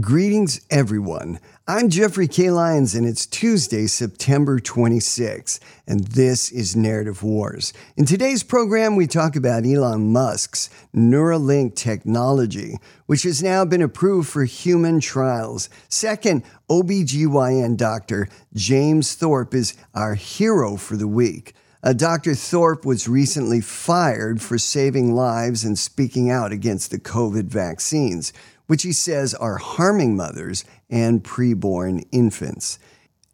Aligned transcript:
Greetings, 0.00 0.64
everyone. 0.70 1.38
I'm 1.68 1.90
Jeffrey 1.90 2.26
K. 2.26 2.50
Lyons, 2.50 2.94
and 2.94 3.06
it's 3.06 3.26
Tuesday, 3.26 3.86
September 3.86 4.58
26, 4.58 5.60
and 5.86 6.06
this 6.06 6.50
is 6.50 6.74
Narrative 6.74 7.22
Wars. 7.22 7.74
In 7.94 8.06
today's 8.06 8.42
program, 8.42 8.96
we 8.96 9.06
talk 9.06 9.36
about 9.36 9.66
Elon 9.66 10.10
Musk's 10.10 10.70
Neuralink 10.96 11.74
technology, 11.74 12.78
which 13.04 13.24
has 13.24 13.42
now 13.42 13.66
been 13.66 13.82
approved 13.82 14.30
for 14.30 14.44
human 14.44 14.98
trials. 14.98 15.68
Second, 15.90 16.42
OBGYN 16.70 17.76
doctor 17.76 18.28
James 18.54 19.14
Thorp 19.14 19.52
is 19.52 19.74
our 19.94 20.14
hero 20.14 20.78
for 20.78 20.96
the 20.96 21.06
week. 21.06 21.52
Uh, 21.84 21.92
Dr. 21.92 22.34
Thorp 22.34 22.86
was 22.86 23.08
recently 23.08 23.60
fired 23.60 24.40
for 24.40 24.56
saving 24.56 25.14
lives 25.14 25.64
and 25.64 25.76
speaking 25.76 26.30
out 26.30 26.52
against 26.52 26.92
the 26.92 26.98
COVID 26.98 27.46
vaccines 27.46 28.32
which 28.66 28.82
he 28.82 28.92
says 28.92 29.34
are 29.34 29.56
harming 29.56 30.16
mothers 30.16 30.64
and 30.90 31.22
preborn 31.22 32.06
infants. 32.12 32.78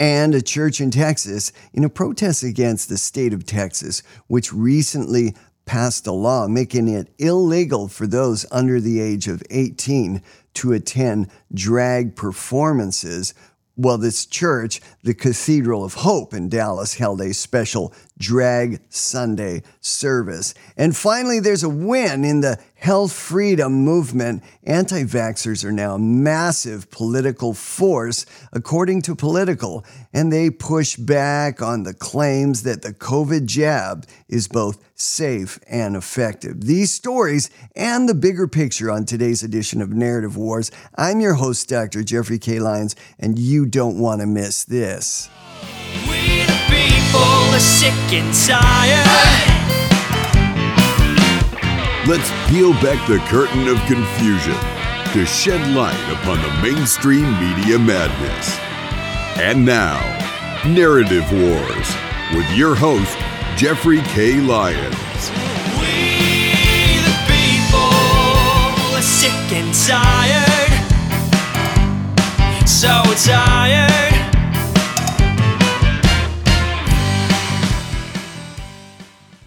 And 0.01 0.35
a 0.35 0.43
church 0.43 0.81
in 0.81 0.91
Texas, 0.91 1.53
in 1.73 1.85
a 1.85 1.89
protest 1.89 2.43
against 2.43 2.89
the 2.89 2.99
state 2.99 3.33
of 3.33 3.45
Texas, 3.45 4.03
which 4.29 4.53
recently 4.53 5.35
passed 5.69 6.07
a 6.07 6.13
law 6.13 6.49
making 6.49 6.89
it 6.89 7.13
illegal 7.19 7.89
for 7.89 8.07
those 8.07 8.47
under 8.51 8.81
the 8.81 9.01
age 9.01 9.29
of 9.29 9.43
18 9.51 10.23
to 10.55 10.73
attend 10.73 11.31
drag 11.53 12.17
performances. 12.17 13.35
Well, 13.77 13.99
this 13.99 14.27
church, 14.27 14.81
the 15.03 15.15
Cathedral 15.15 15.85
of 15.85 15.95
Hope 15.95 16.33
in 16.33 16.49
Dallas, 16.49 16.95
held 16.95 17.21
a 17.21 17.35
special 17.35 17.93
Drag 18.19 18.81
Sunday 18.89 19.63
service. 19.81 20.55
And 20.77 20.97
finally, 20.97 21.39
there's 21.39 21.63
a 21.63 21.69
win 21.69 22.25
in 22.25 22.41
the 22.41 22.59
health 22.79 23.13
freedom 23.13 23.73
movement. 23.85 24.43
Anti 24.65 25.05
vaxxers 25.05 25.65
are 25.65 25.73
now 25.73 25.95
a 25.95 25.99
massive 25.99 26.91
political 26.91 27.53
force, 27.55 28.25
according 28.53 29.03
to 29.03 29.15
Politico, 29.15 29.83
and 30.13 30.33
they 30.33 30.51
push 30.51 30.97
back 30.97 31.61
on 31.61 31.83
the 31.83 31.95
claims 31.95 32.63
that 32.63 32.83
the 32.83 32.95
COVID 32.95 33.47
jab 33.47 34.07
is 34.29 34.49
both 34.49 34.83
safe 34.95 35.59
and 35.69 35.95
effective. 35.95 36.65
These 36.65 36.93
stories 36.93 37.51
and 37.77 38.09
the 38.09 38.15
bigger 38.15 38.49
picture 38.49 38.91
on 38.91 39.05
today's 39.05 39.43
edition 39.43 39.83
of 39.83 39.91
Narrative 39.91 40.37
Wars. 40.37 40.71
I'm 40.97 41.21
your 41.21 41.35
host, 41.35 41.69
Dr. 41.69 42.03
Jeffrey 42.03 42.39
K. 42.39 42.59
Lyons, 42.59 42.97
and 43.19 43.39
you 43.39 43.67
don't 43.67 43.99
want 43.99 44.21
to 44.21 44.27
miss 44.27 44.65
this 44.65 45.29
people 47.09 47.55
are 47.55 47.61
sick 47.61 47.93
and 48.13 48.35
tired. 48.35 49.58
Let's 52.07 52.31
peel 52.49 52.73
back 52.75 53.07
the 53.09 53.19
curtain 53.27 53.67
of 53.69 53.77
confusion 53.87 54.57
to 55.13 55.27
shed 55.27 55.75
light 55.75 55.99
upon 56.13 56.41
the 56.41 56.63
mainstream 56.63 57.25
media 57.41 57.79
madness. 57.79 58.57
And 59.37 59.65
now, 59.65 59.99
Narrative 60.65 61.31
Wars 61.33 61.95
with 62.35 62.49
your 62.57 62.75
host, 62.75 63.19
Jeffrey 63.57 64.01
K. 64.03 64.41
Lyons. 64.41 65.31
We 65.81 67.03
the 67.05 67.17
people 67.27 67.81
are 68.95 69.03
sick 69.03 69.53
and 69.53 69.75
tired. 69.75 70.69
So 72.67 73.03
tired. 73.27 74.08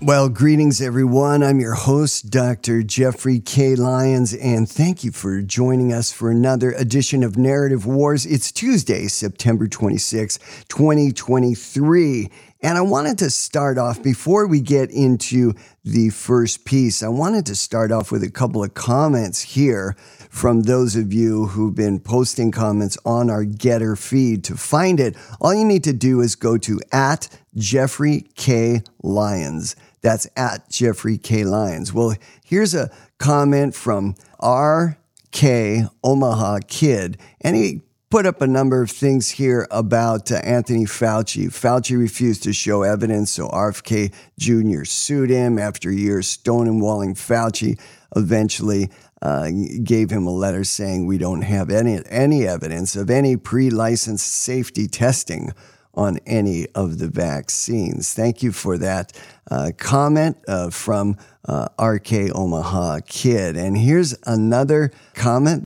Well, 0.04 0.30
greetings, 0.30 0.82
everyone. 0.82 1.44
I'm 1.44 1.60
your 1.60 1.76
host, 1.76 2.32
Dr. 2.32 2.82
Jeffrey 2.82 3.40
K. 3.40 3.76
Lyons, 3.76 4.34
and 4.34 4.68
thank 4.68 5.04
you 5.04 5.12
for 5.12 5.44
joining 5.44 5.94
us 5.94 6.12
for 6.12 6.32
another 6.32 6.72
edition 6.72 7.24
of 7.24 7.38
Narrative 7.38 7.86
Wars. 7.86 8.26
It's 8.26 8.52
Tuesday, 8.52 9.06
September 9.06 9.68
26, 9.68 10.40
2023. 10.70 12.32
And 12.64 12.80
I 12.80 12.82
wanted 12.82 13.20
to 13.20 13.30
start 13.30 13.78
off, 13.78 14.02
before 14.02 14.48
we 14.48 14.60
get 14.60 14.90
into 14.90 15.54
the 15.84 16.10
first 16.10 16.66
piece, 16.66 17.04
I 17.04 17.08
wanted 17.10 17.46
to 17.46 17.56
start 17.56 17.92
off 17.92 18.12
with 18.12 18.24
a 18.24 18.32
couple 18.32 18.64
of 18.64 18.74
comments 18.74 19.42
here 19.42 19.96
from 20.32 20.62
those 20.62 20.96
of 20.96 21.14
you 21.14 21.46
who've 21.46 21.76
been 21.76 22.00
posting 22.00 22.50
comments 22.50 22.98
on 23.06 23.30
our 23.30 23.46
Gettr 23.46 23.96
feed. 23.96 24.44
To 24.46 24.58
find 24.58 25.00
it, 25.00 25.16
all 25.40 25.54
you 25.54 25.66
need 25.66 25.84
to 25.84 25.94
do 25.94 26.22
is 26.22 26.34
go 26.34 26.58
to 26.58 26.80
at 26.92 27.28
Jeffrey 27.56 28.26
K. 28.36 28.82
Lyons. 29.04 29.76
That's 30.02 30.28
at 30.36 30.70
Jeffrey 30.70 31.18
K. 31.18 31.44
Lyons. 31.44 31.94
Well, 31.94 32.16
here's 32.44 32.74
a 32.74 32.92
comment 33.20 33.76
from 33.76 34.16
RK 34.42 35.90
Omaha 36.04 36.60
Kid, 36.68 37.18
and 37.42 37.56
he 37.56 37.84
put 38.10 38.26
up 38.26 38.42
a 38.42 38.48
number 38.48 38.82
of 38.82 38.92
things 38.92 39.30
here 39.30 39.68
about 39.72 40.32
uh, 40.32 40.36
Anthony 40.36 40.86
Fauci. 40.86 41.48
Fauci 41.48 41.98
refused 41.98 42.44
to 42.44 42.52
show 42.52 42.84
evidence, 42.84 43.32
so 43.32 43.48
RFK 43.48 44.14
Jr. 44.38 44.84
sued 44.84 45.30
him 45.30 45.58
after 45.58 45.92
years 45.92 46.38
stonewalling 46.38 47.16
Fauci. 47.16 47.80
Eventually, 48.14 48.90
uh, 49.22 49.50
gave 49.84 50.10
him 50.10 50.28
a 50.28 50.32
letter 50.32 50.64
saying 50.64 51.06
we 51.06 51.18
don't 51.18 51.44
have 51.44 51.70
any 51.70 52.02
any 52.10 52.46
evidence 52.46 52.96
of 52.96 53.10
any 53.10 53.38
pre-licensed 53.38 54.28
safety 54.28 54.88
testing 54.88 55.54
on 55.94 56.18
any 56.26 56.68
of 56.76 57.00
the 57.00 57.08
vaccines. 57.08 58.14
Thank 58.14 58.42
you 58.42 58.52
for 58.52 58.78
that 58.78 59.14
uh, 59.50 59.72
comment 59.78 60.38
uh, 60.48 60.70
from 60.70 61.18
uh, 61.46 61.68
RK 61.80 62.34
Omaha 62.34 63.00
Kid. 63.08 63.58
And 63.58 63.78
here's 63.78 64.16
another 64.26 64.92
comment. 65.14 65.66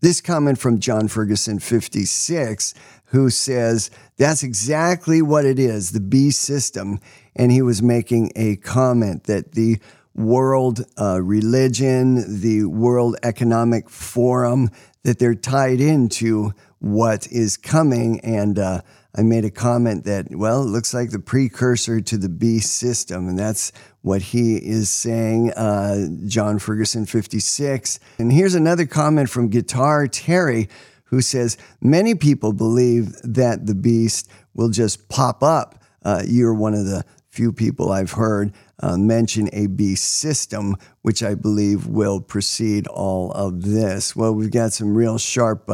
This 0.00 0.20
comment 0.20 0.58
from 0.58 0.78
John 0.78 1.08
Ferguson 1.08 1.58
56, 1.58 2.74
who 3.06 3.30
says, 3.30 3.90
That's 4.18 4.42
exactly 4.42 5.22
what 5.22 5.44
it 5.44 5.58
is, 5.58 5.92
the 5.92 6.00
B 6.00 6.30
system. 6.30 7.00
And 7.34 7.52
he 7.52 7.62
was 7.62 7.82
making 7.82 8.32
a 8.36 8.56
comment 8.56 9.24
that 9.24 9.52
the 9.52 9.78
world 10.14 10.84
uh, 10.98 11.20
religion, 11.22 12.40
the 12.40 12.64
World 12.64 13.16
Economic 13.22 13.90
Forum, 13.90 14.70
that 15.02 15.18
they're 15.18 15.34
tied 15.34 15.80
into 15.80 16.52
what 16.78 17.26
is 17.28 17.56
coming. 17.56 18.20
And 18.20 18.58
uh, 18.58 18.82
I 19.14 19.22
made 19.22 19.44
a 19.44 19.50
comment 19.50 20.04
that, 20.04 20.26
well, 20.30 20.62
it 20.62 20.66
looks 20.66 20.92
like 20.92 21.10
the 21.10 21.18
precursor 21.18 22.00
to 22.00 22.18
the 22.18 22.28
beast 22.28 22.74
system. 22.74 23.28
And 23.28 23.38
that's 23.38 23.72
what 24.02 24.22
he 24.22 24.56
is 24.56 24.90
saying, 24.90 25.52
uh, 25.52 26.06
John 26.26 26.58
Ferguson 26.58 27.06
56. 27.06 27.98
And 28.18 28.32
here's 28.32 28.54
another 28.54 28.86
comment 28.86 29.30
from 29.30 29.48
Guitar 29.48 30.06
Terry, 30.06 30.68
who 31.04 31.20
says, 31.20 31.56
Many 31.80 32.14
people 32.14 32.52
believe 32.52 33.16
that 33.22 33.66
the 33.66 33.74
beast 33.74 34.30
will 34.54 34.70
just 34.70 35.08
pop 35.08 35.42
up. 35.42 35.82
Uh, 36.02 36.22
you're 36.26 36.54
one 36.54 36.74
of 36.74 36.84
the 36.84 37.04
few 37.36 37.52
people 37.52 37.92
I've 37.92 38.12
heard 38.12 38.52
uh, 38.80 38.96
mention 38.96 39.50
a 39.52 39.66
beast 39.66 40.04
system, 40.04 40.76
which 41.02 41.22
I 41.22 41.34
believe 41.34 41.86
will 41.86 42.20
precede 42.20 42.86
all 42.86 43.30
of 43.32 43.62
this. 43.62 44.16
Well, 44.16 44.34
we've 44.34 44.50
got 44.50 44.72
some 44.72 44.94
real 44.94 45.18
sharp 45.18 45.68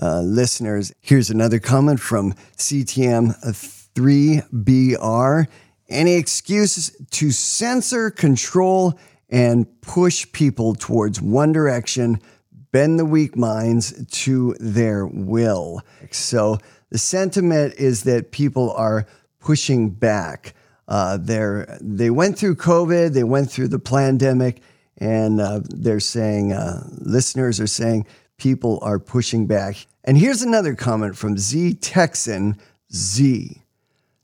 uh, 0.00 0.20
listeners. 0.20 0.92
Here's 1.00 1.30
another 1.30 1.58
comment 1.58 1.98
from 2.00 2.34
CTM3BR. 2.56 5.46
Any 5.88 6.14
excuses 6.14 6.96
to 7.10 7.30
censor, 7.30 8.10
control, 8.10 8.98
and 9.28 9.66
push 9.82 10.30
people 10.32 10.74
towards 10.74 11.20
one 11.20 11.52
direction, 11.52 12.18
bend 12.72 12.98
the 12.98 13.04
weak 13.04 13.36
minds 13.36 14.06
to 14.22 14.56
their 14.58 15.06
will. 15.06 15.82
So 16.10 16.58
the 16.90 16.98
sentiment 16.98 17.74
is 17.74 18.04
that 18.04 18.32
people 18.32 18.72
are 18.72 19.06
pushing 19.40 19.90
back. 19.90 20.54
Uh, 20.88 21.18
they 21.20 22.10
went 22.10 22.38
through 22.38 22.56
COVID, 22.56 23.12
they 23.12 23.24
went 23.24 23.50
through 23.50 23.68
the 23.68 23.78
pandemic, 23.78 24.62
and 24.98 25.40
uh, 25.40 25.60
they're 25.64 26.00
saying, 26.00 26.52
uh, 26.52 26.82
listeners 26.98 27.60
are 27.60 27.68
saying, 27.68 28.06
people 28.38 28.78
are 28.82 28.98
pushing 28.98 29.46
back. 29.46 29.86
And 30.04 30.16
here's 30.16 30.42
another 30.42 30.74
comment 30.74 31.16
from 31.16 31.38
Z 31.38 31.74
Texan 31.74 32.56
Z 32.92 33.62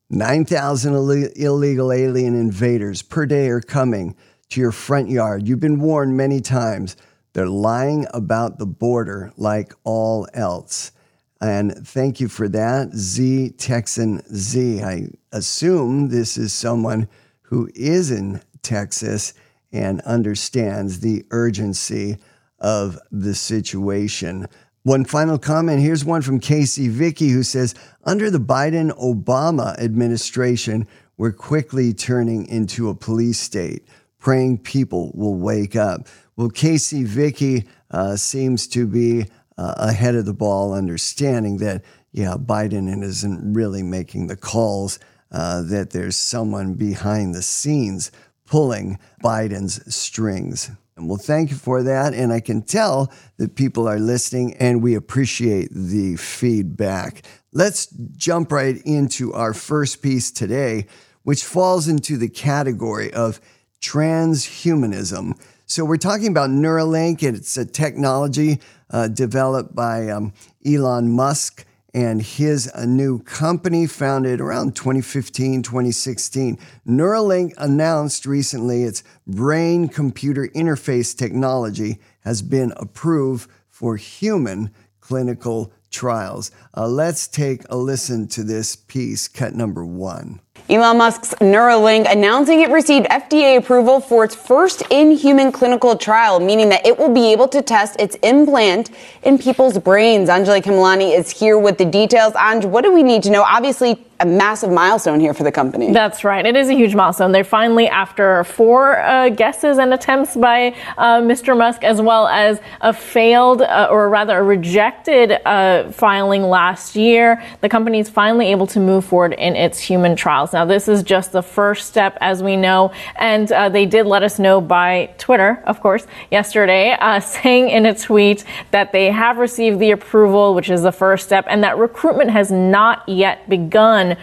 9,000 0.09 0.95
Ill- 0.95 1.11
illegal 1.35 1.93
alien 1.93 2.35
invaders 2.35 3.03
per 3.03 3.27
day 3.27 3.49
are 3.49 3.61
coming 3.61 4.15
to 4.51 4.61
your 4.61 4.73
front 4.73 5.11
yard. 5.11 5.49
You've 5.49 5.61
been 5.61 5.81
warned 5.81 6.17
many 6.17 6.41
times. 6.41 6.97
They're 7.33 7.49
lying 7.49 8.07
about 8.15 8.59
the 8.59 8.67
border 8.67 9.33
like 9.37 9.75
all 9.85 10.29
else. 10.33 10.93
And 11.41 11.87
thank 11.87 12.21
you 12.21 12.29
for 12.29 12.49
that, 12.49 12.95
Z 12.95 13.51
Texan 13.59 14.23
Z. 14.35 14.83
I 14.83 15.09
assume 15.33 16.09
this 16.09 16.39
is 16.39 16.55
someone 16.55 17.09
who 17.43 17.69
is 17.75 18.11
in 18.11 18.41
Texas 18.63 19.35
and 19.73 20.01
understands 20.03 21.01
the 21.01 21.25
urgency 21.31 22.17
of 22.59 22.99
the 23.11 23.35
situation. 23.35 24.47
One 24.87 25.05
final 25.05 25.37
comment 25.37 25.81
here's 25.81 26.05
one 26.05 26.23
from 26.23 26.39
Casey 26.39 26.87
Vicky 26.87 27.31
who 27.31 27.43
says 27.43 27.75
Under 28.05 28.31
the 28.31 28.39
Biden 28.39 28.97
Obama 29.01 29.77
administration, 29.81 30.87
we're 31.17 31.33
quickly 31.33 31.93
turning 31.93 32.47
into 32.47 32.89
a 32.89 32.95
police 32.95 33.41
state, 33.41 33.85
praying 34.21 34.59
people 34.59 35.11
will 35.13 35.35
wake 35.35 35.75
up. 35.75 36.07
Well, 36.37 36.51
Casey 36.51 37.03
Vicky 37.03 37.65
uh, 37.91 38.15
seems 38.15 38.69
to 38.69 38.87
be 38.87 39.27
uh, 39.59 39.75
ahead 39.77 40.15
of 40.15 40.25
the 40.25 40.33
ball, 40.33 40.73
understanding 40.73 41.57
that, 41.57 41.83
yeah, 42.13 42.37
Biden 42.39 43.03
isn't 43.03 43.55
really 43.55 43.83
making 43.83 44.29
the 44.29 44.37
calls, 44.37 45.01
uh, 45.33 45.63
that 45.63 45.91
there's 45.91 46.17
someone 46.17 46.75
behind 46.75 47.35
the 47.35 47.43
scenes 47.43 48.13
pulling 48.47 49.01
Biden's 49.21 49.93
strings. 49.93 50.71
And 50.97 51.09
well, 51.09 51.19
thank 51.19 51.51
you 51.51 51.57
for 51.57 51.83
that. 51.83 52.15
And 52.15 52.33
I 52.33 52.41
can 52.41 52.63
tell 52.63 53.13
that 53.37 53.55
people 53.55 53.87
are 53.87 53.99
listening 53.99 54.55
and 54.55 54.83
we 54.83 54.95
appreciate 54.95 55.69
the 55.71 56.17
feedback. 56.17 57.23
Let's 57.53 57.87
jump 58.17 58.51
right 58.51 58.81
into 58.85 59.33
our 59.35 59.53
first 59.53 60.03
piece 60.03 60.31
today, 60.31 60.87
which 61.23 61.45
falls 61.45 61.87
into 61.87 62.17
the 62.17 62.29
category 62.29 63.13
of 63.13 63.41
transhumanism. 63.83 65.39
So 65.67 65.85
we're 65.85 65.97
talking 65.99 66.29
about 66.29 66.49
Neuralink. 66.49 67.23
and 67.27 67.37
It's 67.37 67.57
a 67.59 67.67
technology 67.67 68.61
uh, 68.89 69.09
developed 69.09 69.75
by 69.75 70.09
um, 70.09 70.33
Elon 70.65 71.11
Musk 71.11 71.67
and 71.97 72.21
his 72.21 72.71
new 72.85 73.19
company 73.21 73.87
founded 73.87 74.39
around 74.39 74.77
2015, 74.77 75.63
2016. 75.63 76.59
Neuralink 76.87 77.55
announced 77.57 78.27
recently 78.27 78.83
its 78.83 79.03
brain 79.27 79.89
computer 79.89 80.47
interface 80.49 81.17
technology 81.17 81.99
has 82.21 82.43
been 82.43 82.75
approved 82.77 83.51
for 83.71 83.97
human 83.97 84.71
clinical 85.01 85.73
trials. 85.91 86.51
Uh, 86.79 86.87
let's 86.87 87.27
take 87.27 87.63
a 87.71 87.77
listen 87.77 88.29
to 88.29 88.45
this 88.45 88.77
piece, 88.77 89.29
cut 89.29 89.55
number 89.55 89.85
one. 89.85 90.41
Elon 90.69 90.99
Musk's 90.99 91.33
Neuralink 91.35 92.11
announcing 92.11 92.61
it 92.61 92.71
received 92.71 93.07
FDA 93.07 93.57
approval 93.57 94.01
for 94.01 94.25
its 94.25 94.35
first 94.35 94.83
in 94.91 95.13
human 95.13 95.53
clinical 95.53 95.97
trial, 95.97 96.41
meaning 96.41 96.69
that 96.71 96.85
it 96.85 96.99
will 96.99 97.15
be 97.15 97.31
able 97.31 97.47
to 97.49 97.63
test 97.63 97.95
its 98.01 98.17
implant 98.17 98.91
in 99.23 99.39
people's 99.39 99.79
brains. 99.79 100.29
Anjalee 100.29 100.63
Khemlani 100.63 101.17
is 101.17 101.31
here 101.31 101.57
with 101.57 101.79
the 101.79 101.85
details. 101.85 102.33
Anj, 102.33 102.65
what 102.65 102.83
do 102.83 102.93
we 102.93 103.05
need 103.05 103.23
to 103.23 103.31
know? 103.31 103.45
Obviously, 103.45 104.05
a 104.19 104.27
massive 104.27 104.73
milestone 104.73 105.21
here 105.21 105.35
for 105.35 105.45
the 105.45 105.53
company. 105.53 105.93
That's 105.93 106.25
right. 106.25 106.45
It 106.45 106.57
is 106.57 106.69
a 106.69 106.75
huge 106.75 106.95
milestone. 106.95 107.33
They're 107.33 107.45
finally, 107.45 107.87
after 107.87 108.45
four 108.45 108.99
uh, 108.99 109.29
guesses 109.29 109.79
and 109.79 109.93
attempts 109.93 110.35
by 110.35 110.75
uh, 110.97 111.21
Mr. 111.21 111.57
Musk, 111.57 111.85
as 111.85 112.01
well 112.01 112.27
as 112.27 112.61
a 112.81 112.95
failed, 112.95 113.61
uh, 113.61 113.89
or 113.91 114.09
rather 114.09 114.39
a 114.39 114.43
rejected 114.43 115.33
uh, 115.47 115.93
filing 115.93 116.43
last 116.45 116.66
year, 116.97 117.43
the 117.61 117.69
company 117.69 117.99
is 117.99 118.09
finally 118.09 118.51
able 118.51 118.67
to 118.69 118.81
move 118.81 119.05
forward 119.05 119.33
in 119.35 119.55
its 119.55 119.79
human 119.79 120.17
trials. 120.17 120.53
Now, 120.53 120.65
this 120.65 120.89
is 120.89 121.03
just 121.03 121.33
the 121.33 121.43
first 121.43 121.87
step, 121.87 122.17
as 122.21 122.43
we 122.43 122.57
know, 122.57 122.93
and 123.17 123.51
uh, 123.53 123.69
they 123.69 123.87
did 123.87 124.07
let 124.07 124.23
us 124.23 124.39
know 124.39 124.61
by 124.61 125.15
Twitter, 125.19 125.63
of 125.67 125.81
course, 125.81 126.07
yesterday, 126.31 126.97
uh, 127.01 127.21
saying 127.37 127.71
in 127.71 127.87
a 127.87 127.95
tweet 127.95 128.45
that 128.71 128.93
they 128.93 129.11
have 129.11 129.39
received 129.39 129.79
the 129.79 129.91
approval, 129.93 130.55
which 130.55 130.71
is 130.71 130.83
the 130.83 130.93
first 130.93 131.27
step, 131.27 131.45
and 131.49 131.63
that 131.63 131.79
recruitment 131.79 132.31
has 132.31 132.51
not 132.51 133.09
yet 133.09 133.49
begun. 133.49 134.17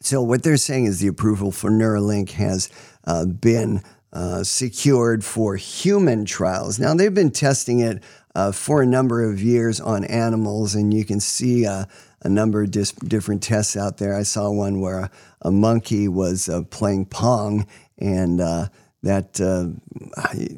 So, 0.00 0.22
what 0.22 0.42
they're 0.42 0.56
saying 0.56 0.84
is 0.84 1.00
the 1.00 1.08
approval 1.08 1.50
for 1.50 1.70
Neuralink 1.70 2.32
has 2.32 2.68
uh, 3.04 3.24
been 3.24 3.82
uh, 4.12 4.44
secured 4.44 5.24
for 5.24 5.56
human 5.56 6.24
trials. 6.24 6.78
Now, 6.78 6.94
they've 6.94 7.12
been 7.12 7.30
testing 7.30 7.80
it 7.80 8.02
uh, 8.34 8.52
for 8.52 8.82
a 8.82 8.86
number 8.86 9.22
of 9.28 9.42
years 9.42 9.80
on 9.80 10.04
animals, 10.04 10.74
and 10.74 10.92
you 10.92 11.04
can 11.04 11.20
see 11.20 11.66
uh, 11.66 11.84
a 12.22 12.28
number 12.28 12.62
of 12.62 12.70
dis- 12.70 12.92
different 12.92 13.42
tests 13.42 13.76
out 13.76 13.98
there. 13.98 14.16
I 14.16 14.22
saw 14.22 14.50
one 14.50 14.80
where 14.80 14.98
a, 14.98 15.10
a 15.42 15.50
monkey 15.50 16.08
was 16.08 16.48
uh, 16.48 16.62
playing 16.70 17.06
Pong, 17.06 17.66
and 17.98 18.40
uh, 18.40 18.68
that 19.02 19.38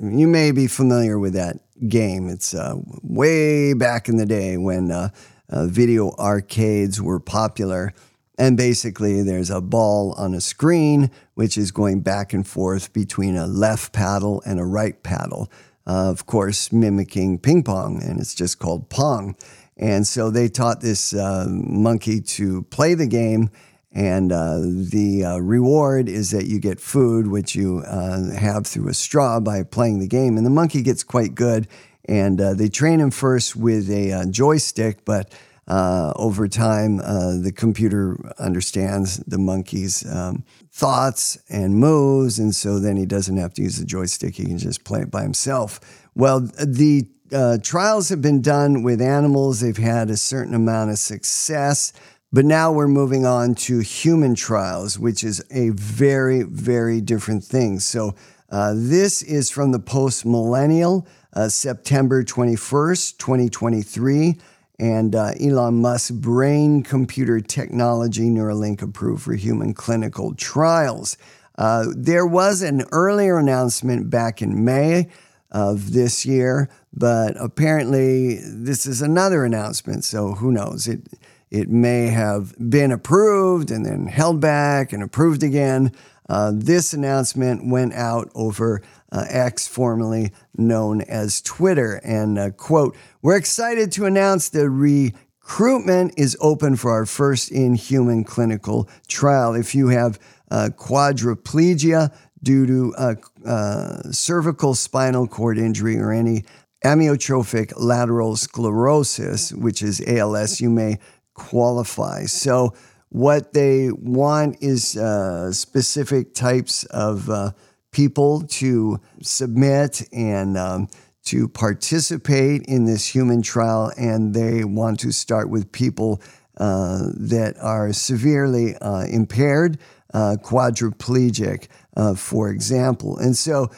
you 0.03 0.29
may 0.29 0.53
be 0.53 0.67
familiar 0.67 1.19
with 1.19 1.35
that 1.35 1.59
game. 1.89 2.29
It's 2.29 2.55
way 3.03 3.75
back 3.75 4.09
in 4.09 4.17
the 4.17 4.27
day 4.27 4.57
when 4.57 5.11
video 5.51 6.13
arcades 6.13 7.03
were 7.03 7.21
popular. 7.21 7.93
And 8.39 8.57
basically, 8.57 9.23
there's 9.23 9.49
a 9.49 9.63
ball 9.63 10.13
on 10.13 10.35
a 10.35 10.43
screen, 10.43 11.11
which 11.35 11.57
is 11.57 11.73
going 11.73 12.01
back 12.01 12.35
and 12.35 12.47
forth 12.47 12.93
between 12.93 13.35
a 13.35 13.47
left 13.47 13.93
paddle 13.95 14.43
and 14.45 14.61
a 14.61 14.65
right 14.65 15.03
paddle, 15.03 15.51
uh, 15.87 16.11
of 16.11 16.27
course, 16.27 16.73
mimicking 16.73 17.39
ping 17.39 17.63
pong, 17.63 18.03
and 18.03 18.21
it's 18.21 18.35
just 18.35 18.59
called 18.59 18.89
Pong. 18.91 19.37
And 19.77 20.07
so 20.07 20.31
they 20.31 20.49
taught 20.49 20.81
this 20.81 21.15
uh, 21.15 21.47
monkey 21.49 22.21
to 22.21 22.63
play 22.63 22.95
the 22.95 23.07
game, 23.07 23.51
and 23.93 24.33
uh, 24.33 24.59
the 24.59 25.25
uh, 25.25 25.39
reward 25.39 26.09
is 26.09 26.31
that 26.31 26.47
you 26.47 26.59
get 26.59 26.81
food, 26.81 27.29
which 27.29 27.55
you 27.55 27.83
uh, 27.87 28.33
have 28.33 28.67
through 28.67 28.89
a 28.89 28.95
straw 28.95 29.39
by 29.39 29.63
playing 29.63 30.01
the 30.01 30.09
game. 30.09 30.37
And 30.37 30.45
the 30.45 30.51
monkey 30.51 30.83
gets 30.83 31.05
quite 31.05 31.35
good, 31.35 31.69
and 32.07 32.41
uh, 32.41 32.55
they 32.55 32.69
train 32.69 33.01
him 33.01 33.11
first 33.11 33.55
with 33.55 33.91
a 33.91 34.27
joystick, 34.31 35.05
but 35.05 35.33
over 35.69 36.49
time, 36.49 36.97
the 36.97 37.53
computer 37.55 38.17
understands 38.39 39.19
the 39.19 39.39
monkey's 39.39 40.05
um, 40.11 40.45
thoughts 40.77 41.39
and 41.49 41.75
moves, 41.75 42.39
and 42.39 42.55
so 42.55 42.79
then 42.79 42.99
he 42.99 43.07
doesn't 43.07 43.39
have 43.39 43.55
to 43.55 43.63
use 43.63 43.79
the 43.79 43.85
joystick. 43.87 44.35
He 44.35 44.45
can 44.45 44.59
just 44.59 44.85
play 44.85 45.01
it 45.01 45.11
by 45.11 45.23
himself. 45.23 45.81
Well, 46.15 46.41
the 46.41 47.09
uh, 47.33 47.57
trials 47.63 48.11
have 48.11 48.21
been 48.21 48.43
done 48.43 48.83
with 48.83 49.01
animals, 49.01 49.61
they've 49.61 49.75
had 49.75 50.11
a 50.11 50.19
certain 50.19 50.53
amount 50.53 50.91
of 50.91 50.99
success. 50.99 51.95
But 52.31 52.45
now 52.45 52.73
we're 52.73 52.89
moving 52.89 53.25
on 53.25 53.55
to 53.55 53.79
human 53.79 54.35
trials, 54.35 54.99
which 54.99 55.25
is 55.25 55.43
a 55.51 55.71
very, 55.71 56.43
very 56.43 57.01
different 57.01 57.43
thing. 57.43 57.81
So, 57.81 58.15
uh, 58.51 58.75
this 58.77 59.23
is 59.23 59.51
from 59.51 59.73
the 59.73 59.79
Post 59.79 60.27
Millennial, 60.27 61.07
uh, 61.33 61.49
September 61.49 62.23
21st, 62.23 63.17
2023 63.17 64.39
and 64.79 65.15
uh, 65.15 65.33
Elon 65.41 65.81
Musk's 65.81 66.11
brain 66.11 66.83
computer 66.83 67.41
technology 67.41 68.29
Neuralink 68.29 68.83
approved 68.83 69.23
for 69.23 69.35
human 69.35 69.75
clinical 69.75 70.35
trials. 70.35 71.17
Uh, 71.57 71.87
there 71.97 72.27
was 72.27 72.63
an 72.63 72.85
earlier 72.93 73.39
announcement 73.39 74.11
back 74.11 74.43
in 74.43 74.65
May 74.65 75.09
of 75.51 75.93
this 75.93 76.27
year, 76.27 76.69
but 76.93 77.35
apparently 77.41 78.39
this 78.43 78.85
is 78.85 79.01
another 79.01 79.45
announcement. 79.45 80.05
So 80.05 80.33
who 80.33 80.53
knows? 80.53 80.87
It 80.87 81.09
it 81.51 81.69
may 81.69 82.09
have 82.09 82.55
been 82.59 82.91
approved 82.91 83.71
and 83.71 83.87
then 83.87 84.07
held 84.07 84.41
back 84.41 84.93
and 84.93 85.03
approved 85.03 85.43
again. 85.43 85.93
Uh, 86.29 86.51
this 86.53 86.93
announcement 86.93 87.71
went 87.71 87.95
out 87.95 88.31
over 88.35 88.83
uh, 89.13 89.25
X, 89.29 89.67
formerly 89.67 90.33
known 90.57 91.01
as 91.03 91.41
Twitter. 91.43 92.01
And 92.05 92.39
uh, 92.39 92.51
quote, 92.51 92.97
we're 93.23 93.37
excited 93.37 93.93
to 93.93 94.07
announce 94.07 94.49
the 94.49 94.69
recruitment 94.71 96.15
is 96.17 96.37
open 96.41 96.77
for 96.77 96.91
our 96.91 97.07
first 97.07 97.51
in 97.51 97.75
human 97.75 98.25
clinical 98.25 98.89
trial. 99.09 99.55
If 99.55 99.75
you 99.75 99.89
have 99.89 100.19
uh, 100.51 100.71
quadriplegia 100.77 102.15
due 102.43 102.67
to 102.67 102.95
uh, 102.97 103.15
uh, 103.45 104.03
cervical 104.11 104.75
spinal 104.75 105.27
cord 105.27 105.59
injury 105.59 105.99
or 105.99 106.13
any 106.13 106.45
amyotrophic 106.85 107.73
lateral 107.77 108.37
sclerosis, 108.37 109.53
which 109.53 109.83
is 109.83 110.03
ALS, 110.07 110.61
you 110.61 110.71
may 110.71 110.99
qualify. 111.35 112.25
So, 112.25 112.75
what 113.09 113.53
they 113.53 113.91
want 113.93 114.59
is 114.61 114.97
uh, 114.97 115.53
specific 115.53 116.35
types 116.35 116.85
of 116.85 117.31
uh, 117.31 117.53
people 117.97 118.43
to 118.43 119.01
submit 119.23 120.07
and 120.13 120.59
um, 120.59 120.87
to 121.25 121.49
participate 121.49 122.63
in 122.67 122.85
this 122.85 123.07
human 123.07 123.41
trial, 123.41 123.91
and 123.97 124.35
they 124.35 124.65
want 124.65 125.01
to 125.01 125.11
start 125.11 125.49
with 125.49 125.73
people 125.73 126.21
uh, 126.59 127.05
that 127.15 127.55
are 127.59 127.95
severely 127.95 128.77
uh, 128.83 129.07
impaired, 129.11 129.79
uh, 130.13 130.37
quadriplegic, 130.43 131.69
uh, 131.97 132.15
for 132.15 132.51
example. 132.51 133.17
And 133.17 133.35
so, 133.35 133.71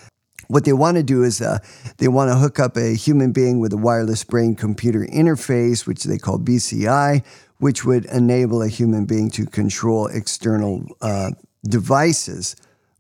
what 0.49 0.65
they 0.65 0.73
want 0.73 0.97
to 0.97 1.05
do 1.05 1.23
is 1.23 1.41
uh, 1.41 1.59
they 1.99 2.09
want 2.09 2.29
to 2.33 2.35
hook 2.35 2.59
up 2.59 2.77
a 2.77 2.97
human 2.97 3.31
being 3.31 3.61
with 3.61 3.73
a 3.73 3.77
wireless 3.77 4.25
brain 4.25 4.57
computer 4.57 5.07
interface, 5.07 5.87
which 5.87 6.03
they 6.03 6.19
call 6.19 6.41
BCI, 6.41 7.25
which 7.59 7.85
would 7.85 8.05
enable 8.07 8.63
a 8.63 8.69
human 8.69 9.05
being 9.05 9.31
to 9.31 9.47
control 9.47 10.09
external 10.09 10.85
uh, 11.03 11.31
devices 11.65 12.57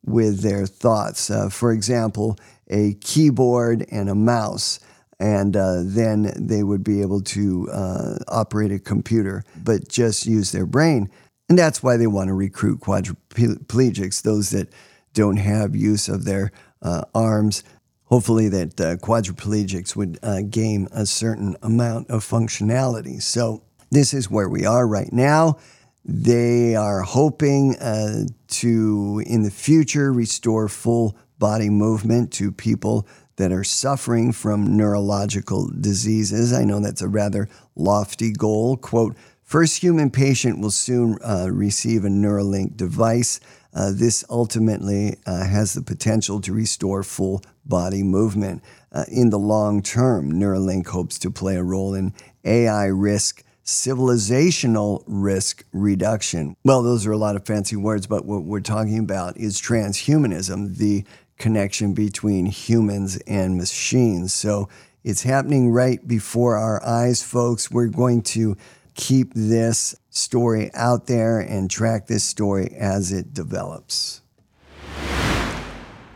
with 0.08 0.40
their 0.40 0.66
thoughts. 0.66 1.30
Uh, 1.30 1.48
for 1.48 1.72
example, 1.72 2.36
a 2.68 2.94
keyboard 2.94 3.86
and 3.90 4.08
a 4.08 4.14
mouse. 4.14 4.80
And 5.20 5.56
uh, 5.56 5.82
then 5.84 6.32
they 6.36 6.62
would 6.62 6.84
be 6.84 7.00
able 7.00 7.22
to 7.22 7.68
uh, 7.72 8.18
operate 8.28 8.70
a 8.70 8.78
computer, 8.78 9.42
but 9.64 9.88
just 9.88 10.26
use 10.26 10.52
their 10.52 10.66
brain. 10.66 11.10
And 11.48 11.58
that's 11.58 11.82
why 11.82 11.96
they 11.96 12.06
want 12.06 12.28
to 12.28 12.34
recruit 12.34 12.80
quadriplegics, 12.80 14.22
those 14.22 14.50
that 14.50 14.72
don't 15.14 15.38
have 15.38 15.74
use 15.74 16.08
of 16.08 16.24
their 16.24 16.52
uh, 16.82 17.04
arms. 17.14 17.64
Hopefully, 18.04 18.48
that 18.48 18.80
uh, 18.80 18.96
quadriplegics 18.96 19.96
would 19.96 20.18
uh, 20.22 20.42
gain 20.48 20.88
a 20.92 21.04
certain 21.04 21.56
amount 21.62 22.10
of 22.10 22.24
functionality. 22.24 23.20
So, 23.20 23.62
this 23.90 24.14
is 24.14 24.30
where 24.30 24.48
we 24.48 24.64
are 24.64 24.86
right 24.86 25.12
now. 25.12 25.58
They 26.04 26.74
are 26.74 27.02
hoping 27.02 27.76
uh, 27.76 28.24
to, 28.48 29.22
in 29.26 29.42
the 29.42 29.50
future, 29.50 30.12
restore 30.12 30.68
full 30.68 31.16
body 31.38 31.70
movement 31.70 32.32
to 32.34 32.50
people 32.50 33.06
that 33.36 33.52
are 33.52 33.64
suffering 33.64 34.32
from 34.32 34.76
neurological 34.76 35.68
diseases. 35.68 36.52
I 36.52 36.64
know 36.64 36.80
that's 36.80 37.02
a 37.02 37.08
rather 37.08 37.48
lofty 37.76 38.32
goal. 38.32 38.76
Quote, 38.76 39.16
first 39.44 39.80
human 39.80 40.10
patient 40.10 40.60
will 40.60 40.72
soon 40.72 41.18
uh, 41.24 41.48
receive 41.50 42.04
a 42.04 42.08
Neuralink 42.08 42.76
device. 42.76 43.38
Uh, 43.72 43.92
this 43.94 44.24
ultimately 44.28 45.16
uh, 45.24 45.44
has 45.44 45.74
the 45.74 45.82
potential 45.82 46.40
to 46.40 46.52
restore 46.52 47.02
full 47.02 47.42
body 47.64 48.02
movement. 48.02 48.62
Uh, 48.90 49.04
in 49.08 49.30
the 49.30 49.38
long 49.38 49.82
term, 49.82 50.32
Neuralink 50.32 50.88
hopes 50.88 51.18
to 51.20 51.30
play 51.30 51.56
a 51.56 51.62
role 51.62 51.94
in 51.94 52.12
AI 52.44 52.86
risk 52.86 53.44
civilizational 53.68 55.04
risk 55.06 55.62
reduction. 55.74 56.56
Well, 56.64 56.82
those 56.82 57.06
are 57.06 57.12
a 57.12 57.18
lot 57.18 57.36
of 57.36 57.44
fancy 57.44 57.76
words, 57.76 58.06
but 58.06 58.24
what 58.24 58.44
we're 58.44 58.60
talking 58.60 58.98
about 58.98 59.36
is 59.36 59.60
transhumanism, 59.60 60.78
the 60.78 61.04
connection 61.36 61.92
between 61.92 62.46
humans 62.46 63.18
and 63.26 63.58
machines. 63.58 64.32
So 64.32 64.70
it's 65.04 65.22
happening 65.22 65.70
right 65.70 66.06
before 66.08 66.56
our 66.56 66.82
eyes, 66.82 67.22
folks. 67.22 67.70
We're 67.70 67.88
going 67.88 68.22
to 68.22 68.56
keep 68.94 69.34
this 69.34 69.94
story 70.08 70.70
out 70.72 71.06
there 71.06 71.38
and 71.38 71.70
track 71.70 72.06
this 72.06 72.24
story 72.24 72.74
as 72.74 73.12
it 73.12 73.34
develops. 73.34 74.22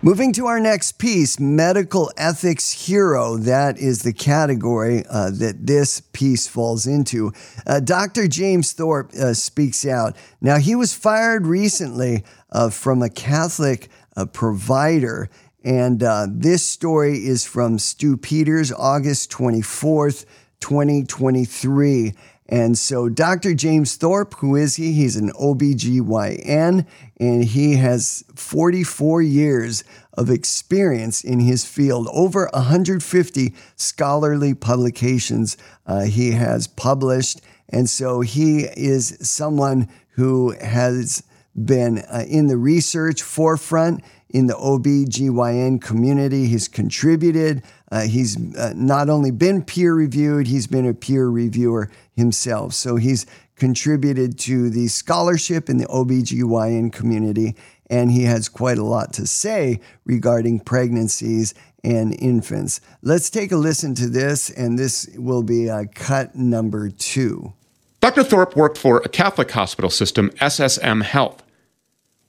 Moving 0.04 0.32
to 0.32 0.47
our 0.47 0.59
next 0.59 0.99
piece, 0.99 1.38
medical 1.38 2.11
ethics 2.16 2.73
hero. 2.73 3.37
That 3.37 3.78
is 3.78 4.02
the 4.02 4.12
category 4.12 5.04
uh, 5.09 5.30
that 5.30 5.64
this 5.64 6.00
piece 6.00 6.49
falls 6.49 6.88
into. 6.88 7.32
Uh, 7.64 7.78
Dr. 7.78 8.26
James 8.26 8.73
Thorp 8.73 9.12
uh, 9.14 9.32
speaks 9.32 9.87
out. 9.87 10.16
Now, 10.40 10.59
he 10.59 10.75
was 10.75 10.92
fired 10.92 11.47
recently 11.47 12.25
uh, 12.50 12.71
from 12.71 13.00
a 13.00 13.09
Catholic 13.09 13.90
uh, 14.16 14.26
provider. 14.26 15.30
And 15.62 16.02
uh, 16.02 16.26
this 16.28 16.66
story 16.66 17.25
is 17.25 17.44
from 17.44 17.78
Stew 17.78 18.16
Peters, 18.16 18.73
August 18.73 19.30
24th, 19.30 20.26
2023. 20.59 22.12
And 22.52 22.76
so, 22.76 23.09
Dr. 23.09 23.54
James 23.54 23.97
Thorp, 23.97 24.35
who 24.35 24.56
is 24.56 24.76
he? 24.76 24.92
He's 24.92 25.16
an 25.16 25.32
OBGYN 25.32 26.87
and 27.18 27.44
he 27.44 27.76
has 27.76 28.25
44 28.37 29.23
years 29.23 29.85
of 30.12 30.28
experience 30.28 31.25
in 31.25 31.40
his 31.40 31.64
field. 31.64 32.09
Over 32.12 32.50
150 32.52 33.54
scholarly 33.76 34.52
publications 34.52 35.56
uh, 35.87 36.02
he 36.02 36.32
has 36.32 36.66
published. 36.66 37.40
And 37.71 37.88
so, 37.88 38.21
he 38.21 38.64
is 38.76 39.16
someone 39.23 39.88
who 40.16 40.54
has 40.61 41.23
been 41.56 42.00
uh, 42.00 42.25
in 42.28 42.49
the 42.49 42.59
research 42.59 43.23
forefront 43.23 44.04
in 44.32 44.46
the 44.46 44.56
OB/GYN 44.56 45.80
community. 45.80 46.46
He's 46.46 46.68
contributed. 46.68 47.62
Uh, 47.90 48.02
he's 48.02 48.36
uh, 48.56 48.72
not 48.74 49.08
only 49.08 49.30
been 49.30 49.62
peer 49.62 49.94
reviewed, 49.94 50.46
he's 50.46 50.66
been 50.66 50.86
a 50.86 50.94
peer 50.94 51.28
reviewer 51.28 51.90
himself. 52.16 52.72
So 52.72 52.96
he's 52.96 53.26
contributed 53.56 54.38
to 54.40 54.70
the 54.70 54.88
scholarship 54.88 55.68
in 55.68 55.76
the 55.76 55.86
OB/GYN 55.88 56.92
community, 56.92 57.54
and 57.88 58.10
he 58.10 58.24
has 58.24 58.48
quite 58.48 58.78
a 58.78 58.84
lot 58.84 59.12
to 59.14 59.26
say 59.26 59.80
regarding 60.04 60.60
pregnancies 60.60 61.54
and 61.84 62.14
infants. 62.20 62.80
Let's 63.02 63.28
take 63.28 63.52
a 63.52 63.56
listen 63.56 63.94
to 63.96 64.08
this, 64.08 64.50
and 64.50 64.78
this 64.78 65.08
will 65.16 65.42
be 65.42 65.68
uh, 65.68 65.84
cut 65.94 66.34
number 66.34 66.88
two. 66.88 67.52
Dr. 68.00 68.24
Thorp 68.24 68.56
worked 68.56 68.78
for 68.78 68.98
a 69.04 69.08
Catholic 69.08 69.50
hospital 69.50 69.90
system, 69.90 70.30
SSM 70.40 71.02
Health. 71.02 71.41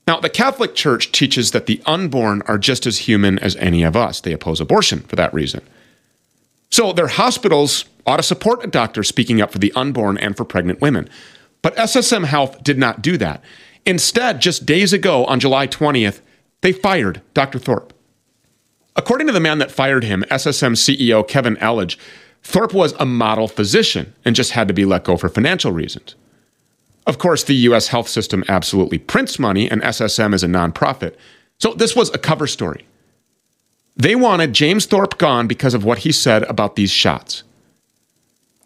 Now, 0.06 0.20
the 0.20 0.28
Catholic 0.28 0.74
Church 0.74 1.12
teaches 1.12 1.52
that 1.52 1.66
the 1.66 1.82
unborn 1.86 2.42
are 2.42 2.58
just 2.58 2.86
as 2.86 2.98
human 2.98 3.38
as 3.38 3.56
any 3.56 3.82
of 3.82 3.96
us. 3.96 4.20
They 4.20 4.32
oppose 4.32 4.60
abortion 4.60 5.00
for 5.00 5.16
that 5.16 5.32
reason. 5.32 5.62
So, 6.70 6.92
their 6.92 7.08
hospitals 7.08 7.86
ought 8.06 8.18
to 8.18 8.22
support 8.22 8.64
a 8.64 8.68
doctor 8.68 9.02
speaking 9.02 9.40
up 9.40 9.50
for 9.50 9.58
the 9.58 9.72
unborn 9.74 10.18
and 10.18 10.36
for 10.36 10.44
pregnant 10.44 10.80
women. 10.80 11.08
But 11.62 11.76
SSM 11.76 12.26
Health 12.26 12.62
did 12.62 12.78
not 12.78 13.00
do 13.00 13.16
that. 13.16 13.42
Instead, 13.86 14.40
just 14.40 14.66
days 14.66 14.92
ago 14.92 15.24
on 15.24 15.40
July 15.40 15.66
20th, 15.66 16.20
they 16.60 16.72
fired 16.72 17.22
Dr. 17.32 17.58
Thorp. 17.58 17.92
According 18.96 19.26
to 19.26 19.32
the 19.32 19.40
man 19.40 19.58
that 19.58 19.72
fired 19.72 20.04
him, 20.04 20.24
SSM 20.30 20.72
CEO 20.72 21.26
Kevin 21.26 21.56
Elledge, 21.56 21.96
Thorp 22.42 22.74
was 22.74 22.92
a 22.98 23.06
model 23.06 23.48
physician 23.48 24.14
and 24.24 24.36
just 24.36 24.52
had 24.52 24.68
to 24.68 24.74
be 24.74 24.84
let 24.84 25.04
go 25.04 25.16
for 25.16 25.28
financial 25.28 25.72
reasons. 25.72 26.14
Of 27.06 27.18
course, 27.18 27.42
the 27.42 27.54
US 27.54 27.88
health 27.88 28.08
system 28.08 28.44
absolutely 28.48 28.98
prints 28.98 29.38
money, 29.38 29.70
and 29.70 29.82
SSM 29.82 30.34
is 30.34 30.42
a 30.42 30.48
nonprofit. 30.48 31.14
So 31.58 31.74
this 31.74 31.94
was 31.94 32.10
a 32.10 32.18
cover 32.18 32.46
story. 32.46 32.86
They 33.96 34.16
wanted 34.16 34.52
James 34.52 34.86
Thorp 34.86 35.18
gone 35.18 35.46
because 35.46 35.74
of 35.74 35.84
what 35.84 35.98
he 35.98 36.12
said 36.12 36.42
about 36.44 36.76
these 36.76 36.90
shots. 36.90 37.44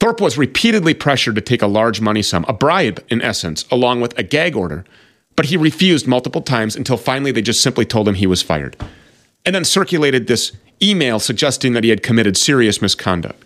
Thorp 0.00 0.20
was 0.20 0.38
repeatedly 0.38 0.94
pressured 0.94 1.34
to 1.34 1.40
take 1.40 1.60
a 1.60 1.66
large 1.66 2.00
money 2.00 2.22
sum, 2.22 2.44
a 2.48 2.52
bribe 2.52 3.04
in 3.08 3.20
essence, 3.20 3.64
along 3.70 4.00
with 4.00 4.16
a 4.18 4.22
gag 4.22 4.56
order, 4.56 4.84
but 5.34 5.46
he 5.46 5.56
refused 5.56 6.06
multiple 6.06 6.40
times 6.40 6.76
until 6.76 6.96
finally 6.96 7.32
they 7.32 7.42
just 7.42 7.60
simply 7.60 7.84
told 7.84 8.08
him 8.08 8.14
he 8.14 8.26
was 8.26 8.42
fired. 8.42 8.76
And 9.44 9.54
then 9.54 9.64
circulated 9.64 10.26
this 10.26 10.52
email 10.80 11.18
suggesting 11.18 11.72
that 11.72 11.84
he 11.84 11.90
had 11.90 12.02
committed 12.02 12.36
serious 12.36 12.80
misconduct. 12.80 13.44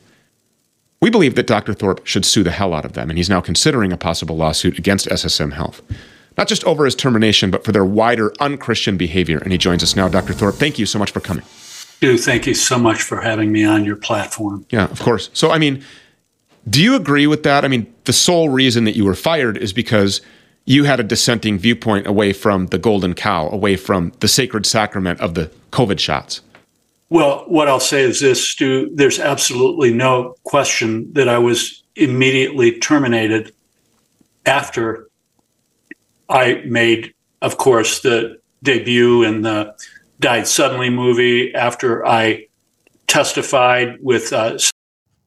We 1.02 1.10
believe 1.10 1.34
that 1.34 1.48
Dr. 1.48 1.74
Thorp 1.74 2.06
should 2.06 2.24
sue 2.24 2.44
the 2.44 2.52
hell 2.52 2.72
out 2.72 2.84
of 2.84 2.92
them, 2.92 3.10
and 3.10 3.18
he's 3.18 3.28
now 3.28 3.40
considering 3.40 3.92
a 3.92 3.96
possible 3.96 4.36
lawsuit 4.36 4.78
against 4.78 5.08
SSM 5.08 5.52
Health. 5.52 5.82
Not 6.38 6.46
just 6.46 6.62
over 6.62 6.84
his 6.84 6.94
termination, 6.94 7.50
but 7.50 7.64
for 7.64 7.72
their 7.72 7.84
wider 7.84 8.32
unchristian 8.38 8.96
behavior. 8.96 9.38
And 9.38 9.50
he 9.50 9.58
joins 9.58 9.82
us 9.82 9.96
now. 9.96 10.06
Dr. 10.06 10.32
Thorp, 10.32 10.54
thank 10.54 10.78
you 10.78 10.86
so 10.86 11.00
much 11.00 11.10
for 11.10 11.18
coming. 11.18 11.44
Dude, 12.00 12.20
thank 12.20 12.46
you 12.46 12.54
so 12.54 12.78
much 12.78 13.02
for 13.02 13.20
having 13.20 13.50
me 13.50 13.64
on 13.64 13.84
your 13.84 13.96
platform. 13.96 14.64
Yeah, 14.70 14.84
of 14.84 15.00
course. 15.00 15.28
So, 15.32 15.50
I 15.50 15.58
mean, 15.58 15.82
do 16.70 16.80
you 16.80 16.94
agree 16.94 17.26
with 17.26 17.42
that? 17.42 17.64
I 17.64 17.68
mean, 17.68 17.92
the 18.04 18.12
sole 18.12 18.48
reason 18.48 18.84
that 18.84 18.96
you 18.96 19.04
were 19.04 19.16
fired 19.16 19.56
is 19.56 19.72
because 19.72 20.20
you 20.66 20.84
had 20.84 21.00
a 21.00 21.02
dissenting 21.02 21.58
viewpoint 21.58 22.06
away 22.06 22.32
from 22.32 22.66
the 22.66 22.78
golden 22.78 23.14
cow, 23.14 23.48
away 23.48 23.74
from 23.76 24.12
the 24.20 24.28
sacred 24.28 24.66
sacrament 24.66 25.20
of 25.20 25.34
the 25.34 25.50
COVID 25.72 25.98
shots. 25.98 26.42
Well, 27.12 27.44
what 27.46 27.68
I'll 27.68 27.78
say 27.78 28.04
is 28.04 28.20
this, 28.20 28.42
Stew, 28.42 28.88
there's 28.94 29.18
absolutely 29.18 29.92
no 29.92 30.34
question 30.44 31.12
that 31.12 31.28
I 31.28 31.36
was 31.36 31.82
immediately 31.94 32.78
terminated 32.78 33.52
after 34.46 35.10
I 36.30 36.62
made, 36.64 37.12
of 37.42 37.58
course, 37.58 38.00
the 38.00 38.40
debut 38.62 39.24
in 39.24 39.42
the 39.42 39.74
Died 40.20 40.48
Suddenly 40.48 40.88
movie, 40.88 41.54
after 41.54 42.06
I 42.06 42.46
testified 43.08 43.98
with. 44.00 44.32
Uh, 44.32 44.56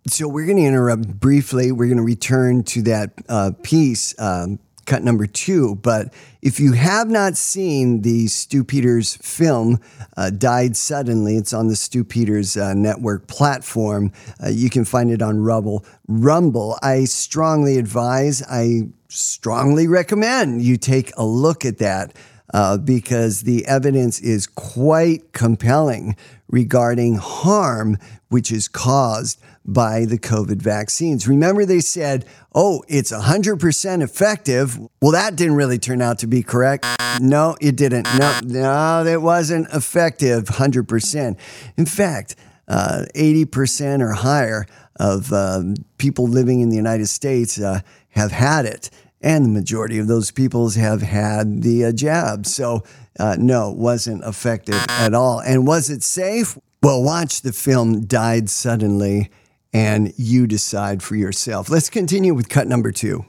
so 0.08 0.28
we're 0.28 0.48
going 0.48 0.58
to 0.58 0.64
interrupt 0.64 1.08
briefly. 1.20 1.72
We're 1.72 1.86
going 1.86 1.98
to 1.98 2.04
return 2.04 2.64
to 2.64 2.82
that 2.82 3.12
uh, 3.30 3.52
piece 3.62 4.16
um, 4.18 4.58
cut 4.86 5.04
number 5.04 5.28
two. 5.28 5.76
But 5.76 6.14
if 6.42 6.60
you 6.60 6.74
have 6.74 7.10
not 7.10 7.38
seen 7.38 8.02
the 8.02 8.28
Stew 8.28 8.64
Peters 8.64 9.16
film, 9.18 9.80
uh, 10.16 10.30
Died 10.30 10.78
Suddenly, 10.78 11.38
it's 11.38 11.54
on 11.54 11.68
the 11.68 11.76
Stew 11.76 12.04
Peters 12.04 12.56
uh, 12.56 12.74
network 12.74 13.28
platform. 13.28 14.12
Uh, 14.44 14.50
you 14.50 14.70
can 14.70 14.86
find 14.86 15.12
it 15.12 15.22
on 15.22 15.40
Rumble. 15.40 15.86
Rumble. 16.08 16.78
I 16.82 17.06
strongly 17.06 17.78
advise, 17.78 18.44
I 18.44 18.90
strongly 19.10 19.88
recommend 19.88 20.62
you 20.62 20.78
take 20.78 21.12
a 21.18 21.26
look 21.26 21.66
at 21.66 21.78
that. 21.80 22.16
Uh, 22.54 22.78
because 22.78 23.42
the 23.42 23.66
evidence 23.66 24.20
is 24.20 24.46
quite 24.46 25.34
compelling 25.34 26.16
regarding 26.48 27.16
harm 27.16 27.98
which 28.30 28.52
is 28.52 28.68
caused 28.68 29.42
by 29.66 30.06
the 30.06 30.18
COVID 30.18 30.62
vaccines. 30.62 31.28
Remember, 31.28 31.66
they 31.66 31.80
said, 31.80 32.26
oh, 32.54 32.84
it's 32.88 33.12
100% 33.12 34.04
effective. 34.04 34.80
Well, 35.02 35.12
that 35.12 35.36
didn't 35.36 35.56
really 35.56 35.80
turn 35.80 36.02
out 36.02 36.20
to 36.20 36.28
be 36.28 36.44
correct. 36.44 36.86
No, 37.20 37.56
it 37.60 37.76
didn't. 37.76 38.08
No, 38.18 38.40
no, 38.44 39.06
it 39.06 39.22
wasn't 39.22 39.68
effective 39.74 40.46
100%. 40.46 41.38
In 41.78 41.86
fact, 41.86 42.36
uh, 42.68 43.06
80% 43.16 44.02
or 44.02 44.14
higher 44.14 44.66
of 44.98 45.34
um, 45.34 45.76
people 45.98 46.28
living 46.28 46.62
in 46.62 46.70
the 46.70 46.76
United 46.76 47.08
States 47.08 47.60
uh, 47.60 47.82
have 48.10 48.32
had 48.32 48.66
it. 48.66 48.90
And 49.22 49.46
the 49.46 49.50
majority 49.50 49.98
of 49.98 50.08
those 50.08 50.30
people 50.30 50.70
have 50.72 51.02
had 51.02 51.64
the 51.64 51.86
uh, 51.86 51.92
jab. 51.92 52.46
So, 52.46 52.84
uh, 53.20 53.36
no, 53.40 53.72
wasn't 53.72 54.24
effective 54.24 54.86
at 54.88 55.14
all. 55.14 55.40
And 55.40 55.66
was 55.66 55.90
it 55.90 56.04
safe? 56.04 56.58
Well, 56.84 57.02
watch 57.02 57.42
the 57.42 57.52
film 57.52 58.06
Died 58.06 58.50
Suddenly 58.50 59.32
and 59.76 60.14
you 60.16 60.48
decide 60.48 61.04
for 61.04 61.18
yourself. 61.18 61.70
Let's 61.70 61.90
continue 61.90 62.34
with 62.34 62.48
cut 62.48 62.66
number 62.66 62.94
two. 62.94 63.26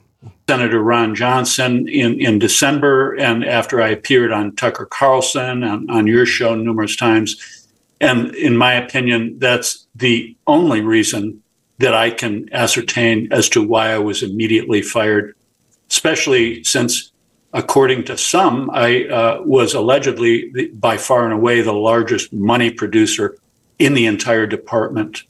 Senator 0.49 0.81
Ron 0.81 1.17
Johnson 1.17 1.89
in, 1.89 2.21
in 2.21 2.39
December, 2.39 3.15
and 3.15 3.45
after 3.45 3.83
I 3.83 3.89
appeared 3.89 4.31
on 4.31 4.55
Tucker 4.55 4.87
Carlson 4.87 5.65
and 5.65 5.91
on 5.91 6.07
your 6.07 6.25
show 6.25 6.55
numerous 6.55 6.95
times. 6.95 7.67
And 8.01 8.33
in 8.37 8.57
my 8.57 8.75
opinion, 8.75 9.41
that's 9.41 9.89
the 9.97 10.37
only 10.47 10.83
reason 10.83 11.43
that 11.79 11.95
I 11.95 12.11
can 12.11 12.49
ascertain 12.55 13.27
as 13.33 13.49
to 13.49 13.61
why 13.61 13.91
I 13.91 13.99
was 13.99 14.23
immediately 14.23 14.83
fired, 14.83 15.35
especially 15.91 16.63
since, 16.63 17.11
according 17.55 18.05
to 18.05 18.17
some, 18.17 18.71
I 18.73 19.07
uh, 19.07 19.43
was 19.45 19.75
allegedly 19.75 20.53
the, 20.53 20.69
by 20.69 20.97
far 20.97 21.25
and 21.25 21.35
away 21.35 21.61
the 21.61 21.73
largest 21.73 22.33
money 22.33 22.71
producer 22.71 23.37
in 23.81 23.95
the 23.95 24.07
entire 24.07 24.47
department. 24.47 25.25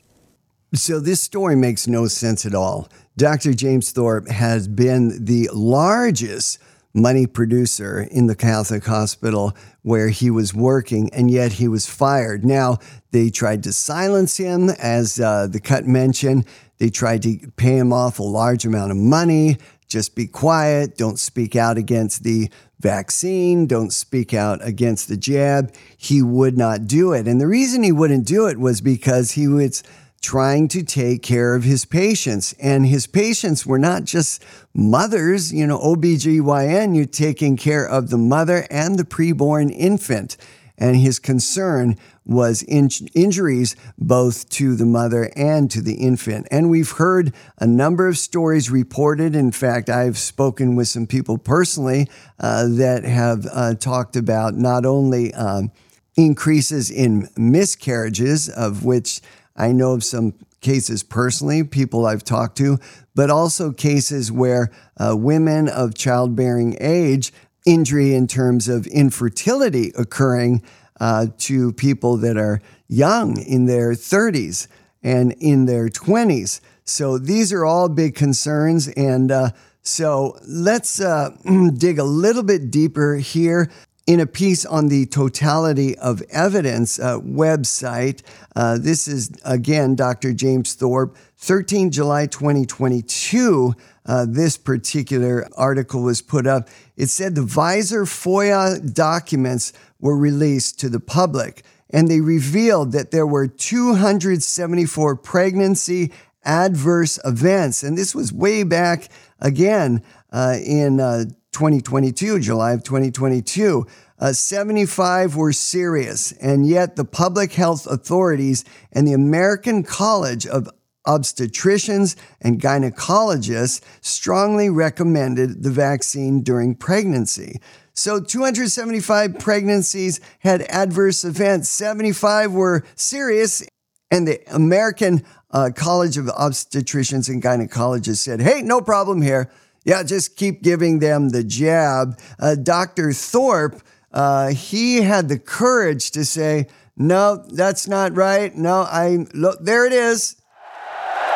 So 0.75 1.01
this 1.01 1.23
story 1.23 1.57
makes 1.57 1.87
no 1.87 2.07
sense 2.07 2.45
at 2.45 2.55
all. 2.55 2.89
Dr. 3.17 3.55
James 3.55 3.93
Thorp 3.93 4.29
has 4.29 4.69
been 4.69 5.25
the 5.25 5.49
largest 5.53 6.59
money 6.93 7.27
producer 7.27 8.07
in 8.11 8.27
the 8.27 8.35
Catholic 8.35 8.85
hospital 8.85 9.57
where 9.83 10.09
he 10.09 10.31
was 10.31 10.55
working, 10.55 11.11
and 11.13 11.31
yet 11.31 11.53
he 11.53 11.69
was 11.69 11.87
fired. 11.87 12.45
Now, 12.45 12.79
they 13.13 13.31
tried 13.31 13.63
to 13.65 13.73
silence 13.73 14.39
him, 14.39 14.71
as 14.71 15.21
uh, 15.21 15.47
the 15.47 15.61
cut 15.61 15.87
mentioned. 15.87 16.47
They 16.79 16.89
tried 16.89 17.23
to 17.23 17.39
pay 17.57 17.77
him 17.77 17.93
off 17.93 18.19
a 18.19 18.25
large 18.25 18.65
amount 18.65 18.91
of 18.91 18.97
money. 18.97 19.59
Just 19.89 20.17
be 20.17 20.27
quiet. 20.27 20.97
Don't 20.97 21.19
speak 21.19 21.55
out 21.55 21.79
against 21.79 22.25
the 22.25 22.51
vaccine. 22.81 23.67
Don't 23.67 23.93
speak 23.93 24.35
out 24.35 24.67
against 24.67 25.09
the 25.09 25.17
jab. 25.17 25.73
He 25.97 26.23
would 26.23 26.59
not 26.59 26.87
do 26.87 27.13
it. 27.13 27.29
And 27.29 27.41
the 27.41 27.47
reason 27.47 27.83
he 27.83 27.93
wouldn't 27.93 28.27
do 28.27 28.47
it 28.47 28.59
was 28.59 28.81
because 28.81 29.33
he 29.33 29.47
was 29.47 29.83
trying 30.21 30.69
to 30.69 30.83
take 30.83 31.23
care 31.23 31.55
of 31.55 31.65
his 31.65 31.85
patients. 31.85 32.55
And 32.61 32.87
his 32.87 33.07
patients 33.07 33.67
were 33.67 33.79
not 33.79 34.05
just 34.05 34.45
mothers, 34.75 35.53
you 35.53 35.67
know, 35.67 35.79
OBGYN, 35.79 36.97
you're 36.97 37.07
taking 37.07 37.57
care 37.57 37.87
of 37.87 38.11
the 38.11 38.19
mother 38.19 38.67
and 38.71 38.99
the 38.99 39.05
preborn 39.05 39.73
infant. 39.75 40.37
And 40.79 40.97
his 40.97 41.19
concern 41.19 41.97
was 42.27 42.63
in- 42.63 42.91
injuries 43.15 43.77
both 43.97 44.49
to 44.51 44.75
the 44.75 44.85
mother 44.85 45.31
and 45.37 45.71
to 45.71 45.81
the 45.81 45.95
infant. 45.95 46.49
And 46.51 46.69
we've 46.69 46.91
heard 46.91 47.33
a 47.59 47.67
number 47.67 48.09
of 48.09 48.19
stories 48.19 48.71
reported. 48.71 49.35
In 49.37 49.53
fact, 49.53 49.89
I've 49.89 50.19
spoken 50.19 50.75
with 50.77 50.89
some 50.89 51.07
people 51.07 51.39
personally 51.39 52.11
uh, 52.41 52.67
that 52.69 53.05
have 53.05 53.47
uh, 53.51 53.75
talked 53.75 54.17
about 54.17 54.55
not 54.55 54.85
only 54.85 55.33
um, 55.35 55.71
increases 56.17 56.91
in 56.91 57.29
miscarriages, 57.37 58.49
of 58.49 58.85
which 58.85 59.21
I 59.57 59.73
know 59.73 59.93
of 59.93 60.05
some 60.05 60.35
cases 60.61 61.03
personally, 61.03 61.65
people 61.65 62.07
I've 62.07 62.25
talked 62.25 62.57
to, 62.59 62.79
but 63.15 63.31
also 63.31 63.73
cases 63.73 64.31
where 64.31 64.71
uh, 64.99 65.17
women 65.17 65.69
of 65.69 65.95
childbearing 65.95 66.77
age, 66.81 67.33
injury 67.65 68.15
in 68.15 68.27
terms 68.27 68.69
of 68.69 68.87
infertility 68.87 69.93
occurring 69.97 70.63
uh, 71.01 71.27
to 71.39 71.73
people 71.73 72.17
that 72.19 72.37
are 72.37 72.61
young 72.89 73.39
in 73.41 73.67
their 73.67 73.93
30s 73.93 74.69
and 75.03 75.33
in 75.39 75.67
their 75.67 75.89
20s. 75.89 76.61
So 76.85 77.19
these 77.19 77.53
are 77.53 77.65
all 77.65 77.89
big 77.89 78.15
concerns. 78.15 78.89
And 78.89 79.31
uh, 79.31 79.51
so 79.83 80.39
let's 80.47 81.01
uh, 81.01 81.31
dig 81.77 81.99
a 81.99 82.05
little 82.05 82.43
bit 82.43 82.71
deeper 82.71 83.17
here 83.17 83.71
in 84.07 84.21
a 84.21 84.27
piece 84.27 84.65
on 84.65 84.89
the 84.89 85.07
totality 85.07 85.99
of 85.99 86.23
evidence 86.31 86.99
uh, 86.99 87.19
website. 87.21 88.23
Uh, 88.55 88.79
this 88.79 89.09
is 89.09 89.31
again 89.45 89.97
Dr. 89.97 90.33
James 90.33 90.75
Thorp, 90.75 91.17
13 91.37 91.91
July 91.91 92.27
2022. 92.27 93.75
Uh, 94.05 94.25
this 94.29 94.57
particular 94.57 95.49
article 95.57 96.03
was 96.03 96.23
put 96.23 96.47
up. 96.47 96.69
It 96.97 97.09
said 97.09 97.35
the 97.35 97.43
Pfizer 97.43 98.05
FOIA 98.05 98.95
documents 98.95 99.73
were 99.99 100.17
released 100.17 100.79
to 100.81 100.89
the 100.89 101.01
public, 101.01 101.65
and 101.91 102.07
they 102.07 102.21
revealed 102.21 102.93
that 102.93 103.11
there 103.11 103.27
were 103.27 103.49
274 103.49 105.17
pregnancy 105.17 106.13
adverse 106.45 107.19
events. 107.25 107.83
And 107.83 107.99
this 107.99 108.15
was 108.15 108.33
way 108.33 108.63
back 108.63 109.09
again 109.41 110.03
uh, 110.31 110.57
in 110.65 111.01
uh, 111.01 111.25
2022, 111.53 112.41
July 112.41 112.73
of 112.73 112.83
2022. 112.83 113.87
Uh, 114.19 114.33
75 114.33 115.37
were 115.37 115.53
serious, 115.53 116.33
and 116.33 116.67
yet 116.67 116.97
the 116.97 117.05
public 117.05 117.53
health 117.53 117.87
authorities 117.87 118.65
and 118.93 119.07
the 119.07 119.13
American 119.13 119.83
College 119.83 120.47
of 120.47 120.69
Obstetricians 121.07 122.17
and 122.41 122.61
gynecologists 122.61 123.81
strongly 124.01 124.69
recommended 124.69 125.63
the 125.63 125.71
vaccine 125.71 126.43
during 126.43 126.75
pregnancy. 126.75 127.61
So 127.93 128.21
275 128.21 129.39
pregnancies 129.39 130.21
had 130.41 130.63
adverse 130.63 131.25
events, 131.25 131.69
75 131.71 132.53
were 132.53 132.85
serious, 132.95 133.67
and 134.11 134.29
the 134.29 134.41
American 134.55 135.25
uh, 135.51 135.71
College 135.75 136.19
of 136.19 136.27
Obstetricians 136.27 137.29
and 137.29 137.43
Gynecologists 137.43 138.19
said, 138.19 138.41
hey, 138.41 138.61
no 138.63 138.81
problem 138.81 139.23
here. 139.23 139.51
Yeah, 139.87 140.03
just 140.03 140.37
keep 140.37 140.63
giving 140.63 140.99
them 140.99 141.29
the 141.29 141.45
jab. 141.45 142.19
Uh, 142.41 142.57
Dr. 142.57 143.13
Thorp, 143.13 143.81
uh, 144.13 144.49
he 144.49 145.03
had 145.03 145.29
the 145.29 145.39
courage 145.39 146.11
to 146.11 146.25
say, 146.25 146.67
no, 146.97 147.37
that's 147.53 147.87
not 147.87 148.17
right. 148.17 148.53
No, 148.53 148.81
I 148.81 149.27
look, 149.33 149.65
there 149.65 149.87
it 149.87 149.93
is. 149.93 150.35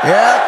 Yep. 0.02 0.46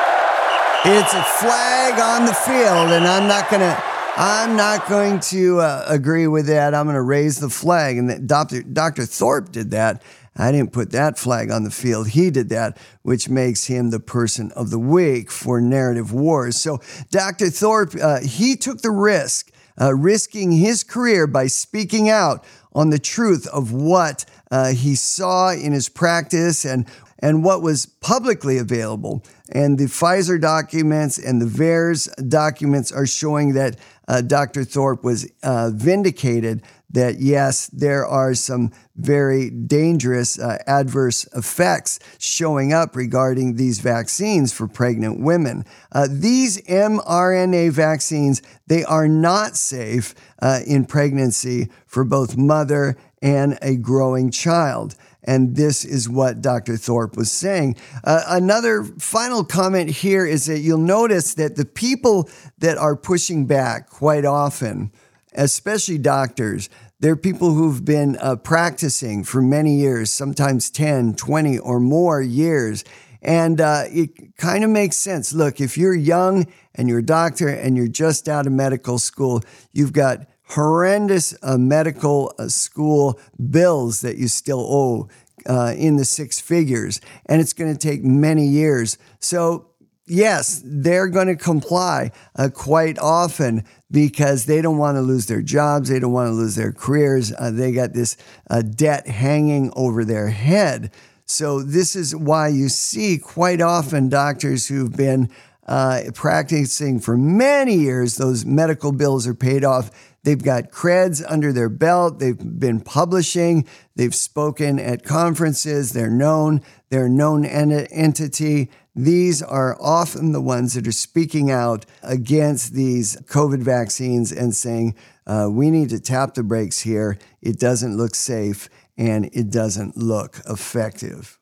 It's 0.84 1.14
a 1.14 1.22
flag 1.22 2.00
on 2.00 2.26
the 2.26 2.34
field, 2.34 2.90
and 2.90 3.06
I'm 3.06 3.28
not 3.28 3.48
going 3.48 3.60
to. 3.60 3.82
I'm 4.14 4.56
not 4.56 4.88
going 4.88 5.20
to 5.20 5.60
uh, 5.60 5.86
agree 5.88 6.26
with 6.26 6.46
that. 6.48 6.74
I'm 6.74 6.84
going 6.84 6.96
to 6.96 7.02
raise 7.02 7.38
the 7.38 7.48
flag. 7.48 7.96
And 7.96 8.28
Dr. 8.28 8.62
Dr. 8.62 9.06
Thorp 9.06 9.52
did 9.52 9.70
that. 9.70 10.02
I 10.36 10.50
didn't 10.50 10.72
put 10.72 10.92
that 10.92 11.18
flag 11.18 11.50
on 11.50 11.64
the 11.64 11.70
field. 11.70 12.08
He 12.08 12.30
did 12.30 12.48
that, 12.48 12.78
which 13.02 13.28
makes 13.28 13.66
him 13.66 13.90
the 13.90 14.00
person 14.00 14.50
of 14.52 14.70
the 14.70 14.78
week 14.78 15.30
for 15.30 15.60
narrative 15.60 16.12
wars. 16.12 16.56
So 16.56 16.80
Dr. 17.10 17.50
Thorp, 17.50 17.94
uh, 18.00 18.20
he 18.20 18.56
took 18.56 18.80
the 18.80 18.90
risk, 18.90 19.52
uh, 19.80 19.94
risking 19.94 20.52
his 20.52 20.84
career 20.84 21.26
by 21.26 21.48
speaking 21.48 22.08
out 22.08 22.44
on 22.72 22.90
the 22.90 22.98
truth 22.98 23.46
of 23.48 23.72
what 23.72 24.24
uh, 24.50 24.72
he 24.72 24.94
saw 24.94 25.52
in 25.52 25.72
his 25.72 25.88
practice 25.88 26.64
and 26.64 26.86
and 27.22 27.44
what 27.44 27.62
was 27.62 27.86
publicly 27.86 28.58
available. 28.58 29.24
And 29.52 29.78
the 29.78 29.84
Pfizer 29.84 30.40
documents 30.40 31.18
and 31.18 31.40
the 31.40 31.46
VAERS 31.46 32.28
documents 32.28 32.90
are 32.90 33.06
showing 33.06 33.54
that 33.54 33.76
uh, 34.08 34.22
Dr. 34.22 34.64
Thorp 34.64 35.04
was 35.04 35.30
uh, 35.44 35.70
vindicated 35.72 36.62
that 36.92 37.20
yes, 37.20 37.66
there 37.68 38.06
are 38.06 38.34
some 38.34 38.70
very 38.96 39.50
dangerous 39.50 40.38
uh, 40.38 40.58
adverse 40.66 41.26
effects 41.34 41.98
showing 42.18 42.72
up 42.72 42.94
regarding 42.94 43.56
these 43.56 43.80
vaccines 43.80 44.52
for 44.52 44.68
pregnant 44.68 45.20
women. 45.20 45.64
Uh, 45.90 46.06
these 46.10 46.60
mRNA 46.62 47.72
vaccines, 47.72 48.42
they 48.66 48.84
are 48.84 49.08
not 49.08 49.56
safe 49.56 50.14
uh, 50.40 50.60
in 50.66 50.84
pregnancy 50.84 51.68
for 51.86 52.04
both 52.04 52.36
mother 52.36 52.96
and 53.22 53.58
a 53.62 53.76
growing 53.76 54.30
child. 54.30 54.94
And 55.24 55.54
this 55.54 55.84
is 55.84 56.08
what 56.08 56.42
Dr. 56.42 56.76
Thorp 56.76 57.16
was 57.16 57.30
saying. 57.30 57.76
Uh, 58.02 58.24
another 58.28 58.82
final 58.82 59.44
comment 59.44 59.88
here 59.88 60.26
is 60.26 60.46
that 60.46 60.58
you'll 60.58 60.78
notice 60.78 61.34
that 61.34 61.56
the 61.56 61.64
people 61.64 62.28
that 62.58 62.76
are 62.76 62.96
pushing 62.96 63.46
back 63.46 63.88
quite 63.88 64.24
often, 64.24 64.90
especially 65.34 65.98
doctors, 65.98 66.68
they're 67.02 67.16
people 67.16 67.52
who've 67.52 67.84
been 67.84 68.16
uh, 68.20 68.36
practicing 68.36 69.24
for 69.24 69.42
many 69.42 69.74
years, 69.74 70.12
sometimes 70.12 70.70
10, 70.70 71.14
20, 71.16 71.58
or 71.58 71.80
more 71.80 72.22
years. 72.22 72.84
And 73.20 73.60
uh, 73.60 73.84
it 73.88 74.36
kind 74.36 74.62
of 74.62 74.70
makes 74.70 74.98
sense. 74.98 75.32
Look, 75.32 75.60
if 75.60 75.76
you're 75.76 75.96
young 75.96 76.46
and 76.76 76.88
you're 76.88 77.00
a 77.00 77.04
doctor 77.04 77.48
and 77.48 77.76
you're 77.76 77.88
just 77.88 78.28
out 78.28 78.46
of 78.46 78.52
medical 78.52 79.00
school, 79.00 79.42
you've 79.72 79.92
got 79.92 80.28
horrendous 80.50 81.34
uh, 81.42 81.58
medical 81.58 82.34
uh, 82.38 82.46
school 82.46 83.18
bills 83.50 84.02
that 84.02 84.16
you 84.16 84.28
still 84.28 84.60
owe 84.60 85.08
uh, 85.46 85.74
in 85.76 85.96
the 85.96 86.04
six 86.04 86.40
figures, 86.40 87.00
and 87.26 87.40
it's 87.40 87.52
going 87.52 87.72
to 87.72 87.78
take 87.78 88.04
many 88.04 88.46
years. 88.46 88.96
So, 89.18 89.71
yes, 90.12 90.62
they're 90.64 91.08
going 91.08 91.26
to 91.26 91.36
comply 91.36 92.12
uh, 92.36 92.50
quite 92.52 92.98
often 92.98 93.64
because 93.90 94.44
they 94.44 94.60
don't 94.60 94.78
want 94.78 94.96
to 94.96 95.00
lose 95.00 95.26
their 95.26 95.42
jobs, 95.42 95.88
they 95.88 95.98
don't 95.98 96.12
want 96.12 96.28
to 96.28 96.34
lose 96.34 96.54
their 96.54 96.72
careers. 96.72 97.32
Uh, 97.38 97.50
they 97.50 97.72
got 97.72 97.94
this 97.94 98.16
uh, 98.50 98.62
debt 98.62 99.08
hanging 99.08 99.72
over 99.74 100.04
their 100.04 100.28
head. 100.28 100.92
So, 101.24 101.62
this 101.62 101.96
is 101.96 102.14
why 102.14 102.48
you 102.48 102.68
see 102.68 103.16
quite 103.16 103.62
often 103.62 104.08
doctors 104.08 104.66
who've 104.66 104.94
been 104.94 105.30
uh, 105.66 106.02
practicing 106.14 106.98
for 106.98 107.16
many 107.16 107.76
years, 107.76 108.16
those 108.16 108.44
medical 108.44 108.92
bills 108.92 109.26
are 109.26 109.34
paid 109.34 109.64
off. 109.64 109.90
They've 110.24 110.42
got 110.42 110.70
creds 110.70 111.24
under 111.26 111.52
their 111.52 111.68
belt. 111.68 112.18
They've 112.18 112.38
been 112.38 112.80
publishing. 112.80 113.66
They've 113.96 114.14
spoken 114.14 114.78
at 114.78 115.04
conferences. 115.04 115.92
They're 115.92 116.10
known. 116.10 116.62
They're 116.90 117.06
a 117.06 117.10
known 117.10 117.44
ent- 117.44 117.88
entity. 117.90 118.70
These 118.94 119.42
are 119.42 119.80
often 119.80 120.32
the 120.32 120.40
ones 120.40 120.74
that 120.74 120.86
are 120.86 120.92
speaking 120.92 121.50
out 121.50 121.86
against 122.02 122.74
these 122.74 123.16
COVID 123.22 123.62
vaccines 123.62 124.30
and 124.32 124.54
saying, 124.54 124.94
uh, 125.26 125.48
we 125.50 125.70
need 125.70 125.88
to 125.90 126.00
tap 126.00 126.34
the 126.34 126.42
brakes 126.42 126.80
here. 126.80 127.18
It 127.40 127.58
doesn't 127.58 127.96
look 127.96 128.14
safe 128.14 128.68
and 128.98 129.30
it 129.32 129.50
doesn't 129.50 129.96
look 129.96 130.40
effective. 130.48 131.38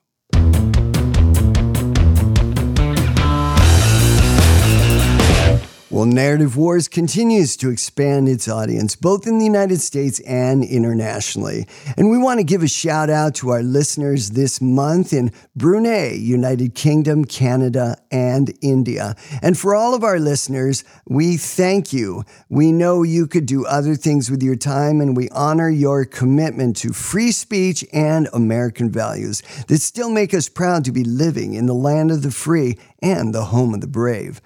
Well, 5.92 6.05
Narrative 6.05 6.57
Wars 6.57 6.87
continues 6.87 7.57
to 7.57 7.68
expand 7.68 8.29
its 8.29 8.46
audience 8.46 8.94
both 8.94 9.26
in 9.26 9.38
the 9.40 9.44
United 9.44 9.81
States 9.81 10.20
and 10.20 10.62
internationally. 10.62 11.66
And 11.96 12.09
we 12.09 12.16
want 12.16 12.38
to 12.38 12.44
give 12.44 12.62
a 12.62 12.68
shout 12.68 13.11
out 13.11 13.35
to 13.37 13.48
our 13.48 13.64
listeners 13.64 14.31
this 14.31 14.61
month 14.61 15.12
in 15.12 15.33
Brunei, 15.57 16.12
United 16.12 16.76
Kingdom, 16.76 17.24
Canada, 17.24 17.96
and 18.12 18.57
India. 18.62 19.16
And 19.42 19.59
for 19.59 19.74
all 19.74 19.92
of 19.92 20.05
our 20.05 20.20
listeners, 20.20 20.85
we 21.09 21.37
thank 21.37 21.92
you. 21.92 22.22
We 22.48 22.70
know 22.70 23.03
you 23.03 23.26
could 23.26 23.46
do 23.46 23.66
other 23.66 23.96
things 23.96 24.31
with 24.31 24.44
your 24.44 24.55
time, 24.55 25.00
and 25.00 25.16
we 25.16 25.29
honor 25.31 25.68
your 25.68 26.05
commitment 26.05 26.76
to 26.76 26.92
free 26.92 27.33
speech 27.33 27.85
and 27.92 28.29
American 28.33 28.92
values 28.92 29.42
that 29.66 29.81
still 29.81 30.09
make 30.09 30.35
us 30.35 30.48
proud 30.48 30.85
to 30.85 30.92
be 30.92 31.03
living 31.03 31.55
in 31.55 31.66
the 31.66 31.74
land 31.74 32.12
of 32.12 32.22
the 32.22 32.31
free 32.31 32.79
and 33.03 33.35
the 33.35 33.46
home 33.46 33.74
of 33.74 33.81
the 33.81 33.88
brave. 33.88 34.40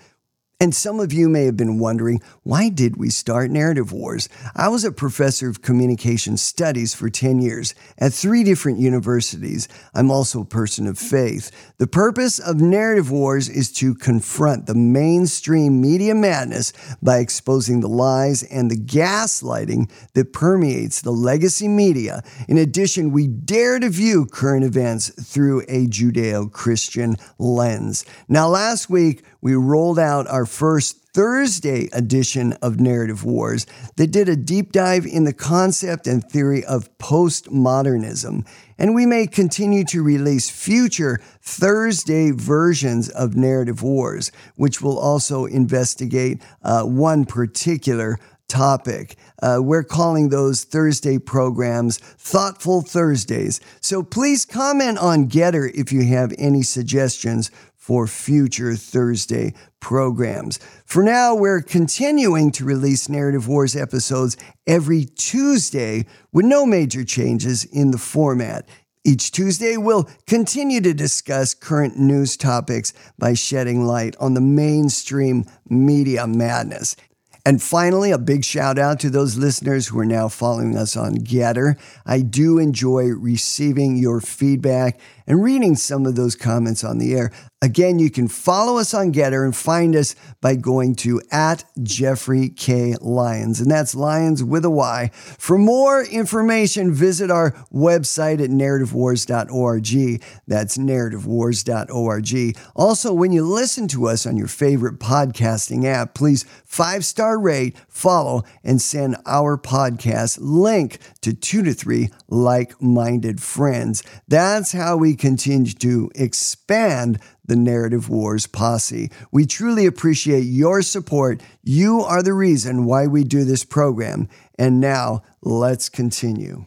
And 0.60 0.72
some 0.72 1.00
of 1.00 1.12
you 1.12 1.28
may 1.28 1.46
have 1.46 1.56
been 1.56 1.80
wondering, 1.80 2.22
why 2.44 2.68
did 2.68 2.96
we 2.96 3.10
start 3.10 3.50
Narrative 3.50 3.90
Wars? 3.90 4.28
I 4.54 4.68
was 4.68 4.84
a 4.84 4.92
professor 4.92 5.48
of 5.48 5.62
communication 5.62 6.36
studies 6.36 6.94
for 6.94 7.10
10 7.10 7.40
years 7.40 7.74
at 7.98 8.12
three 8.12 8.44
different 8.44 8.78
universities. 8.78 9.66
I'm 9.94 10.12
also 10.12 10.42
a 10.42 10.46
person 10.46 10.86
of 10.86 10.96
faith. 10.96 11.50
The 11.78 11.88
purpose 11.88 12.38
of 12.38 12.60
Narrative 12.60 13.10
Wars 13.10 13.48
is 13.48 13.72
to 13.72 13.96
confront 13.96 14.66
the 14.66 14.76
mainstream 14.76 15.80
media 15.80 16.14
madness 16.14 16.72
by 17.02 17.18
exposing 17.18 17.80
the 17.80 17.88
lies 17.88 18.44
and 18.44 18.70
the 18.70 18.76
gaslighting 18.76 19.90
that 20.14 20.32
permeates 20.32 21.02
the 21.02 21.10
legacy 21.10 21.66
media. 21.66 22.22
In 22.48 22.58
addition, 22.58 23.10
we 23.10 23.26
dare 23.26 23.80
to 23.80 23.90
view 23.90 24.24
current 24.24 24.64
events 24.64 25.08
through 25.08 25.62
a 25.62 25.88
Judeo 25.88 26.50
Christian 26.50 27.16
lens. 27.38 28.04
Now, 28.28 28.48
last 28.48 28.88
week, 28.88 29.24
we 29.44 29.54
rolled 29.54 29.98
out 29.98 30.26
our 30.26 30.46
first 30.46 31.04
Thursday 31.12 31.90
edition 31.92 32.54
of 32.54 32.80
Narrative 32.80 33.24
Wars 33.24 33.66
that 33.96 34.10
did 34.10 34.26
a 34.26 34.36
deep 34.36 34.72
dive 34.72 35.04
in 35.04 35.24
the 35.24 35.34
concept 35.34 36.06
and 36.06 36.24
theory 36.24 36.64
of 36.64 36.88
postmodernism. 36.96 38.46
And 38.78 38.94
we 38.94 39.04
may 39.04 39.26
continue 39.26 39.84
to 39.84 40.02
release 40.02 40.48
future 40.48 41.20
Thursday 41.42 42.30
versions 42.30 43.10
of 43.10 43.36
Narrative 43.36 43.82
Wars, 43.82 44.32
which 44.56 44.80
will 44.80 44.98
also 44.98 45.44
investigate 45.44 46.42
uh, 46.62 46.82
one 46.82 47.26
particular 47.26 48.18
topic. 48.48 49.16
Uh, 49.42 49.58
we're 49.60 49.84
calling 49.84 50.28
those 50.28 50.64
Thursday 50.64 51.18
programs 51.18 51.98
Thoughtful 51.98 52.82
Thursdays. 52.82 53.60
So 53.80 54.02
please 54.02 54.44
comment 54.44 54.98
on 54.98 55.28
Gettr 55.28 55.70
if 55.74 55.92
you 55.92 56.04
have 56.06 56.32
any 56.38 56.62
suggestions 56.62 57.50
for 57.84 58.06
future 58.06 58.74
Thursday 58.76 59.52
programs. 59.78 60.58
For 60.86 61.02
now, 61.02 61.34
we're 61.34 61.60
continuing 61.60 62.50
to 62.52 62.64
release 62.64 63.10
Narrative 63.10 63.46
Wars 63.46 63.76
episodes 63.76 64.38
every 64.66 65.04
Tuesday 65.04 66.06
with 66.32 66.46
no 66.46 66.64
major 66.64 67.04
changes 67.04 67.62
in 67.62 67.90
the 67.90 67.98
format. 67.98 68.66
Each 69.04 69.30
Tuesday, 69.30 69.76
we'll 69.76 70.08
continue 70.26 70.80
to 70.80 70.94
discuss 70.94 71.52
current 71.52 71.98
news 71.98 72.38
topics 72.38 72.94
by 73.18 73.34
shedding 73.34 73.84
light 73.84 74.16
on 74.18 74.32
the 74.32 74.40
mainstream 74.40 75.44
media 75.68 76.26
madness. 76.26 76.96
And 77.44 77.62
finally, 77.62 78.10
a 78.10 78.16
big 78.16 78.42
shout 78.46 78.78
out 78.78 78.98
to 79.00 79.10
those 79.10 79.36
listeners 79.36 79.88
who 79.88 79.98
are 79.98 80.06
now 80.06 80.28
following 80.28 80.78
us 80.78 80.96
on 80.96 81.16
Gettr. 81.16 81.78
I 82.06 82.22
do 82.22 82.58
enjoy 82.58 83.08
receiving 83.08 83.98
your 83.98 84.22
feedback 84.22 84.98
and 85.26 85.42
reading 85.42 85.76
some 85.76 86.06
of 86.06 86.16
those 86.16 86.36
comments 86.36 86.84
on 86.84 86.98
the 86.98 87.14
air. 87.14 87.32
Again, 87.64 87.98
you 87.98 88.10
can 88.10 88.28
follow 88.28 88.76
us 88.76 88.92
on 88.92 89.10
Gettr 89.10 89.42
and 89.42 89.56
find 89.56 89.96
us 89.96 90.14
by 90.42 90.54
going 90.54 90.94
to 90.96 91.22
at 91.32 91.64
Jeffrey 91.82 92.50
K. 92.50 92.94
Lyons, 93.00 93.58
and 93.58 93.70
that's 93.70 93.94
Lyons 93.94 94.44
with 94.44 94.66
a 94.66 94.70
Y. 94.70 95.10
For 95.14 95.56
more 95.56 96.04
information, 96.04 96.92
visit 96.92 97.30
our 97.30 97.52
website 97.72 98.44
at 98.44 98.50
narrativewars.org. 98.50 100.22
That's 100.46 100.76
narrativewars.org. 100.76 102.58
Also, 102.76 103.14
when 103.14 103.32
you 103.32 103.44
listen 103.44 103.88
to 103.88 104.08
us 104.08 104.26
on 104.26 104.36
your 104.36 104.48
favorite 104.48 104.98
podcasting 104.98 105.86
app, 105.86 106.12
please 106.14 106.44
five 106.66 107.02
star 107.02 107.38
rate, 107.38 107.78
follow, 107.88 108.42
and 108.62 108.82
send 108.82 109.16
our 109.24 109.56
podcast 109.56 110.36
link 110.38 110.98
to 111.22 111.32
two 111.32 111.62
to 111.62 111.72
three 111.72 112.10
like 112.28 112.82
minded 112.82 113.40
friends. 113.40 114.02
That's 114.28 114.72
how 114.72 114.98
we 114.98 115.13
continue 115.14 115.72
to 115.72 116.10
expand 116.14 117.18
the 117.44 117.56
Narrative 117.56 118.08
Wars 118.08 118.46
posse. 118.46 119.10
We 119.30 119.46
truly 119.46 119.86
appreciate 119.86 120.44
your 120.44 120.82
support. 120.82 121.42
You 121.62 122.00
are 122.00 122.22
the 122.22 122.32
reason 122.32 122.84
why 122.84 123.06
we 123.06 123.24
do 123.24 123.44
this 123.44 123.64
program. 123.64 124.28
And 124.58 124.80
now 124.80 125.22
let's 125.42 125.88
continue. 125.88 126.66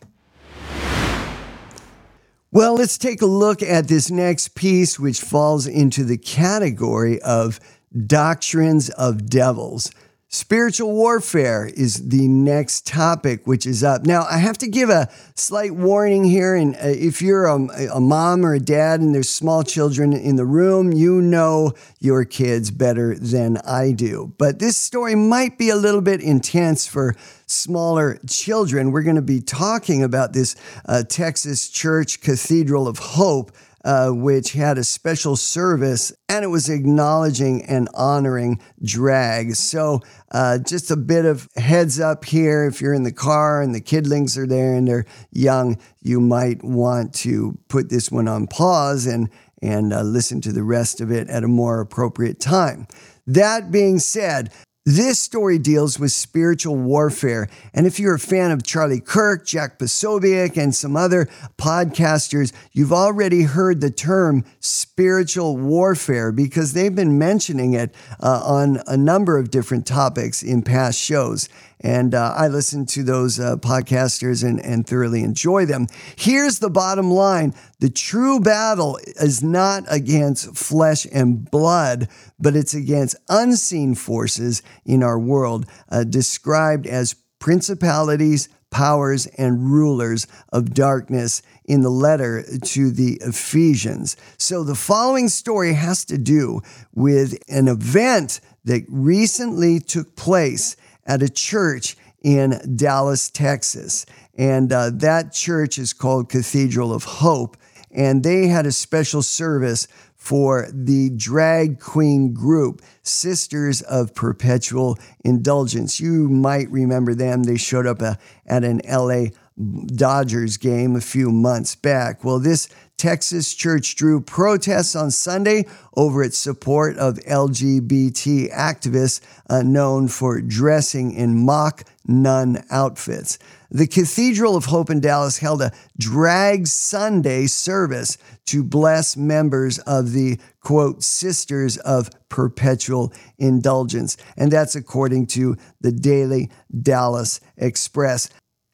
Well, 2.51 2.75
let's 2.75 2.97
take 2.97 3.21
a 3.21 3.25
look 3.25 3.62
at 3.62 3.88
this 3.88 4.10
next 4.10 4.55
piece, 4.55 4.99
which 4.99 5.19
falls 5.19 5.67
into 5.67 6.03
the 6.03 6.17
category 6.17 7.21
of 7.21 7.60
doctrines 8.05 8.89
of 8.91 9.29
devils. 9.29 9.91
Spiritual 10.30 10.92
warfare 10.92 11.70
is 11.74 12.10
the 12.10 12.28
next 12.28 12.86
topic, 12.86 13.48
which 13.48 13.66
is 13.66 13.82
up. 13.82 14.06
Now, 14.06 14.26
I 14.30 14.40
have 14.40 14.58
to 14.58 14.68
give 14.68 14.90
a 14.90 15.08
slight 15.36 15.74
warning 15.74 16.26
here. 16.26 16.54
And 16.54 16.76
uh, 16.76 16.80
if 16.84 17.22
you're 17.22 17.46
a, 17.46 17.56
a, 17.94 18.02
mom 18.02 18.46
or 18.46 18.54
a 18.54 18.60
dad 18.60 19.00
and 19.00 19.16
there's 19.16 19.30
small 19.30 19.63
children 19.63 20.12
in 20.12 20.36
the 20.36 20.46
room, 20.46 20.92
you 20.92 21.22
know 21.22 21.72
your 22.02 22.26
kids 22.26 22.72
better 22.72 23.16
than 23.16 23.56
I 23.60 23.94
do. 23.94 24.34
But 24.38 24.60
this 24.60 24.76
story 24.76 25.16
might 25.16 25.58
be 25.58 25.70
a 25.70 25.78
little 25.78 26.02
bit 26.02 26.20
intense 26.20 26.86
for 26.86 27.16
smaller 27.46 28.20
children. 28.28 28.92
We're 28.92 29.04
going 29.04 29.16
to 29.16 29.22
be 29.22 29.40
talking 29.40 30.04
about 30.04 30.34
this 30.34 30.58
uh, 30.88 31.04
Texas 31.08 31.70
Church 31.70 32.20
Cathedral 32.20 32.90
of 32.90 32.98
Hope 32.98 33.54
uh, 33.88 34.10
which 34.10 34.52
had 34.52 34.78
a 34.78 34.84
special 34.84 35.38
service 35.38 36.12
and 36.28 36.43
it 36.43 36.50
was 36.50 36.67
acknowledging 36.67 37.63
and 37.67 37.88
honoring 37.93 38.60
drag. 38.84 39.56
So, 39.56 40.02
uh, 40.34 40.58
just 40.58 40.91
a 40.91 40.97
bit 40.97 41.23
of 41.23 41.47
heads 41.56 41.97
up 41.97 42.26
here 42.26 42.65
if 42.65 42.82
you're 42.82 42.93
in 42.93 43.04
the 43.04 43.13
car 43.13 43.62
and 43.62 43.73
the 43.73 43.80
kidlings 43.80 44.38
are 44.38 44.45
there 44.45 44.76
and 44.76 44.86
they're 44.86 45.06
young, 45.32 45.78
you 46.02 46.19
might 46.19 46.62
want 46.65 47.15
to 47.15 47.58
put 47.69 47.89
this 47.89 48.12
one 48.12 48.28
on 48.28 48.47
pause 48.47 49.06
and, 49.06 49.30
and 49.62 49.93
uh, 49.93 50.02
listen 50.02 50.41
to 50.41 50.52
the 50.52 50.63
rest 50.63 51.00
of 51.00 51.10
it 51.10 51.30
at 51.30 51.45
a 51.45 51.47
more 51.47 51.80
appropriate 51.80 52.41
time. 52.41 52.88
That 53.26 53.71
being 53.71 54.00
said, 54.00 54.52
this 54.88 55.19
story 55.19 55.60
deals 55.60 56.00
with 56.00 56.13
spiritual 56.13 56.78
warfare. 56.78 57.50
And 57.73 57.86
if 57.86 58.00
you're 58.00 58.15
a 58.15 58.19
fan 58.19 58.52
of 58.52 58.63
Charlie 58.63 59.02
Kirk, 59.02 59.45
Jack 59.45 59.80
Posobiec, 59.80 60.56
and 60.56 60.73
some 60.73 60.95
other 60.95 61.28
podcasters, 61.58 62.54
you've 62.71 62.93
already 62.93 63.41
heard 63.43 63.82
the 63.82 63.91
term 63.91 64.45
spiritual 64.62 65.58
warfare 65.58 66.32
because 66.32 66.71
they've 66.71 66.95
been 66.95 67.17
mentioning 67.17 67.73
it 67.73 67.93
uh, 68.21 68.39
on 68.45 68.80
a 68.88 68.95
number 68.95 69.38
of 69.38 69.52
different 69.52 69.86
topics 69.86 70.41
in 70.41 70.62
past 70.62 70.97
shows. 70.97 71.50
And 71.82 72.16
uh, 72.16 72.34
I 72.36 72.48
listen 72.48 72.86
to 72.88 73.04
those 73.04 73.40
uh, 73.40 73.58
podcasters 73.58 74.44
and, 74.44 74.60
and 74.60 74.88
thoroughly 74.88 75.22
enjoy 75.24 75.66
them. 75.66 75.88
Here's 76.16 76.60
the 76.60 76.70
bottom 76.70 77.12
line 77.12 77.54
the 77.80 77.90
true 77.90 78.40
battle 78.40 79.00
is 79.18 79.44
not 79.44 79.84
against 79.88 80.58
flesh 80.58 81.06
and 81.12 81.50
blood, 81.50 82.08
but 82.40 82.56
it's 82.56 82.74
against 82.74 83.16
unseen 83.30 83.94
forces 83.94 84.63
in 84.86 85.04
our 85.04 85.20
world, 85.20 85.68
uh, 85.90 86.04
described 86.04 86.88
as 86.88 87.16
principalities, 87.40 88.50
powers, 88.72 89.28
and 89.38 89.72
rulers 89.72 90.26
of 90.52 90.74
darkness 90.74 91.44
in 91.66 91.82
the 91.82 91.90
letter 91.90 92.44
to 92.63 92.90
the 92.90 93.20
Ephesians. 93.22 94.18
So 94.38 94.63
the 94.63 94.76
following 94.76 95.30
story 95.30 95.74
has 95.74 96.04
to 96.06 96.18
do 96.18 96.62
with 96.96 97.38
an 97.48 97.68
event 97.68 98.42
that 98.66 98.84
recently 98.90 99.80
took 99.80 100.16
place 100.16 100.76
at 101.08 101.24
a 101.24 101.30
church 101.30 101.98
in 102.22 102.76
Dallas, 102.76 103.30
Texas. 103.30 104.06
And 104.38 104.72
uh, 104.72 104.91
that 104.96 105.34
church 105.34 105.80
is 105.80 105.93
called 105.93 106.30
Cathedral 106.30 106.93
of 106.93 107.04
Hope. 107.04 107.58
And 107.89 108.24
they 108.24 108.48
had 108.48 108.65
a 108.65 108.72
special 108.72 109.24
service 109.24 109.88
for 110.15 110.67
the 110.74 111.10
drag 111.12 111.80
queen 111.80 112.34
group, 112.34 112.82
Sisters 113.02 113.82
of 113.84 114.13
Perpetual 114.13 114.98
Indulgence. 115.24 116.00
You 116.00 116.28
might 116.28 116.70
remember 116.70 117.15
them. 117.15 117.43
They 117.43 117.58
showed 117.58 117.88
up 117.88 118.02
uh, 118.02 118.15
at 118.46 118.63
an 118.63 118.82
LA 118.88 119.28
Dodgers 119.58 120.58
game 120.58 120.96
a 120.96 121.02
few 121.02 121.32
months 121.32 121.76
back. 121.76 122.24
Well, 122.24 122.39
this 122.39 122.70
Texas 122.98 123.54
church 123.54 123.96
drew 123.96 124.22
protests 124.22 124.96
on 124.96 125.12
Sunday 125.12 125.65
over 125.96 126.24
its 126.24 126.38
support 126.38 126.98
of 126.98 127.15
LGBT 127.20 128.52
activists 128.54 129.22
uh, 129.50 129.63
known 129.63 130.08
for 130.08 130.41
dressing 130.41 131.12
in 131.12 131.43
mock 131.43 131.84
nun 132.08 132.63
outfits. 132.70 133.39
The 133.70 133.88
Cathedral 133.88 134.56
of 134.56 134.65
Hope 134.65 134.89
in 134.89 135.00
Dallas 135.00 135.39
held 135.39 135.62
a 135.62 135.74
drag 136.00 136.67
Sunday 136.67 137.48
service 137.48 138.17
to 138.46 138.63
bless 138.63 139.17
members 139.17 139.78
of 139.80 140.13
the 140.13 140.39
quote 140.62 141.04
Sisters 141.04 141.78
of 141.78 142.10
Perpetual 142.30 143.12
Indulgence. 143.38 144.17
And 144.38 144.52
that's 144.52 144.76
according 144.76 145.28
to 145.28 145.58
the 145.82 145.91
Daily 145.91 146.50
Dallas 146.82 147.41
Express. 147.58 148.30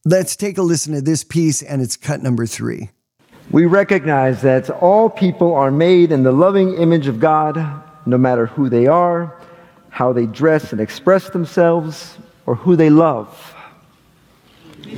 Let's 0.06 0.36
take 0.36 0.58
a 0.58 0.62
listen 0.62 0.94
to 0.96 1.02
this 1.02 1.24
piece, 1.24 1.62
and 1.62 1.82
it's 1.82 1.96
cut 1.96 2.22
number 2.22 2.46
three. 2.46 2.90
We 3.52 3.68
recognize 3.68 4.42
that 4.42 4.70
all 4.70 5.10
people 5.10 5.54
are 5.56 5.72
made 5.72 6.12
in 6.12 6.24
the 6.24 6.34
loving 6.34 6.74
image 6.74 7.08
of 7.08 7.22
God, 7.22 7.56
no 8.06 8.18
matter 8.18 8.48
who 8.48 8.68
they 8.68 8.86
are, 8.86 9.40
how 9.88 10.12
they 10.12 10.26
dress 10.26 10.74
and 10.74 10.82
express 10.82 11.30
themselves, 11.30 12.18
or 12.46 12.56
who 12.56 12.76
they 12.76 12.90
love. 12.90 13.56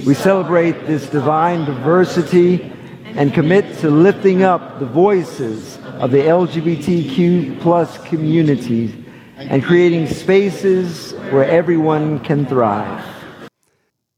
We 0.07 0.15
celebrate 0.15 0.87
this 0.87 1.07
divine 1.07 1.65
diversity 1.65 2.73
and 3.03 3.31
commit 3.31 3.77
to 3.81 3.91
lifting 3.91 4.41
up 4.41 4.79
the 4.79 4.87
voices 4.87 5.77
of 5.99 6.09
the 6.09 6.17
LGBTQ 6.17 7.61
plus 7.61 7.99
community 8.07 9.05
and 9.37 9.63
creating 9.63 10.07
spaces 10.07 11.11
where 11.29 11.45
everyone 11.45 12.21
can 12.21 12.47
thrive. 12.47 13.14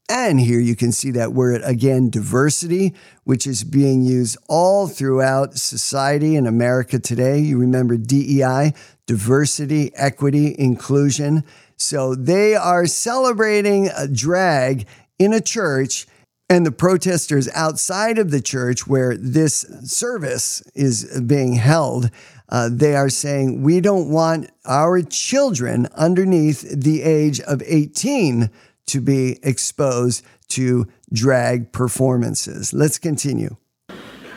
And 0.08 0.40
here 0.40 0.60
you 0.60 0.74
can 0.74 0.90
see 0.90 1.10
that 1.12 1.32
word 1.32 1.60
again, 1.64 2.08
diversity, 2.08 2.94
which 3.24 3.46
is 3.46 3.62
being 3.62 4.02
used 4.02 4.38
all 4.48 4.88
throughout 4.88 5.58
society 5.58 6.34
in 6.34 6.46
America 6.46 6.98
today. 6.98 7.38
You 7.40 7.58
remember 7.58 7.98
DEI, 7.98 8.72
diversity, 9.06 9.94
equity, 9.94 10.54
inclusion. 10.58 11.44
So 11.76 12.14
they 12.14 12.54
are 12.54 12.86
celebrating 12.86 13.90
a 13.94 14.08
drag 14.08 14.86
in 15.18 15.34
a 15.34 15.40
church 15.42 16.06
and 16.50 16.64
the 16.64 16.72
protesters 16.72 17.48
outside 17.54 18.18
of 18.18 18.30
the 18.30 18.40
church 18.40 18.86
where 18.86 19.16
this 19.16 19.66
service 19.84 20.62
is 20.74 21.20
being 21.20 21.54
held, 21.54 22.10
uh, 22.48 22.70
they 22.72 22.96
are 22.96 23.10
saying, 23.10 23.62
We 23.62 23.80
don't 23.80 24.10
want 24.10 24.50
our 24.64 25.02
children 25.02 25.88
underneath 25.94 26.62
the 26.62 27.02
age 27.02 27.40
of 27.40 27.62
18 27.66 28.50
to 28.88 29.00
be 29.00 29.38
exposed 29.42 30.24
to 30.48 30.86
drag 31.12 31.72
performances. 31.72 32.72
Let's 32.72 32.98
continue. 32.98 33.56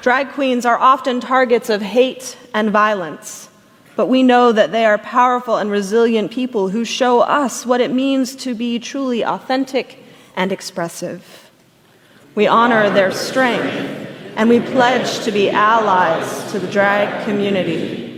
Drag 0.01 0.31
queens 0.31 0.65
are 0.65 0.77
often 0.77 1.19
targets 1.19 1.69
of 1.69 1.81
hate 1.81 2.37
and 2.53 2.71
violence, 2.71 3.49
but 3.95 4.07
we 4.07 4.23
know 4.23 4.51
that 4.51 4.71
they 4.71 4.85
are 4.85 4.97
powerful 4.97 5.57
and 5.57 5.69
resilient 5.69 6.31
people 6.31 6.69
who 6.69 6.83
show 6.83 7.21
us 7.21 7.65
what 7.65 7.81
it 7.81 7.91
means 7.91 8.35
to 8.37 8.55
be 8.55 8.79
truly 8.79 9.23
authentic 9.23 10.03
and 10.35 10.51
expressive. 10.51 11.51
We 12.33 12.47
honor 12.47 12.89
their 12.89 13.11
strength 13.11 14.09
and 14.35 14.49
we 14.49 14.59
pledge 14.59 15.23
to 15.25 15.31
be 15.31 15.49
allies 15.49 16.51
to 16.51 16.59
the 16.59 16.71
drag 16.71 17.25
community. 17.25 18.10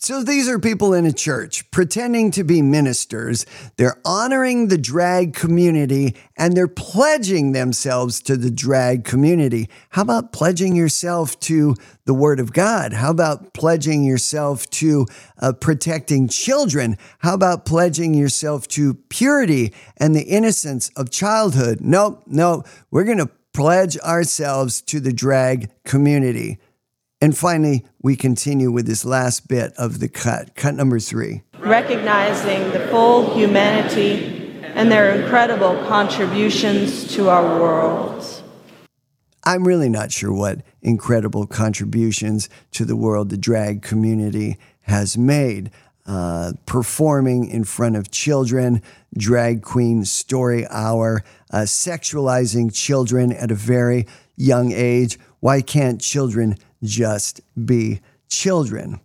So 0.00 0.22
these 0.22 0.48
are 0.48 0.60
people 0.60 0.94
in 0.94 1.06
a 1.06 1.12
church 1.12 1.68
pretending 1.72 2.30
to 2.30 2.44
be 2.44 2.62
ministers. 2.62 3.44
They're 3.78 4.00
honoring 4.04 4.68
the 4.68 4.78
drag 4.78 5.34
community 5.34 6.14
and 6.36 6.56
they're 6.56 6.68
pledging 6.68 7.50
themselves 7.50 8.20
to 8.22 8.36
the 8.36 8.52
drag 8.52 9.02
community. 9.02 9.68
How 9.90 10.02
about 10.02 10.32
pledging 10.32 10.76
yourself 10.76 11.38
to 11.40 11.74
the 12.04 12.14
Word 12.14 12.38
of 12.38 12.52
God? 12.52 12.92
How 12.92 13.10
about 13.10 13.54
pledging 13.54 14.04
yourself 14.04 14.70
to 14.70 15.04
uh, 15.40 15.52
protecting 15.54 16.28
children? 16.28 16.96
How 17.18 17.34
about 17.34 17.66
pledging 17.66 18.14
yourself 18.14 18.68
to 18.68 18.94
purity 18.94 19.74
and 19.96 20.14
the 20.14 20.22
innocence 20.22 20.90
of 20.90 21.10
childhood? 21.10 21.80
No, 21.80 22.22
no, 22.24 22.62
we're 22.92 23.02
going 23.02 23.18
to 23.18 23.30
pledge 23.52 23.98
ourselves 23.98 24.80
to 24.82 25.00
the 25.00 25.12
drag 25.12 25.70
community. 25.82 26.60
And 27.20 27.36
finally, 27.36 27.84
we 28.00 28.14
continue 28.14 28.70
with 28.70 28.86
this 28.86 29.04
last 29.04 29.48
bit 29.48 29.72
of 29.74 29.98
the 29.98 30.08
cut, 30.08 30.54
cut 30.54 30.74
number 30.74 31.00
three. 31.00 31.42
Recognizing 31.58 32.70
the 32.70 32.86
full 32.88 33.34
humanity 33.34 34.62
and 34.62 34.92
their 34.92 35.20
incredible 35.20 35.74
contributions 35.88 37.12
to 37.16 37.28
our 37.28 37.60
world. 37.60 38.24
I'm 39.42 39.66
really 39.66 39.88
not 39.88 40.12
sure 40.12 40.32
what 40.32 40.60
incredible 40.80 41.46
contributions 41.46 42.48
to 42.72 42.84
the 42.84 42.94
world 42.94 43.30
the 43.30 43.36
drag 43.36 43.82
community 43.82 44.56
has 44.82 45.18
made. 45.18 45.72
Uh, 46.06 46.52
performing 46.66 47.46
in 47.46 47.64
front 47.64 47.96
of 47.96 48.10
children, 48.10 48.80
drag 49.16 49.62
queen 49.62 50.04
story 50.04 50.66
hour, 50.68 51.22
uh, 51.50 51.58
sexualizing 51.58 52.72
children 52.72 53.32
at 53.32 53.50
a 53.50 53.54
very 53.54 54.06
young 54.36 54.72
age. 54.72 55.18
Why 55.40 55.60
can't 55.62 56.00
children 56.00 56.56
just 56.82 57.40
be 57.66 58.00
children? 58.28 59.00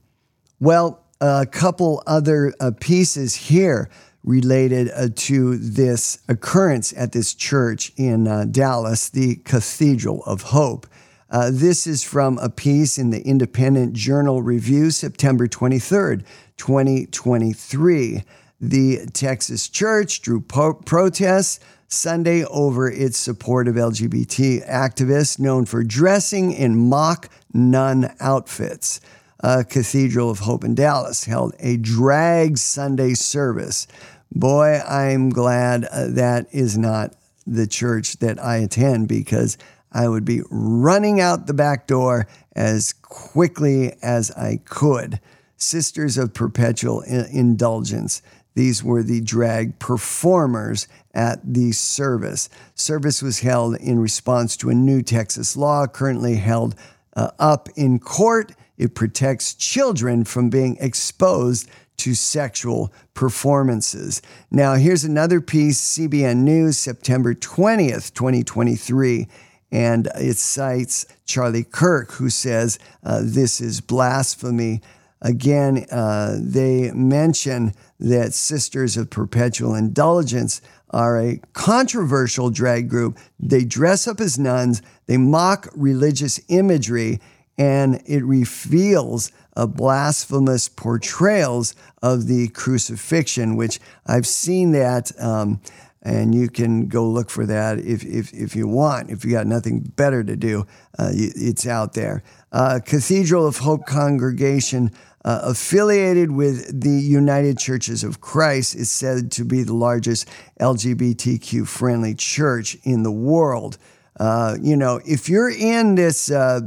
Well, 0.59 1.03
a 1.21 1.45
couple 1.45 2.03
other 2.05 2.53
uh, 2.59 2.71
pieces 2.79 3.35
here 3.35 3.89
related 4.23 4.89
uh, 4.95 5.09
to 5.15 5.57
this 5.57 6.17
occurrence 6.27 6.93
at 6.95 7.11
this 7.11 7.33
church 7.33 7.91
in 7.97 8.27
uh, 8.27 8.45
Dallas, 8.45 9.09
the 9.09 9.35
Cathedral 9.37 10.23
of 10.25 10.43
Hope. 10.43 10.87
Uh, 11.29 11.49
this 11.51 11.87
is 11.87 12.03
from 12.03 12.37
a 12.37 12.49
piece 12.49 12.97
in 12.97 13.09
the 13.09 13.21
Independent 13.21 13.93
Journal 13.93 14.41
Review, 14.41 14.91
September 14.91 15.47
23rd, 15.47 16.23
2023. 16.57 18.23
The 18.61 19.05
Texas 19.13 19.67
church 19.67 20.21
drew 20.21 20.39
po- 20.39 20.75
protests 20.75 21.59
Sunday 21.93 22.43
over 22.45 22.89
its 22.89 23.17
support 23.17 23.67
of 23.67 23.75
LGBT 23.75 24.67
activists 24.67 25.39
known 25.39 25.65
for 25.65 25.83
dressing 25.83 26.51
in 26.51 26.89
mock 26.89 27.29
nun 27.53 28.13
outfits. 28.19 28.99
Cathedral 29.43 30.29
of 30.29 30.39
Hope 30.39 30.63
in 30.63 30.73
Dallas 30.73 31.25
held 31.25 31.53
a 31.59 31.77
drag 31.77 32.57
Sunday 32.57 33.13
service. 33.13 33.87
Boy, 34.31 34.79
I'm 34.87 35.29
glad 35.29 35.85
uh, 35.85 36.07
that 36.07 36.47
is 36.51 36.77
not 36.77 37.13
the 37.45 37.67
church 37.67 38.17
that 38.19 38.43
I 38.43 38.57
attend 38.57 39.07
because 39.07 39.57
I 39.91 40.07
would 40.07 40.25
be 40.25 40.41
running 40.49 41.19
out 41.19 41.45
the 41.45 41.53
back 41.53 41.85
door 41.87 42.27
as 42.55 42.93
quickly 42.93 43.93
as 44.01 44.31
I 44.31 44.61
could. 44.65 45.19
Sisters 45.57 46.17
of 46.17 46.33
Perpetual 46.33 47.01
Indulgence. 47.01 48.21
These 48.55 48.83
were 48.83 49.03
the 49.03 49.21
drag 49.21 49.79
performers 49.79 50.87
at 51.13 51.39
the 51.43 51.71
service. 51.71 52.49
Service 52.75 53.21
was 53.21 53.39
held 53.39 53.75
in 53.77 53.99
response 53.99 54.55
to 54.57 54.69
a 54.69 54.75
new 54.75 55.01
Texas 55.01 55.57
law 55.57 55.87
currently 55.87 56.35
held 56.35 56.75
uh, 57.15 57.31
up 57.39 57.69
in 57.75 57.99
court. 57.99 58.53
It 58.77 58.95
protects 58.95 59.53
children 59.53 60.23
from 60.23 60.49
being 60.49 60.77
exposed 60.79 61.69
to 61.97 62.15
sexual 62.15 62.91
performances. 63.13 64.21
Now, 64.51 64.75
here's 64.75 65.03
another 65.03 65.41
piece 65.41 65.97
CBN 65.97 66.37
News, 66.37 66.77
September 66.77 67.33
20th, 67.33 68.13
2023. 68.13 69.27
And 69.71 70.07
it 70.15 70.37
cites 70.37 71.05
Charlie 71.25 71.63
Kirk, 71.63 72.11
who 72.11 72.29
says 72.29 72.77
uh, 73.03 73.21
this 73.23 73.59
is 73.59 73.81
blasphemy. 73.81 74.81
Again, 75.21 75.85
uh, 75.91 76.37
they 76.39 76.91
mention 76.91 77.73
that 78.03 78.33
Sisters 78.33 78.97
of 78.97 79.09
Perpetual 79.09 79.73
Indulgence 79.73 80.61
are 80.89 81.19
a 81.19 81.39
controversial 81.53 82.49
drag 82.51 82.89
group. 82.89 83.17
They 83.39 83.63
dress 83.63 84.07
up 84.07 84.19
as 84.19 84.37
nuns, 84.37 84.81
they 85.07 85.17
mock 85.17 85.69
religious 85.73 86.39
imagery, 86.49 87.19
and 87.57 88.03
it 88.05 88.23
reveals 88.23 89.31
a 89.55 89.67
blasphemous 89.67 90.67
portrayals 90.67 91.75
of 92.01 92.27
the 92.27 92.49
crucifixion, 92.49 93.55
which 93.55 93.79
I've 94.05 94.27
seen 94.27 94.71
that. 94.73 95.11
Um, 95.19 95.61
and 96.05 96.35
you 96.35 96.49
can 96.49 96.87
go 96.87 97.07
look 97.07 97.29
for 97.29 97.45
that 97.45 97.79
if, 97.79 98.03
if, 98.03 98.33
if 98.33 98.55
you 98.55 98.67
want. 98.67 99.09
If 99.09 99.23
you 99.23 99.31
got 99.31 99.47
nothing 99.47 99.79
better 99.79 100.21
to 100.21 100.35
do, 100.35 100.67
uh, 100.99 101.11
it's 101.13 101.65
out 101.65 101.93
there. 101.93 102.23
Uh, 102.51 102.81
Cathedral 102.85 103.47
of 103.47 103.59
Hope 103.59 103.85
Congregation 103.85 104.91
uh, 105.25 105.41
affiliated 105.43 106.31
with 106.31 106.81
the 106.81 106.89
United 106.89 107.57
Churches 107.57 108.03
of 108.03 108.21
Christ, 108.21 108.75
is 108.75 108.91
said 108.91 109.31
to 109.33 109.45
be 109.45 109.63
the 109.63 109.73
largest 109.73 110.27
LGBTQ 110.59 111.67
friendly 111.67 112.13
church 112.13 112.77
in 112.83 113.03
the 113.03 113.11
world. 113.11 113.77
Uh, 114.19 114.57
you 114.61 114.75
know, 114.75 114.99
if 115.05 115.29
you're 115.29 115.49
in 115.49 115.95
this 115.95 116.29
uh, 116.29 116.61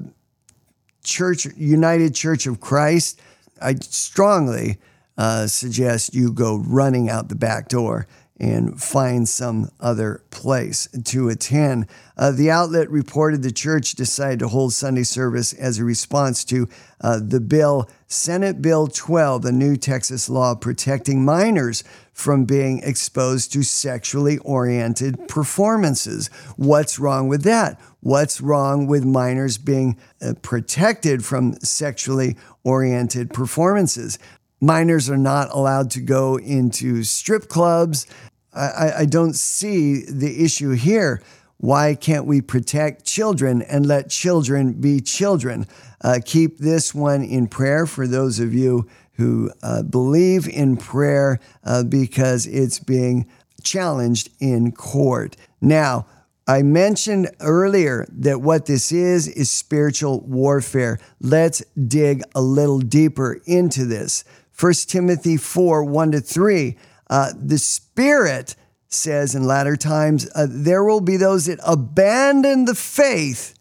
church, 1.05 1.47
United 1.57 2.15
Church 2.15 2.47
of 2.47 2.61
Christ, 2.61 3.21
I 3.61 3.75
strongly 3.75 4.79
uh, 5.19 5.47
suggest 5.47 6.15
you 6.15 6.33
go 6.33 6.57
running 6.57 7.09
out 7.09 7.29
the 7.29 7.37
back 7.37 7.69
door 7.69 8.07
and 8.39 8.81
find 8.81 9.29
some 9.29 9.71
other 9.81 10.23
place 10.31 10.89
to 11.05 11.29
attend. 11.29 11.87
Uh, 12.17 12.31
the 12.31 12.51
outlet 12.51 12.91
reported 12.91 13.43
the 13.43 13.53
church 13.53 13.95
decided 13.95 14.39
to 14.39 14.49
hold 14.49 14.73
Sunday 14.73 15.03
service 15.03 15.53
as 15.55 15.79
a 15.79 15.85
response 15.85 16.45
to 16.45 16.69
uh, 17.01 17.21
the 17.23 17.41
bill, 17.41 17.89
Senate 18.07 18.61
Bill 18.61 18.89
12, 18.89 19.43
the 19.43 19.53
new 19.53 19.77
Texas 19.77 20.29
law 20.29 20.55
protecting 20.55 21.25
minors 21.25 21.83
from 22.13 22.47
being 22.47 22.81
exposed 22.83 23.53
to 23.53 23.63
sexually 23.63 24.39
oriented 24.39 25.29
performances. 25.29 26.29
What's 26.57 26.99
wrong 26.99 27.29
with 27.29 27.43
that? 27.43 27.79
What's 28.01 28.41
wrong 28.41 28.87
with 28.87 29.05
minors 29.05 29.59
being 29.59 29.99
uh, 30.23 30.33
protected 30.41 31.25
from 31.25 31.55
sexually 31.61 32.37
oriented 32.65 33.35
performances? 33.35 34.19
Minors 34.61 35.11
are 35.11 35.17
not 35.17 35.49
allowed 35.51 35.91
to 35.93 36.01
go 36.01 36.39
into 36.39 37.03
strip 37.03 37.49
clubs. 37.49 38.07
I, 38.55 38.93
I, 39.01 39.05
don't 39.05 39.35
see 39.35 40.05
the 40.11 40.43
issue 40.43 40.71
here. 40.71 41.23
Why 41.59 41.95
can't 41.95 42.25
we 42.25 42.41
protect 42.41 43.05
children 43.05 43.61
and 43.63 43.87
let 43.87 44.09
children 44.09 44.75
be 44.75 45.01
children? 45.01 45.67
Uh, 46.01 46.21
keep 46.25 46.59
this 46.59 46.95
one 46.95 47.23
in 47.23 47.49
prayer 47.49 47.87
for 47.87 48.07
those 48.07 48.41
of 48.41 48.55
you 48.55 48.89
who 49.13 49.51
uh, 49.63 49.83
believe 49.83 50.49
in 50.49 50.77
prayer 50.77 51.39
uh, 51.65 51.83
because 51.83 52.47
it's 52.47 52.79
being 52.79 53.27
challenged 53.63 54.31
in 54.41 54.73
court. 54.73 55.37
Now, 55.61 56.07
I 56.47 56.63
mentioned 56.63 57.29
earlier 57.41 58.07
that 58.11 58.41
what 58.41 58.67
this 58.67 58.93
is 58.93 59.27
is 59.27 59.51
spiritual 59.51 60.21
warfare. 60.21 61.01
Let's 61.21 61.61
dig 61.89 62.23
a 62.35 62.41
little 62.41 62.79
deeper 62.79 63.41
into 63.47 63.85
this. 63.85 64.23
1 64.59 64.73
Timothy 64.87 65.37
4 65.37 65.85
1 65.85 66.13
to 66.13 66.21
3. 66.21 66.77
Uh, 67.09 67.33
the 67.41 67.59
Spirit 67.59 68.57
says 68.89 69.35
in 69.35 69.45
latter 69.45 69.77
times, 69.77 70.29
uh, 70.35 70.47
there 70.49 70.85
will 70.85 71.01
be 71.01 71.17
those 71.17 71.47
that 71.47 71.59
abandon 71.67 72.65
the 72.65 72.75
faith 72.75 73.55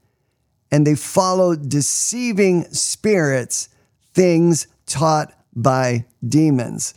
and 0.72 0.86
they 0.86 0.96
follow 0.96 1.56
deceiving 1.56 2.64
spirits, 2.66 3.70
things 4.14 4.68
taught 4.86 5.34
by 5.56 6.06
demons. 6.28 6.94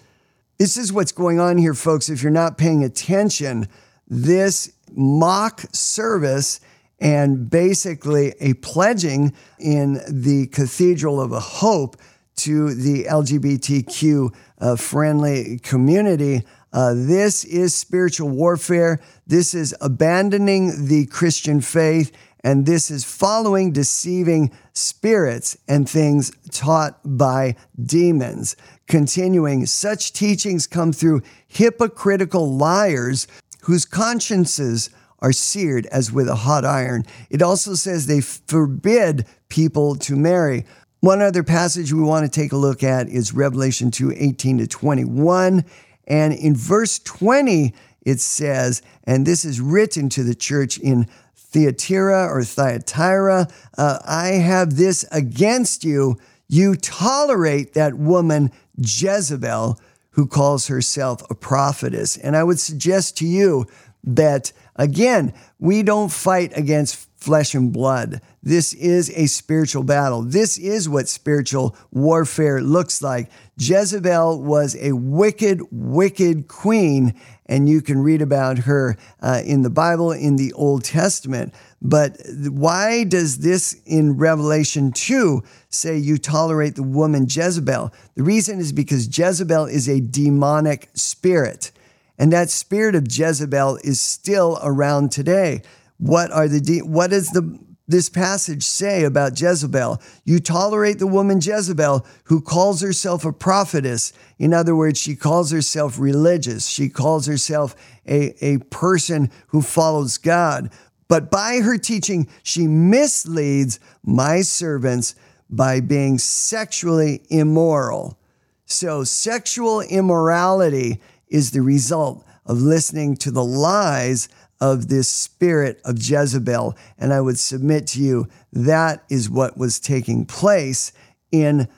This 0.59 0.77
is 0.77 0.93
what's 0.93 1.13
going 1.13 1.39
on 1.39 1.59
here, 1.59 1.75
folks. 1.75 2.09
If 2.09 2.23
you're 2.23 2.33
not 2.33 2.59
paying 2.59 2.83
attention, 2.83 3.69
this 4.09 4.73
mock 4.91 5.63
service 5.73 6.61
and 7.01 7.49
basically 7.49 8.35
a 8.41 8.55
pledging 8.55 9.33
in 9.61 10.01
the 10.09 10.49
Cathedral 10.49 11.21
of 11.21 11.31
a 11.31 11.41
Hope 11.41 11.97
to 12.38 12.74
the 12.74 13.05
LGBTQ 13.05 14.35
uh, 14.61 14.77
friendly 14.77 15.59
community. 15.59 16.42
Uh, 16.72 16.94
this 16.94 17.44
is 17.44 17.74
spiritual 17.74 18.29
warfare. 18.29 19.01
This 19.27 19.55
is 19.55 19.74
abandoning 19.81 20.87
the 20.87 21.07
Christian 21.07 21.61
faith, 21.61 22.12
and 22.44 22.66
this 22.66 22.90
is 22.90 23.05
following 23.05 23.72
deceiving 23.72 24.51
spirits 24.72 25.57
and 25.66 25.88
things 25.88 26.31
taught 26.51 26.98
by 27.05 27.57
demons. 27.83 28.57
Continuing, 28.87 29.66
such 29.66 30.12
teachings 30.12 30.66
come 30.66 30.92
through 30.92 31.22
hypocritical 31.46 32.55
liars 32.57 33.27
whose 33.62 33.85
consciences 33.85 34.90
are 35.20 35.33
seared 35.33 35.87
as 35.87 36.12
with 36.12 36.29
a 36.29 36.37
hot 36.37 36.64
iron. 36.64 37.05
It 37.29 37.42
also 37.42 37.74
says 37.74 38.07
they 38.07 38.20
forbid 38.20 39.27
people 39.48 39.96
to 39.96 40.16
marry. 40.16 40.64
One 41.01 41.23
other 41.23 41.45
passage 41.45 41.93
we 41.93 42.03
want 42.03 42.31
to 42.31 42.41
take 42.41 42.51
a 42.51 42.57
look 42.57 42.83
at 42.83 43.09
is 43.09 43.33
Revelation 43.33 43.93
2 43.93 44.15
18 44.17 44.59
to 44.59 44.67
21. 44.67 45.65
And 46.09 46.33
in 46.33 46.57
verse 46.57 46.99
20, 46.99 47.73
it 48.03 48.19
says, 48.19 48.83
and 49.05 49.25
this 49.25 49.45
is 49.45 49.61
written 49.61 50.09
to 50.11 50.25
the 50.25 50.35
church 50.35 50.79
in 50.79 51.07
Thyatira 51.37 52.27
or 52.27 52.43
Thyatira 52.43 53.47
uh, 53.77 53.99
I 54.05 54.29
have 54.29 54.77
this 54.77 55.05
against 55.13 55.85
you. 55.85 56.19
You 56.49 56.75
tolerate 56.75 57.75
that 57.75 57.95
woman 57.95 58.51
Jezebel 58.77 59.79
who 60.11 60.27
calls 60.27 60.67
herself 60.67 61.23
a 61.31 61.35
prophetess. 61.35 62.17
And 62.17 62.37
I 62.37 62.43
would 62.43 62.59
suggest 62.59 63.17
to 63.19 63.27
you 63.27 63.67
that, 64.03 64.53
again, 64.75 65.33
we 65.61 65.85
don't 65.85 66.11
fight 66.11 66.57
against 66.57 67.09
flesh 67.19 67.55
and 67.55 67.73
blood. 67.73 68.21
This 68.42 68.72
is 68.72 69.11
a 69.11 69.27
spiritual 69.27 69.83
battle. 69.83 70.22
This 70.22 70.59
is 70.59 70.88
what 70.88 71.09
spiritual 71.09 71.77
warfare 71.90 72.61
looks 72.61 73.03
like. 73.03 73.31
Jezebel 73.57 74.42
was 74.42 74.77
a 74.77 74.92
wicked, 74.92 75.62
wicked 75.72 76.46
queen, 76.46 77.18
and 77.46 77.68
you 77.68 77.81
can 77.83 77.98
read 77.98 78.22
about 78.22 78.59
her 78.59 78.96
uh, 79.20 79.42
in 79.44 79.62
the 79.62 79.70
Bible 79.70 80.12
in 80.12 80.37
the 80.37 80.53
Old 80.53 80.85
Testament. 80.85 81.53
But 81.83 82.18
why 82.48 83.05
does 83.05 83.38
this 83.38 83.81
in 83.87 84.16
Revelation 84.16 84.92
2 84.92 85.42
say 85.68 85.96
you 85.96 86.18
tolerate 86.18 86.77
the 86.77 86.83
woman 86.83 87.27
Jezebel? 87.29 87.92
The 88.14 88.22
reason 88.22 88.61
is 88.61 88.72
because 88.72 89.16
Jezebel 89.16 89.66
is 89.66 89.88
a 89.88 90.01
demonic 90.01 90.90
spirit. 90.94 91.72
And 92.18 92.33
that 92.33 92.51
spirit 92.51 92.94
of 92.94 93.07
Jezebel 93.11 93.79
is 93.83 94.01
still 94.01 94.59
around 94.62 95.12
today. 95.12 95.62
What 95.98 96.31
are 96.31 96.48
the 96.48 96.61
de- 96.61 96.83
what 96.83 97.11
does 97.11 97.29
the 97.31 97.59
this 97.88 98.09
passage 98.11 98.62
say 98.62 99.05
about 99.05 99.40
Jezebel? 99.40 100.01
You 100.24 100.38
tolerate 100.38 100.98
the 100.98 101.07
woman 101.07 101.40
Jezebel 101.40 102.07
who 102.24 102.40
calls 102.40 102.83
herself 102.83 103.24
a 103.24 103.33
prophetess. 103.33 104.12
In 104.38 104.53
other 104.55 104.77
words, 104.77 105.01
she 105.01 105.16
calls 105.16 105.51
herself 105.51 105.98
religious. 105.98 106.66
She 106.66 106.88
calls 106.88 107.27
herself 107.27 107.74
a, 108.07 108.35
a 108.44 108.59
person 108.59 109.31
who 109.48 109.62
follows 109.62 110.18
God. 110.18 110.70
But 111.09 111.31
by 111.31 111.61
her 111.61 111.79
teaching, 111.79 112.29
she 112.42 112.66
misleads 112.66 113.81
my 114.05 114.42
servants 114.42 115.14
by 115.48 115.81
being 115.81 116.18
sexually 116.18 117.22
immoral. 117.31 118.18
So, 118.66 119.03
sexual 119.03 119.81
immorality 119.81 121.01
is 121.29 121.51
the 121.51 121.62
result 121.62 122.27
of 122.44 122.61
listening 122.61 123.16
to 123.16 123.31
the 123.31 123.44
lies 123.44 124.29
of 124.61 124.88
this 124.88 125.09
spirit 125.09 125.81
of 125.85 125.99
Jezebel. 126.03 126.77
And 126.99 127.12
I 127.12 127.21
would 127.21 127.38
submit 127.38 127.87
to 127.88 128.01
you 128.01 128.29
that 128.53 129.05
is 129.09 129.31
what 129.31 129.57
was 129.57 129.79
taking 129.79 130.25
place 130.25 130.92
in 131.31 131.68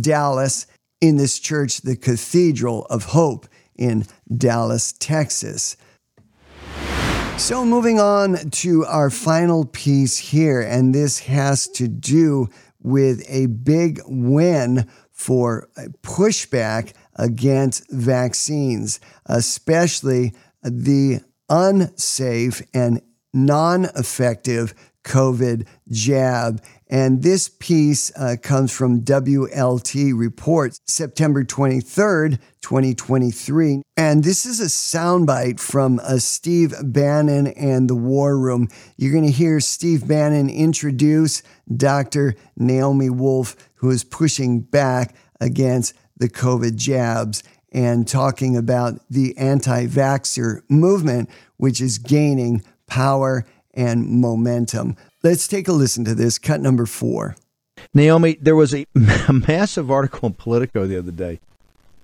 Dallas, 0.00 0.66
in 1.00 1.16
this 1.16 1.38
church, 1.38 1.80
the 1.80 1.96
Cathedral 1.96 2.86
of 2.86 3.06
Hope 3.06 3.46
in 3.76 4.04
Dallas, 4.36 4.92
Texas. 4.92 5.76
So, 7.38 7.64
moving 7.64 7.98
on 7.98 8.50
to 8.50 8.84
our 8.84 9.08
final 9.08 9.64
piece 9.64 10.18
here, 10.18 10.60
and 10.60 10.94
this 10.94 11.20
has 11.20 11.66
to 11.68 11.88
do 11.88 12.50
with 12.82 13.24
a 13.28 13.46
big 13.46 14.00
win 14.06 14.86
for 15.10 15.68
pushback 16.02 16.92
against 17.16 17.90
vaccines, 17.90 19.00
especially 19.26 20.34
the 20.62 21.22
unsafe 21.50 22.62
and 22.72 23.02
non 23.34 23.84
effective 23.96 24.74
COVID 25.04 25.66
jab. 25.90 26.62
And 26.88 27.22
this 27.22 27.48
piece 27.48 28.12
uh, 28.16 28.36
comes 28.42 28.72
from 28.72 29.02
WLT 29.02 30.12
Reports, 30.18 30.80
September 30.86 31.44
23rd, 31.44 32.38
2023. 32.62 33.82
And 33.96 34.24
this 34.24 34.44
is 34.44 34.60
a 34.60 34.64
soundbite 34.64 35.60
from 35.60 36.00
uh, 36.00 36.18
Steve 36.18 36.74
Bannon 36.82 37.46
and 37.48 37.88
the 37.88 37.94
War 37.94 38.36
Room. 38.36 38.68
You're 38.96 39.12
going 39.12 39.24
to 39.24 39.30
hear 39.30 39.60
Steve 39.60 40.06
Bannon 40.06 40.50
introduce 40.50 41.42
Dr. 41.74 42.34
Naomi 42.56 43.08
Wolf, 43.08 43.56
who 43.76 43.90
is 43.90 44.04
pushing 44.04 44.60
back 44.60 45.14
against 45.40 45.94
the 46.16 46.28
COVID 46.28 46.76
jabs 46.76 47.42
and 47.72 48.06
talking 48.06 48.56
about 48.56 49.00
the 49.08 49.36
anti 49.36 49.86
vaxxer 49.86 50.62
movement, 50.68 51.30
which 51.56 51.80
is 51.80 51.98
gaining 51.98 52.62
power 52.86 53.44
and 53.74 54.06
momentum. 54.08 54.96
Let's 55.22 55.46
take 55.46 55.68
a 55.68 55.72
listen 55.72 56.04
to 56.06 56.14
this. 56.14 56.38
Cut 56.38 56.60
number 56.60 56.86
four. 56.86 57.36
Naomi, 57.94 58.36
there 58.40 58.56
was 58.56 58.74
a, 58.74 58.86
massive 59.48 59.90
article 59.90 60.28
in 60.28 60.34
Politico 60.34 60.86
the 60.86 60.98
other 60.98 61.12
day 61.12 61.40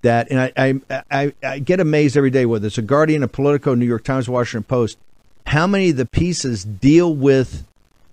that, 0.02 0.30
and 0.30 0.40
I, 0.40 0.52
I, 0.56 1.02
I, 1.10 1.32
I 1.42 1.58
get 1.58 1.80
amazed 1.80 2.16
every 2.16 2.30
day 2.30 2.46
whether 2.46 2.66
it's 2.66 2.78
a 2.78 2.82
Guardian, 2.82 3.22
a 3.22 3.28
Politico, 3.28 3.74
New 3.74 3.86
York 3.86 4.04
Times, 4.04 4.28
Washington 4.28 4.64
Post, 4.64 4.98
how 5.48 5.66
many 5.66 5.90
of 5.90 5.96
the 5.96 6.06
pieces 6.06 6.64
deal 6.64 7.14
with 7.14 7.66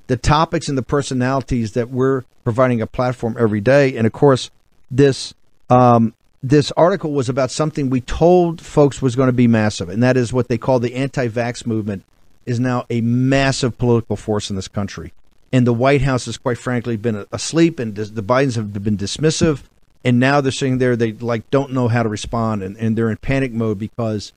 the 0.08 0.18
topics 0.18 0.68
and 0.68 0.78
the 0.78 0.84
personalities 0.84 1.74
that 1.74 1.90
we're 1.90 2.24
providing 2.44 2.82
a 2.82 2.88
platform 2.88 3.36
every 3.40 3.62
day. 3.62 3.96
And 3.96 4.06
of 4.06 4.14
course, 4.14 4.52
this 4.92 5.34
um, 5.70 6.14
this 6.44 6.72
article 6.74 7.14
was 7.14 7.30
about 7.30 7.50
something 7.50 7.90
we 7.90 8.02
told 8.02 8.60
folks 8.60 9.02
was 9.02 9.16
going 9.16 9.28
to 9.28 9.34
be 9.34 9.48
massive, 9.48 9.88
and 9.88 10.04
that 10.04 10.18
is 10.18 10.34
what 10.34 10.50
they 10.50 10.58
call 10.58 10.80
the 10.80 10.94
anti-vax 10.94 11.66
movement 11.66 12.04
is 12.46 12.60
now 12.60 12.86
a 12.90 13.00
massive 13.00 13.78
political 13.78 14.18
force 14.18 14.50
in 14.50 14.58
this 14.58 14.68
country. 14.68 15.14
And 15.54 15.66
the 15.66 15.74
White 15.74 16.02
House 16.02 16.26
has, 16.26 16.38
quite 16.38 16.58
frankly, 16.58 16.98
been 16.98 17.26
asleep, 17.32 17.80
and 17.80 17.96
the 17.96 18.24
Bidens 18.24 18.56
have 18.56 18.74
been 18.84 18.98
dismissive. 18.98 19.62
And 20.04 20.20
now 20.20 20.42
they're 20.42 20.52
sitting 20.52 20.80
there, 20.80 20.98
they 20.98 21.14
like 21.14 21.50
don't 21.50 21.72
know 21.72 21.88
how 21.88 22.04
to 22.04 22.10
respond, 22.10 22.62
and, 22.62 22.76
and 22.76 22.98
they're 22.98 23.10
in 23.10 23.16
panic 23.18 23.54
mode 23.54 23.80
because 23.80 24.34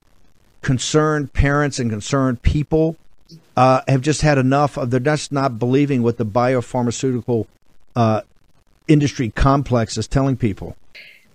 concerned 0.61 1.33
parents 1.33 1.77
and 1.77 1.89
concerned 1.89 2.41
people 2.41 2.95
uh, 3.57 3.81
have 3.87 4.01
just 4.01 4.21
had 4.21 4.37
enough 4.37 4.77
of 4.77 4.91
they're 4.91 5.01
just 5.01 5.33
not 5.33 5.59
believing 5.59 6.03
what 6.03 6.17
the 6.17 6.25
biopharmaceutical 6.25 7.47
uh, 7.97 8.21
industry 8.87 9.29
complex 9.29 9.97
is 9.97 10.07
telling 10.07 10.37
people. 10.37 10.77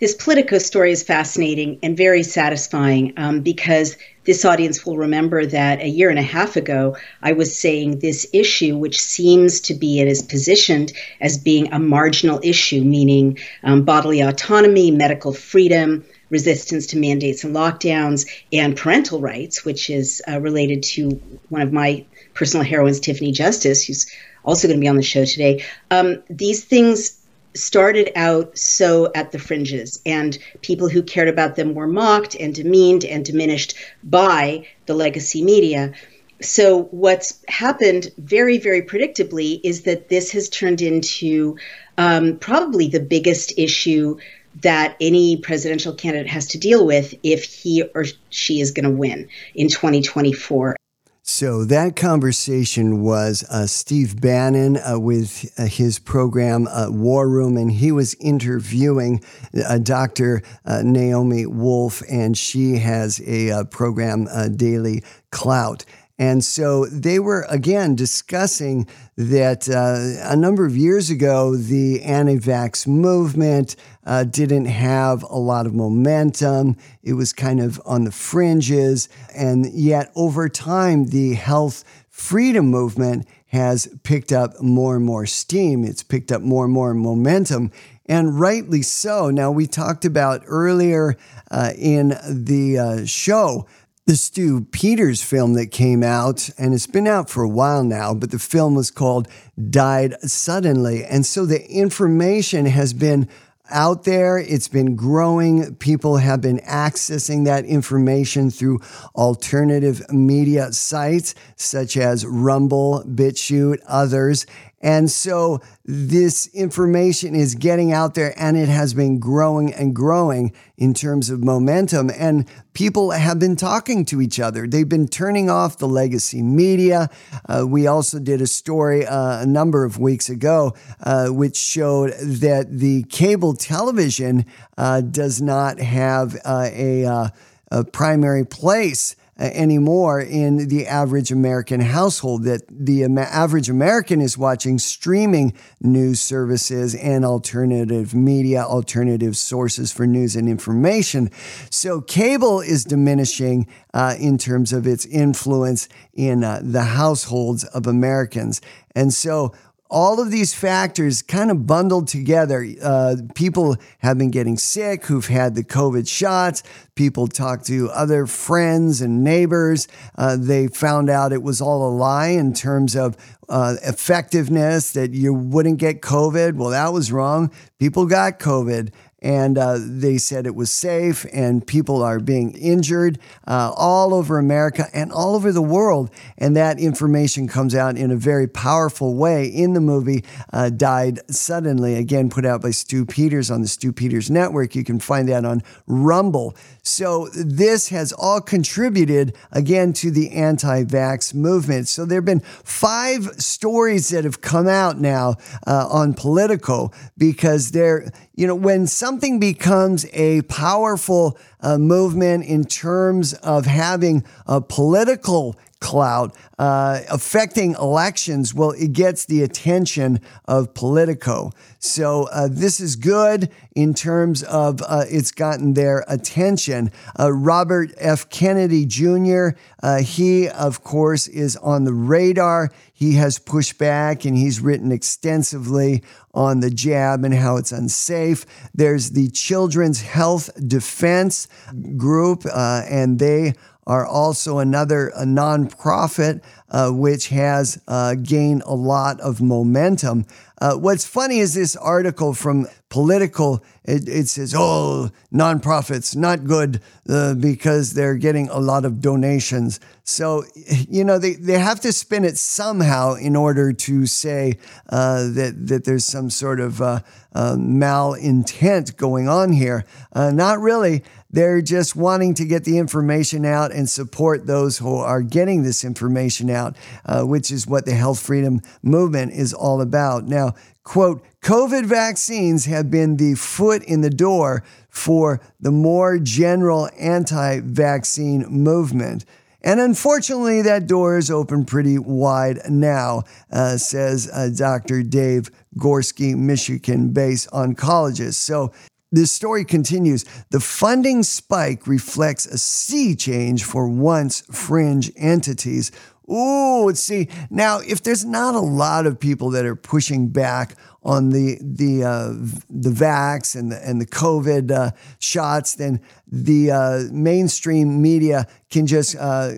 This 0.03 0.15
Politico 0.17 0.59
story 0.59 0.91
is 0.91 1.05
fascinating 1.05 1.79
and 1.81 1.97
very 1.97 2.25
satisfying 2.25 3.13
um, 3.17 3.43
because 3.43 3.97
this 4.25 4.45
audience 4.45 4.85
will 4.85 4.97
remember 4.97 5.47
that 5.47 5.81
a 5.81 5.87
year 5.87 6.11
and 6.11 6.19
a 6.19 6.23
half 6.23 6.57
ago, 6.57 6.97
I 7.23 7.35
was 7.35 7.57
saying 7.57 8.01
this 8.01 8.27
issue, 8.33 8.77
which 8.77 9.01
seems 9.01 9.61
to 9.61 9.75
be 9.75 10.01
it 10.01 10.09
is 10.09 10.21
positioned 10.21 10.93
as 11.21 11.39
being 11.39 11.73
a 11.73 11.79
marginal 11.79 12.41
issue, 12.43 12.83
meaning 12.83 13.39
um, 13.63 13.85
bodily 13.85 14.23
autonomy, 14.23 14.91
medical 14.91 15.33
freedom, 15.33 16.05
resistance 16.31 16.89
to 16.89 16.99
mandates 16.99 17.45
and 17.45 17.55
lockdowns, 17.55 18.29
and 18.53 18.77
parental 18.77 19.21
rights, 19.21 19.65
which 19.65 19.89
is 19.89 20.21
uh, 20.29 20.41
related 20.41 20.83
to 20.83 21.11
one 21.49 21.63
of 21.63 21.73
my 21.73 22.05
personal 22.35 22.67
heroines, 22.67 22.99
Tiffany 22.99 23.31
Justice, 23.31 23.85
who's 23.85 24.11
also 24.43 24.67
going 24.67 24.81
to 24.81 24.85
be 24.85 24.89
on 24.89 24.97
the 24.97 25.03
show 25.03 25.25
today. 25.25 25.65
Um, 25.93 26.25
these 26.29 26.65
things 26.65 27.22
started 27.55 28.11
out 28.17 28.57
so 28.57 29.11
at 29.15 29.33
the 29.33 29.39
fringes, 29.39 30.01
and 30.07 30.39
people 30.63 30.89
who 30.89 31.03
cared 31.03 31.29
about 31.29 31.57
them 31.57 31.75
were 31.75 31.87
mocked 31.87 32.35
and 32.37 32.55
demeaned 32.55 33.05
and 33.05 33.25
diminished 33.25 33.75
by 34.03 34.67
the 34.87 34.95
legacy 34.95 35.43
media. 35.43 35.93
So, 36.41 36.85
what's 36.91 37.43
happened 37.49 38.11
very, 38.19 38.59
very 38.59 38.83
predictably 38.83 39.61
is 39.63 39.83
that 39.83 40.09
this 40.09 40.33
has 40.33 40.49
turned 40.49 40.83
into 40.83 41.57
um, 41.99 42.39
probably 42.39 42.89
the 42.89 43.01
biggest 43.01 43.53
issue 43.57 44.19
that 44.63 44.97
any 45.01 45.37
presidential 45.37 45.95
candidate 45.95 46.29
has 46.29 46.49
to 46.49 46.59
deal 46.59 46.85
with 46.85 47.15
if 47.23 47.45
he 47.45 47.83
or 47.95 48.05
she 48.31 48.61
is 48.61 48.73
going 48.73 48.85
to 48.85 48.91
win 48.91 49.29
in 49.55 49.69
2024. 49.69 50.77
So 51.25 51.65
that 51.67 51.95
conversation 51.95 53.01
was 53.01 53.45
uh, 53.49 53.69
Steve 53.69 54.21
Bannon 54.21 54.77
uh, 54.77 54.99
with 54.99 55.53
uh, 55.57 55.67
his 55.67 56.01
program 56.01 56.67
uh, 56.67 56.91
War 56.91 57.29
Room, 57.29 57.57
and 57.57 57.71
he 57.71 57.93
was 57.93 58.15
interviewing 58.15 59.23
uh, 59.65 59.79
Dr. 59.79 60.43
Uh, 60.65 60.83
Naomi 60.85 61.47
Wolf, 61.47 62.03
and 62.11 62.37
she 62.37 62.79
has 62.79 63.21
a 63.21 63.65
program, 63.71 64.27
Daily 64.57 65.05
Clout. 65.31 65.85
And 66.23 66.45
so 66.45 66.87
they 66.87 67.19
were 67.19 67.45
again 67.49 67.97
discussing 67.97 68.87
that 69.17 69.69
uh, 69.69 70.31
a 70.31 70.37
number 70.37 70.65
of 70.65 70.77
years 70.77 71.11
ago, 71.11 71.57
the 71.57 72.01
anti 72.05 72.39
vax 72.39 72.87
movement 72.87 73.75
uh, 74.07 74.23
didn't 74.23 74.67
have 74.67 75.25
a 75.25 75.37
lot 75.37 75.67
of 75.67 75.75
momentum. 75.75 76.77
It 77.03 77.15
was 77.15 77.33
kind 77.33 77.59
of 77.59 77.83
on 77.85 78.05
the 78.05 78.13
fringes. 78.13 79.09
And 79.35 79.67
yet, 79.73 80.13
over 80.15 80.49
time, 80.49 81.07
the 81.07 81.35
health 81.35 81.83
freedom 82.09 82.67
movement 82.67 83.27
has 83.47 83.89
picked 84.05 84.31
up 84.31 84.63
more 84.63 84.95
and 84.95 85.05
more 85.05 85.27
steam. 85.27 85.83
It's 85.83 86.05
picked 86.05 86.31
up 86.31 86.41
more 86.41 86.67
and 86.67 86.73
more 86.73 86.95
momentum, 86.95 87.73
and 88.07 88.39
rightly 88.39 88.83
so. 88.83 89.31
Now, 89.31 89.51
we 89.51 89.67
talked 89.67 90.05
about 90.05 90.45
earlier 90.47 91.17
uh, 91.51 91.73
in 91.77 92.17
the 92.29 92.79
uh, 92.79 93.07
show 93.07 93.67
the 94.05 94.17
Stew 94.17 94.67
Peters 94.73 95.23
film 95.23 95.55
that 95.55 95.71
came 95.71 96.03
out, 96.03 96.51
and 96.59 96.75
it's 96.75 96.89
been 96.89 97.07
out 97.07 97.31
for 97.31 97.45
a 97.45 97.49
while 97.49 97.85
now, 97.85 98.13
but 98.15 98.33
the 98.33 98.39
film 98.39 98.75
was 98.75 98.91
called 98.91 99.29
Died 99.71 100.15
Suddenly. 100.23 101.05
And 101.05 101.25
so 101.25 101.47
the 101.47 101.65
information 101.71 102.67
has 102.67 102.93
been 102.93 103.29
out 103.71 104.03
there, 104.05 104.39
it's 104.39 104.69
been 104.69 104.97
growing. 104.97 105.77
People 105.77 106.17
have 106.17 106.41
been 106.41 106.59
accessing 106.59 107.45
that 107.45 107.65
information 107.65 108.51
through 108.51 108.81
alternative 109.15 110.03
media 110.11 110.73
sites 110.73 111.35
such 111.57 111.97
as 111.97 112.27
Rumble, 112.27 113.05
BitChute, 113.07 113.79
others. 113.87 114.47
And 114.83 115.09
so 115.09 115.61
this 115.85 116.49
information 116.49 117.37
is 117.37 117.55
getting 117.55 117.93
out 117.93 118.15
there 118.15 118.35
and 118.37 118.57
it 118.57 118.69
has 118.69 118.95
been 118.95 119.21
growing 119.21 119.73
and 119.73 119.95
growing 119.95 120.53
in 120.77 120.93
terms 120.93 121.31
of 121.31 121.45
momentum. 121.45 122.11
And 122.19 122.49
people 122.73 123.13
have 123.13 123.39
been 123.39 123.55
talking 123.55 124.05
to 124.07 124.21
each 124.21 124.41
other. 124.41 124.67
They've 124.67 124.89
been 124.89 125.07
turning 125.07 125.49
off 125.49 125.79
the 125.79 125.87
legacy 125.87 126.43
media. 126.43 127.11
Uh, 127.49 127.65
we 127.67 127.87
also 127.87 128.19
did 128.19 128.41
a 128.41 128.47
story 128.49 129.07
uh, 129.07 129.43
a 129.43 129.47
number 129.47 129.85
of 129.85 129.99
weeks 129.99 130.29
ago 130.29 130.75
uh, 131.01 131.29
which 131.29 131.57
showed 131.57 132.13
that 132.21 132.67
the 132.71 133.05
cable 133.05 133.55
television 133.55 134.45
uh, 134.77 135.01
does 135.01 135.41
not 135.41 135.79
have 135.79 136.37
uh, 136.45 136.69
a, 136.73 137.05
uh, 137.05 137.29
a 137.71 137.85
primary 137.85 138.45
place 138.45 139.15
anymore 139.43 140.21
in 140.21 140.69
the 140.69 140.87
average 140.87 141.31
American 141.33 141.81
household. 141.81 142.45
That 142.45 142.63
the 142.69 143.05
average 143.05 143.69
American 143.69 144.21
is 144.21 144.39
watching 144.39 144.79
streaming 144.79 145.55
news 145.81 146.21
services 146.21 146.95
and 146.95 147.25
alternative 147.25 148.15
media, 148.15 148.63
alternative 148.63 149.37
sources 149.37 149.93
for 149.93 150.07
news 150.07 150.37
and 150.37 150.49
information. 150.49 151.31
So 151.71 152.01
cable 152.01 152.61
is 152.61 152.85
diminishing 152.85 153.67
uh, 153.95 154.15
in 154.19 154.39
terms 154.39 154.73
of 154.73 154.87
its 154.87 155.05
influence 155.07 155.89
in 156.15 156.45
uh, 156.45 156.61
the 156.63 156.83
households 156.83 157.65
of 157.65 157.87
Americans. 157.87 158.61
And 158.95 159.13
so 159.13 159.53
all 159.93 160.21
of 160.21 160.31
these 160.31 160.55
factors 160.55 161.21
kind 161.21 161.51
of 161.51 161.67
bundled 161.67 162.09
together. 162.09 162.67
Uh, 162.83 163.17
people 163.35 163.77
have 163.99 164.17
been 164.17 164.31
getting 164.31 164.57
sick 164.57 165.05
who've 165.05 165.27
had 165.27 165.55
the 165.55 165.63
COVID 165.63 166.09
shots. 166.09 166.63
People 166.95 167.29
talk 167.29 167.63
to 167.65 167.91
other 167.91 168.27
friends 168.27 169.03
and 169.03 169.23
neighbors. 169.23 169.89
Uh, 170.17 170.37
they 170.41 170.67
found 170.67 171.11
out 171.11 171.33
it 171.33 171.43
was 171.43 171.61
all 171.61 171.87
a 171.87 171.93
lie 171.93 172.29
in 172.29 172.55
terms 172.55 172.97
of 172.97 173.17
uh, 173.49 173.77
effectiveness, 173.83 174.93
that 174.93 175.13
you 175.13 175.35
wouldn't 175.35 175.77
get 175.79 176.01
COVID. 176.01 176.55
Well, 176.55 176.71
that 176.71 176.93
was 176.93 177.13
wrong. 177.13 177.53
People 177.79 178.07
got 178.07 178.39
COVID 178.39 178.93
and 179.23 179.57
uh, 179.57 179.79
they 179.81 180.19
said 180.19 180.47
it 180.47 180.55
was 180.55 180.71
safe, 180.71 181.25
and 181.33 181.67
people 181.67 182.03
are 182.03 182.19
being 182.19 182.53
injured 182.55 183.19
uh, 183.47 183.73
all 183.77 184.13
over 184.13 184.39
America 184.39 184.89
and 184.93 185.13
all 185.13 185.37
over 185.37 185.53
the 185.53 185.63
world. 185.63 186.11
And 186.37 186.57
that 186.57 186.81
information 186.81 187.47
comes 187.47 187.75
out 187.75 187.97
in 187.97 188.11
a 188.11 188.17
very 188.17 188.49
powerful 188.49 189.15
way 189.15 189.47
in 189.47 189.73
the 189.73 189.81
movie 189.81 190.25
uh, 190.53 190.71
Died 190.71 191.21
Suddenly, 191.31 191.95
again, 191.95 192.31
put 192.31 192.45
out 192.45 192.63
by 192.63 192.73
Stew 192.73 193.07
Peters 193.07 193.51
on 193.51 193.63
the 193.63 193.69
Stew 193.69 193.93
Peters 193.93 194.31
Network. 194.31 194.75
You 194.75 194.85
can 194.85 194.99
find 194.99 195.29
that 195.29 195.45
on 195.45 195.63
Rumble. 195.87 196.57
So 196.85 197.29
this 197.29 197.91
has 197.91 198.13
all 198.13 198.41
contributed 198.41 199.37
again 199.53 199.93
to 199.95 200.11
the 200.11 200.33
anti 200.33 200.83
vax 200.83 201.33
movement. 201.33 201.87
So 201.87 202.05
there 202.05 202.17
have 202.17 202.25
been 202.25 202.41
five 202.41 203.41
stories 203.41 204.09
that 204.09 204.25
have 204.25 204.41
come 204.41 204.67
out 204.67 204.99
now 204.99 205.37
uh, 205.65 205.87
on 205.89 206.13
Politico 206.13 206.91
because 207.17 207.71
they're, 207.71 208.11
you 208.35 208.49
know, 208.49 208.57
when 208.57 208.89
something 208.89 209.39
becomes 209.39 210.07
a 210.13 210.43
powerful 210.43 211.39
uh, 211.61 211.79
movement 211.79 212.47
in 212.47 212.65
terms 212.65 213.33
of 213.35 213.67
having 213.67 214.25
a 214.47 214.61
political 214.61 215.57
clout 215.83 216.35
uh, 216.59 217.01
affecting 217.11 217.75
elections, 217.75 218.55
well, 218.55 218.71
it 218.71 218.93
gets 218.93 219.25
the 219.25 219.43
attention 219.43 220.21
of 220.47 220.73
Politico. 220.75 221.51
So 221.81 222.29
uh, 222.31 222.49
this 222.49 222.79
is 222.79 222.95
good 222.95 223.51
in 223.75 223.93
terms 223.93 224.45
of 224.45 224.81
uh, 224.83 225.05
it's 225.09 225.33
gotten 225.33 225.75
their 225.75 226.05
attention. 226.07 226.93
Uh, 227.19 227.33
Robert 227.33 227.93
F. 227.97 228.31
Kennedy 228.31 228.87
Jr., 228.87 229.49
uh, 229.83 229.99
he, 230.03 230.49
of 230.49 230.85
course, 230.85 231.27
is 231.27 231.57
on 231.57 231.83
the 231.83 231.93
radar. 231.93 232.71
He 232.93 233.15
has 233.15 233.41
pushed 233.41 233.79
back 233.79 234.25
and 234.25 234.37
he's 234.37 234.61
written 234.61 234.93
extensively 234.93 236.05
on 236.33 236.61
the 236.61 236.71
jab 236.71 237.25
and 237.25 237.35
how 237.35 237.57
it's 237.57 237.73
unsafe. 237.73 238.47
There's 238.73 239.11
the 239.11 239.29
Children's 239.31 240.03
Health 240.03 240.49
Defense 240.65 241.49
Group, 241.97 242.45
uh, 242.47 242.83
and 242.89 243.19
they 243.19 243.55
are 243.87 244.07
also 244.07 244.59
another 244.59 245.09
a 245.09 245.25
nonprofit 245.25 246.41
uh, 246.73 246.91
which 246.91 247.29
has 247.29 247.81
uh, 247.87 248.15
gained 248.15 248.63
a 248.65 248.75
lot 248.75 249.21
of 249.21 249.41
momentum. 249.41 250.25
Uh, 250.59 250.75
what's 250.75 251.05
funny 251.05 251.39
is 251.39 251.55
this 251.55 251.75
article 251.77 252.33
from 252.33 252.67
Politico. 252.89 253.61
It, 253.85 254.09
it 254.09 254.29
says, 254.29 254.55
"Oh, 254.57 255.11
nonprofits 255.33 256.15
not 256.15 256.45
good 256.45 256.81
uh, 257.09 257.35
because 257.35 257.95
they're 257.95 258.17
getting 258.17 258.49
a 258.49 258.59
lot 258.59 258.85
of 258.85 259.01
donations." 259.01 259.81
So 260.05 260.45
you 260.89 261.05
know 261.05 261.19
they, 261.19 261.33
they 261.35 261.59
have 261.59 261.81
to 261.81 261.93
spin 261.93 262.25
it 262.25 262.39
somehow 262.39 263.15
in 263.15 263.35
order 263.35 263.73
to 263.73 264.07
say 264.07 264.59
uh, 264.89 265.25
that 265.33 265.67
that 265.67 265.85
there's 265.85 266.07
some 266.07 266.31
sort 266.31 266.61
of 266.61 266.81
uh, 266.81 267.01
malintent 267.35 268.97
going 268.97 269.29
on 269.29 269.53
here. 269.53 269.85
not 270.15 270.61
really 270.61 271.03
They're 271.33 271.63
just 271.63 271.97
wanting 271.97 272.35
to 272.35 272.45
get 272.45 272.65
the 272.65 272.79
information 272.79 273.47
out 273.47 273.73
and 273.73 273.89
support 273.89 274.47
those 274.47 274.79
who 274.79 274.97
are 274.97 275.23
getting 275.23 275.63
this 275.63 275.83
information 275.83 276.51
out, 276.51 276.77
uh, 277.07 277.23
which 277.23 277.51
is 277.51 277.67
what 277.67 277.87
the 277.87 277.95
health 277.95 278.21
freedom 278.21 278.61
movement 278.83 279.33
is 279.33 279.55
all 279.55 279.81
about. 279.81 280.25
Now, 280.25 280.55
quote, 280.85 281.25
COVID 281.43 281.87
vaccines 281.87 282.67
have 282.67 282.91
been 282.91 283.17
the 283.17 283.35
foot 283.35 283.83
in 283.85 284.03
the 284.03 284.11
door 284.11 284.63
for 284.91 285.41
the 285.59 285.73
more 285.73 286.19
general 286.19 286.91
anti 286.99 287.61
vaccine 287.61 288.43
movement. 288.49 289.25
And 289.65 289.81
unfortunately, 289.81 290.63
that 290.63 290.87
door 290.87 291.17
is 291.17 291.31
open 291.31 291.65
pretty 291.65 291.99
wide 291.99 292.61
now, 292.69 293.23
uh, 293.51 293.77
says 293.77 294.29
uh, 294.33 294.51
Dr. 294.55 295.03
Dave 295.03 295.51
Gorski, 295.79 296.37
Michigan 296.37 297.13
based 297.13 297.49
oncologist. 297.51 298.35
So 298.35 298.73
this 299.13 299.31
story 299.31 299.65
continues. 299.65 300.25
The 300.51 300.59
funding 300.59 301.23
spike 301.23 301.87
reflects 301.87 302.47
a 302.47 302.59
sea 302.59 303.15
change 303.15 303.63
for 303.63 303.87
once 303.87 304.41
fringe 304.51 305.13
entities. 305.17 305.93
Ooh, 306.31 306.95
see 306.95 307.29
now 307.51 307.81
if 307.81 308.03
there's 308.03 308.25
not 308.25 308.55
a 308.55 308.61
lot 308.61 309.07
of 309.07 309.21
people 309.21 309.51
that 309.51 309.67
are 309.67 309.77
pushing 309.77 310.29
back 310.29 310.77
on 311.03 311.31
the 311.31 311.59
the 311.61 312.05
uh, 312.05 312.29
the 312.71 312.91
vax 312.91 313.55
and 313.59 313.73
the 313.73 313.87
and 313.87 314.01
the 314.01 314.07
COVID 314.07 314.71
uh, 314.71 314.93
shots, 315.19 315.75
then 315.75 316.01
the 316.27 316.71
uh, 316.71 317.03
mainstream 317.11 318.01
media 318.01 318.47
can 318.71 318.87
just 318.87 319.17
uh, 319.17 319.53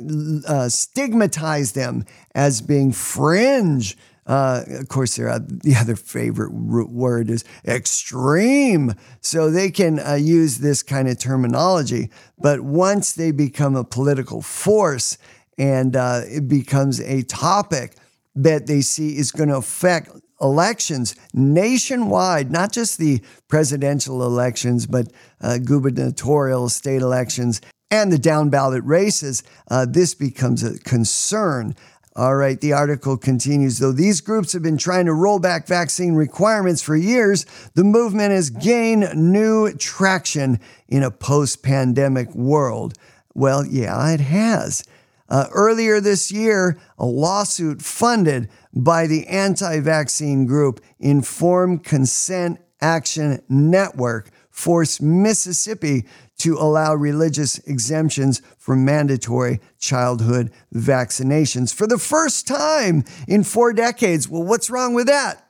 uh, 0.48 0.68
stigmatize 0.68 1.72
them 1.72 2.05
as 2.34 2.61
being 2.61 2.92
fringe. 2.92 3.96
Uh, 4.26 4.62
of 4.80 4.88
course, 4.88 5.16
their 5.16 5.38
the 5.38 5.76
other 5.76 5.96
favorite 5.96 6.52
word 6.52 7.30
is 7.30 7.44
extreme, 7.66 8.94
so 9.20 9.50
they 9.50 9.70
can 9.70 10.00
use 10.22 10.58
this 10.58 10.82
kind 10.82 11.08
of 11.08 11.18
terminology. 11.18 12.10
But 12.38 12.60
once 12.60 13.12
they 13.12 13.32
become 13.32 13.76
a 13.76 13.84
political 13.84 14.40
force 14.40 15.18
and 15.58 15.94
it 15.96 16.48
becomes 16.48 17.00
a 17.00 17.22
topic 17.22 17.96
that 18.34 18.66
they 18.66 18.80
see 18.80 19.16
is 19.16 19.30
going 19.30 19.48
to 19.48 19.56
affect 19.56 20.10
elections 20.40 21.14
nationwide, 21.32 22.50
not 22.50 22.72
just 22.72 22.98
the 22.98 23.22
presidential 23.48 24.22
elections, 24.24 24.86
but 24.86 25.12
uh, 25.40 25.58
gubernatorial 25.58 26.68
state 26.68 27.02
elections 27.02 27.60
and 27.90 28.12
the 28.12 28.18
down 28.18 28.50
ballot 28.50 28.82
races, 28.84 29.44
uh, 29.70 29.86
this 29.88 30.14
becomes 30.14 30.62
a 30.64 30.78
concern. 30.80 31.76
All 32.16 32.36
right, 32.36 32.60
the 32.60 32.72
article 32.72 33.16
continues. 33.16 33.78
Though 33.78 33.90
these 33.90 34.20
groups 34.20 34.52
have 34.52 34.62
been 34.62 34.78
trying 34.78 35.06
to 35.06 35.12
roll 35.12 35.40
back 35.40 35.66
vaccine 35.66 36.14
requirements 36.14 36.80
for 36.80 36.94
years, 36.94 37.44
the 37.74 37.82
movement 37.82 38.30
has 38.30 38.50
gained 38.50 39.16
new 39.16 39.72
traction 39.74 40.60
in 40.86 41.02
a 41.02 41.10
post 41.10 41.64
pandemic 41.64 42.32
world. 42.32 42.94
Well, 43.34 43.66
yeah, 43.66 44.12
it 44.12 44.20
has. 44.20 44.84
Uh, 45.28 45.46
earlier 45.52 46.00
this 46.00 46.30
year, 46.30 46.78
a 46.98 47.04
lawsuit 47.04 47.82
funded 47.82 48.48
by 48.72 49.08
the 49.08 49.26
anti 49.26 49.80
vaccine 49.80 50.46
group 50.46 50.80
Informed 51.00 51.82
Consent 51.82 52.60
Action 52.80 53.42
Network 53.48 54.30
forced 54.50 55.02
Mississippi 55.02 56.06
to 56.39 56.55
allow 56.59 56.95
religious 56.95 57.59
exemptions 57.61 58.43
for 58.59 58.74
mandatory 58.76 59.61
childhood 59.78 60.51
vaccinations 60.74 61.72
for 61.72 61.87
the 61.87 61.99
first 61.99 62.47
time 62.47 63.05
in 63.28 63.45
four 63.45 63.72
decades. 63.72 64.28
Well, 64.28 64.43
what's 64.43 64.70
wrong 64.70 64.95
with 64.95 65.07
that? 65.07 65.49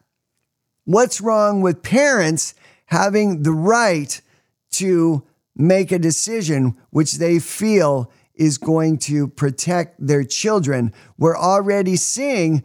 What's 0.85 1.21
wrong 1.21 1.63
with 1.63 1.83
parents 1.83 2.55
having 2.87 3.43
the 3.43 3.53
right 3.53 4.21
to 4.73 5.25
make 5.57 5.93
a 5.93 5.99
decision 5.99 6.77
which 6.91 7.15
they 7.15 7.39
feel 7.39 8.11
is 8.35 8.59
going 8.59 8.99
to 8.99 9.29
protect 9.29 10.05
their 10.05 10.25
children? 10.25 10.93
We're 11.17 11.39
already 11.39 11.97
seeing 11.97 12.63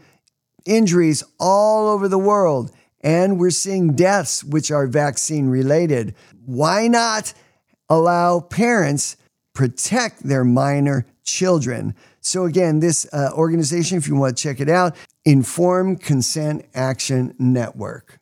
injuries 0.66 1.24
all 1.40 1.88
over 1.88 2.10
the 2.10 2.20
world, 2.20 2.72
and 3.02 3.40
we're 3.40 3.50
seeing 3.50 3.96
deaths 3.96 4.44
which 4.44 4.72
are 4.72 4.88
vaccine 4.88 5.48
related. 5.48 6.14
Why 6.46 6.88
not 6.88 7.34
allow 7.90 8.40
parents 8.40 9.18
protect 9.54 10.24
their 10.24 10.44
minor 10.44 11.06
children? 11.24 11.96
So 12.22 12.46
again, 12.46 12.80
this 12.80 13.08
uh, 13.12 13.32
organization, 13.34 13.98
if 13.98 14.08
you 14.08 14.16
want 14.16 14.38
to 14.38 14.44
check 14.44 14.60
it 14.60 14.70
out, 14.70 14.96
Informed 15.26 16.02
Consent 16.02 16.66
Action 16.74 17.36
Network. 17.40 18.20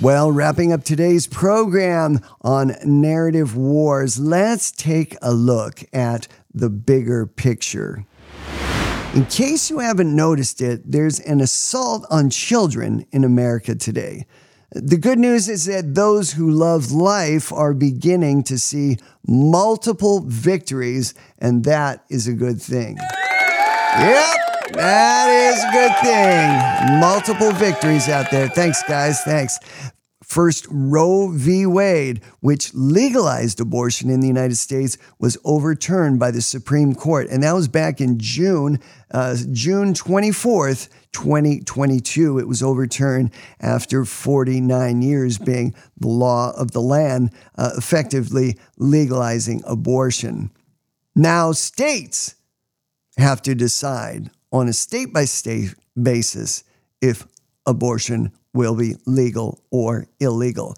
Well, 0.00 0.32
wrapping 0.32 0.72
up 0.72 0.82
today's 0.82 1.28
program 1.28 2.18
on 2.40 2.74
narrative 2.84 3.56
wars, 3.56 4.18
let's 4.18 4.72
take 4.72 5.16
a 5.22 5.32
look 5.32 5.84
at 5.92 6.26
the 6.52 6.68
bigger 6.68 7.24
picture. 7.24 8.04
In 9.14 9.26
case 9.26 9.68
you 9.68 9.80
haven't 9.80 10.16
noticed 10.16 10.62
it, 10.62 10.90
there's 10.90 11.20
an 11.20 11.42
assault 11.42 12.06
on 12.08 12.30
children 12.30 13.04
in 13.12 13.24
America 13.24 13.74
today. 13.74 14.24
The 14.70 14.96
good 14.96 15.18
news 15.18 15.50
is 15.50 15.66
that 15.66 15.94
those 15.94 16.32
who 16.32 16.50
love 16.50 16.92
life 16.92 17.52
are 17.52 17.74
beginning 17.74 18.42
to 18.44 18.58
see 18.58 18.96
multiple 19.26 20.20
victories, 20.26 21.12
and 21.38 21.62
that 21.64 22.06
is 22.08 22.26
a 22.26 22.32
good 22.32 22.62
thing. 22.62 22.96
Yep, 22.96 24.72
that 24.72 25.28
is 25.28 25.62
a 25.62 25.72
good 25.72 25.92
thing. 26.00 26.98
Multiple 26.98 27.52
victories 27.52 28.08
out 28.08 28.30
there. 28.30 28.48
Thanks, 28.48 28.82
guys. 28.88 29.20
Thanks. 29.24 29.58
First, 30.32 30.66
Roe 30.70 31.28
v. 31.28 31.66
Wade, 31.66 32.22
which 32.40 32.72
legalized 32.72 33.60
abortion 33.60 34.08
in 34.08 34.20
the 34.20 34.26
United 34.26 34.56
States, 34.56 34.96
was 35.18 35.36
overturned 35.44 36.18
by 36.18 36.30
the 36.30 36.40
Supreme 36.40 36.94
Court. 36.94 37.28
And 37.28 37.42
that 37.42 37.52
was 37.52 37.68
back 37.68 38.00
in 38.00 38.18
June, 38.18 38.80
uh, 39.10 39.36
June 39.52 39.92
24th, 39.92 40.88
2022. 41.12 42.38
It 42.38 42.48
was 42.48 42.62
overturned 42.62 43.30
after 43.60 44.06
49 44.06 45.02
years 45.02 45.36
being 45.36 45.74
the 45.98 46.08
law 46.08 46.52
of 46.56 46.70
the 46.70 46.80
land, 46.80 47.30
uh, 47.58 47.72
effectively 47.76 48.56
legalizing 48.78 49.62
abortion. 49.66 50.50
Now, 51.14 51.52
states 51.52 52.36
have 53.18 53.42
to 53.42 53.54
decide 53.54 54.30
on 54.50 54.66
a 54.66 54.72
state 54.72 55.12
by 55.12 55.26
state 55.26 55.74
basis 55.94 56.64
if 57.02 57.26
abortion 57.66 58.32
will 58.54 58.74
be 58.74 58.96
legal 59.06 59.62
or 59.70 60.06
illegal. 60.20 60.76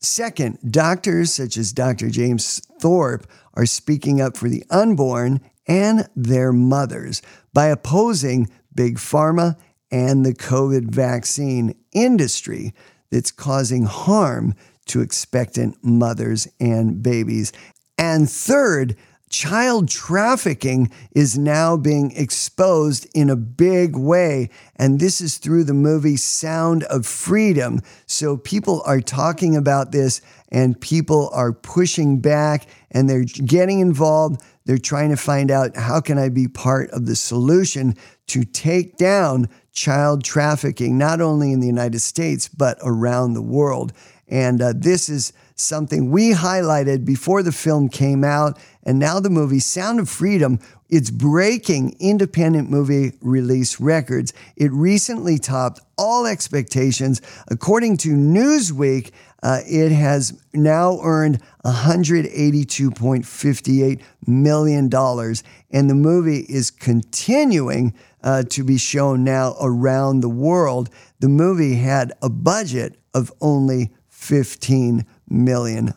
Second, 0.00 0.58
doctors 0.70 1.32
such 1.32 1.56
as 1.56 1.72
Dr. 1.72 2.10
James 2.10 2.60
Thorp 2.80 3.26
are 3.54 3.66
speaking 3.66 4.20
up 4.20 4.36
for 4.36 4.48
the 4.48 4.64
unborn 4.70 5.40
and 5.66 6.08
their 6.14 6.52
mothers 6.52 7.22
by 7.52 7.66
opposing 7.66 8.48
big 8.74 8.98
pharma 8.98 9.56
and 9.90 10.24
the 10.24 10.34
COVID 10.34 10.90
vaccine 10.90 11.74
industry 11.92 12.74
that's 13.10 13.30
causing 13.30 13.84
harm 13.84 14.54
to 14.86 15.00
expectant 15.00 15.76
mothers 15.82 16.46
and 16.60 17.02
babies. 17.02 17.52
And 17.98 18.30
third, 18.30 18.96
child 19.36 19.86
trafficking 19.86 20.90
is 21.12 21.36
now 21.36 21.76
being 21.76 22.10
exposed 22.16 23.06
in 23.14 23.28
a 23.28 23.36
big 23.36 23.94
way. 23.94 24.48
And 24.76 24.98
this 24.98 25.20
is 25.20 25.36
through 25.36 25.64
the 25.64 25.74
movie 25.74 26.16
Sound 26.16 26.84
of 26.84 27.04
Freedom. 27.04 27.82
So 28.06 28.38
people 28.38 28.82
are 28.86 29.02
talking 29.02 29.54
about 29.54 29.92
this 29.92 30.22
and 30.48 30.80
people 30.80 31.28
are 31.34 31.52
pushing 31.52 32.18
back 32.18 32.66
and 32.90 33.10
they're 33.10 33.24
getting 33.24 33.80
involved. 33.80 34.40
They're 34.64 34.78
trying 34.78 35.10
to 35.10 35.18
find 35.18 35.50
out 35.50 35.76
how 35.76 36.00
can 36.00 36.16
I 36.16 36.30
be 36.30 36.48
part 36.48 36.88
of 36.92 37.04
the 37.04 37.14
solution 37.14 37.94
to 38.28 38.42
take 38.42 38.96
down 38.96 39.50
child 39.70 40.24
trafficking, 40.24 40.96
not 40.96 41.20
only 41.20 41.52
in 41.52 41.60
the 41.60 41.66
United 41.66 42.00
States, 42.00 42.48
but 42.48 42.78
around 42.80 43.34
the 43.34 43.42
world. 43.42 43.92
And 44.28 44.62
uh, 44.62 44.72
this 44.74 45.10
is 45.10 45.34
something 45.54 46.10
we 46.10 46.32
highlighted 46.32 47.04
before 47.04 47.42
the 47.42 47.52
film 47.52 47.88
came 47.88 48.24
out. 48.24 48.58
And 48.86 48.98
now 49.00 49.18
the 49.18 49.28
movie 49.28 49.58
Sound 49.58 49.98
of 49.98 50.08
Freedom, 50.08 50.60
it's 50.88 51.10
breaking 51.10 51.96
independent 51.98 52.70
movie 52.70 53.14
release 53.20 53.80
records. 53.80 54.32
It 54.56 54.70
recently 54.70 55.38
topped 55.38 55.80
all 55.98 56.24
expectations. 56.24 57.20
According 57.48 57.96
to 57.98 58.10
Newsweek, 58.10 59.10
uh, 59.42 59.58
it 59.66 59.90
has 59.90 60.40
now 60.54 61.00
earned 61.02 61.42
$182.58 61.64 64.00
million. 64.26 64.84
And 64.84 65.90
the 65.90 65.94
movie 65.94 66.46
is 66.48 66.70
continuing 66.70 67.92
uh, 68.22 68.44
to 68.50 68.62
be 68.62 68.78
shown 68.78 69.24
now 69.24 69.56
around 69.60 70.20
the 70.20 70.28
world. 70.28 70.90
The 71.18 71.28
movie 71.28 71.74
had 71.74 72.12
a 72.22 72.30
budget 72.30 73.00
of 73.12 73.32
only 73.40 73.90
$15 74.12 75.04
million. 75.28 75.92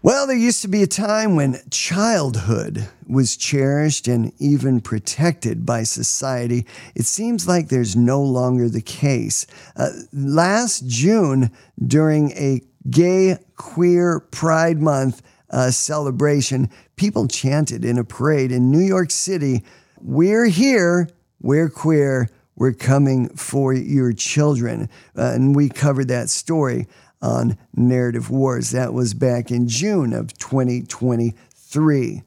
Well, 0.00 0.28
there 0.28 0.36
used 0.36 0.62
to 0.62 0.68
be 0.68 0.84
a 0.84 0.86
time 0.86 1.34
when 1.34 1.60
childhood 1.70 2.88
was 3.08 3.36
cherished 3.36 4.06
and 4.06 4.32
even 4.38 4.80
protected 4.80 5.66
by 5.66 5.82
society. 5.82 6.66
It 6.94 7.04
seems 7.04 7.48
like 7.48 7.68
there's 7.68 7.96
no 7.96 8.22
longer 8.22 8.68
the 8.68 8.80
case. 8.80 9.44
Uh, 9.74 9.90
last 10.12 10.86
June, 10.86 11.50
during 11.84 12.30
a 12.32 12.60
gay 12.88 13.38
queer 13.56 14.20
pride 14.20 14.80
month 14.80 15.20
uh, 15.50 15.72
celebration, 15.72 16.70
people 16.94 17.26
chanted 17.26 17.84
in 17.84 17.98
a 17.98 18.04
parade 18.04 18.52
in 18.52 18.70
New 18.70 18.78
York 18.78 19.10
City 19.10 19.64
We're 20.00 20.46
here, 20.46 21.08
we're 21.40 21.70
queer, 21.70 22.30
we're 22.54 22.72
coming 22.72 23.30
for 23.30 23.72
your 23.72 24.12
children. 24.12 24.88
Uh, 25.16 25.32
and 25.34 25.56
we 25.56 25.68
covered 25.68 26.06
that 26.08 26.28
story 26.28 26.86
on 27.20 27.58
Narrative 27.74 28.30
Wars. 28.30 28.70
That 28.70 28.92
was 28.94 29.14
back 29.14 29.50
in 29.50 29.68
June 29.68 30.12
of 30.12 30.36
2023. 30.38 32.22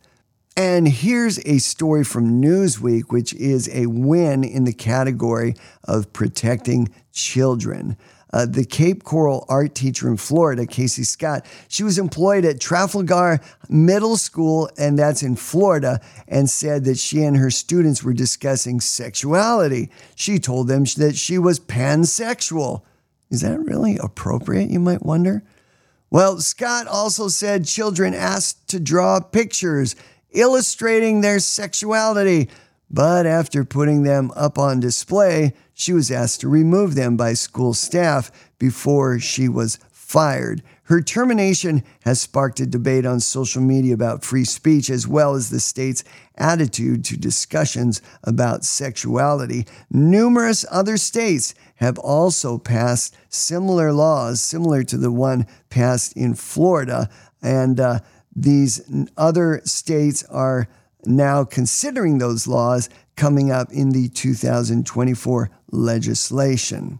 And 0.58 0.88
here's 0.88 1.40
a 1.46 1.60
story 1.60 2.04
from 2.04 2.42
Newsweek, 2.42 3.06
which 3.12 3.34
is 3.34 3.70
a 3.74 3.88
win 3.88 4.44
in 4.44 4.66
the 4.66 4.74
category 4.74 5.56
of 5.86 6.12
protecting 6.12 6.90
children. 7.14 7.98
Uh, 8.34 8.46
the 8.46 8.66
Cape 8.66 9.04
Coral 9.04 9.46
art 9.50 9.76
teacher 9.76 10.08
in 10.08 10.18
Florida, 10.18 10.66
Casey 10.66 11.04
Scott, 11.04 11.46
she 11.68 11.84
was 11.84 11.98
employed 11.98 12.46
at 12.46 12.62
Trafalgar 12.62 13.42
Middle 13.70 14.16
School, 14.16 14.70
and 14.78 14.98
that's 14.98 15.22
in 15.22 15.36
Florida, 15.36 16.00
and 16.28 16.50
said 16.50 16.86
that 16.86 16.98
she 16.98 17.24
and 17.24 17.36
her 17.38 17.52
students 17.52 18.04
were 18.04 18.14
discussing 18.14 18.80
sexuality. 18.80 19.90
She 20.16 20.40
told 20.40 20.68
them 20.68 20.86
that 20.98 21.16
she 21.16 21.38
was 21.38 21.60
pansexual. 21.60 22.84
Is 23.32 23.42
that 23.42 23.60
really 23.60 23.98
appropriate, 23.98 24.70
you 24.70 24.80
might 24.80 25.04
wonder? 25.04 25.42
Well, 26.12 26.42
Scott 26.42 26.88
also 26.88 27.30
said 27.30 27.66
children 27.66 28.14
asked 28.14 28.68
to 28.68 28.80
draw 28.80 29.22
pictures 29.22 29.96
illustrating 30.32 31.22
their 31.22 31.40
sexuality, 31.40 32.50
but 32.90 33.26
after 33.26 33.64
putting 33.64 34.04
them 34.04 34.32
up 34.36 34.58
on 34.60 34.82
display, 34.82 35.54
she 35.74 35.94
was 35.94 36.12
asked 36.12 36.42
to 36.42 36.50
remove 36.50 36.96
them 36.96 37.16
by 37.16 37.34
school 37.34 37.74
staff 37.74 38.32
before 38.60 39.18
she 39.20 39.48
was 39.48 39.80
fired. 39.92 40.62
Her 40.92 41.00
termination 41.00 41.86
has 42.04 42.20
sparked 42.20 42.60
a 42.60 42.66
debate 42.66 43.06
on 43.06 43.22
social 43.22 43.62
media 43.62 43.94
about 43.94 44.26
free 44.26 44.44
speech 44.44 44.90
as 44.90 45.08
well 45.08 45.36
as 45.36 45.50
the 45.50 45.62
state's 45.62 46.04
attitude 46.36 47.06
to 47.06 47.16
discussions 47.16 48.02
about 48.26 48.66
sexuality. 48.66 49.66
Numerous 49.90 50.66
other 50.70 50.98
states 50.98 51.56
have 51.76 51.98
also 51.98 52.58
passed 52.58 53.16
similar 53.30 53.94
laws, 53.94 54.42
similar 54.42 54.84
to 54.84 54.98
the 54.98 55.14
one 55.14 55.48
passed 55.70 56.12
in 56.18 56.34
Florida. 56.34 57.10
And 57.42 57.80
uh, 57.80 58.00
these 58.36 58.82
other 59.16 59.62
states 59.64 60.26
are 60.26 60.68
now 61.06 61.46
considering 61.46 62.18
those 62.18 62.48
laws 62.48 62.90
coming 63.16 63.50
up 63.50 63.72
in 63.72 63.92
the 63.92 64.10
2024 64.10 65.52
legislation. 65.72 67.00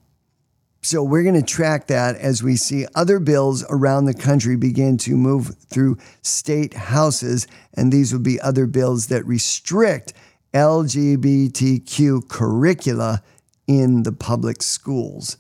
So 0.84 1.04
we're 1.04 1.22
going 1.22 1.36
to 1.36 1.44
track 1.44 1.88
that 1.88 2.16
as 2.16 2.42
we 2.42 2.56
see 2.56 2.88
other 2.96 3.20
bills 3.20 3.64
around 3.70 4.06
the 4.06 4.16
country 4.16 4.56
begin 4.56 4.98
to 5.00 5.16
move 5.16 5.56
through 5.70 6.00
state 6.24 6.74
houses. 6.74 7.46
And 7.76 7.92
these 7.92 8.12
would 8.12 8.24
be 8.24 8.42
other 8.42 8.66
bills 8.66 9.08
that 9.08 9.26
restrict 9.26 10.14
LGBTQ 10.56 12.28
curricula 12.28 13.22
in 13.68 14.04
the 14.04 14.12
public 14.12 14.64
schools. 14.64 15.38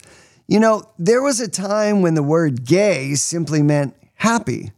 You 0.47 0.59
know, 0.59 0.83
there 0.99 1.23
was 1.23 1.39
a 1.39 1.47
time 1.47 2.03
when 2.03 2.13
the 2.13 2.23
word 2.23 2.63
gay 2.63 3.15
simply 3.15 3.63
meant 3.63 3.95
happy. 4.15 4.71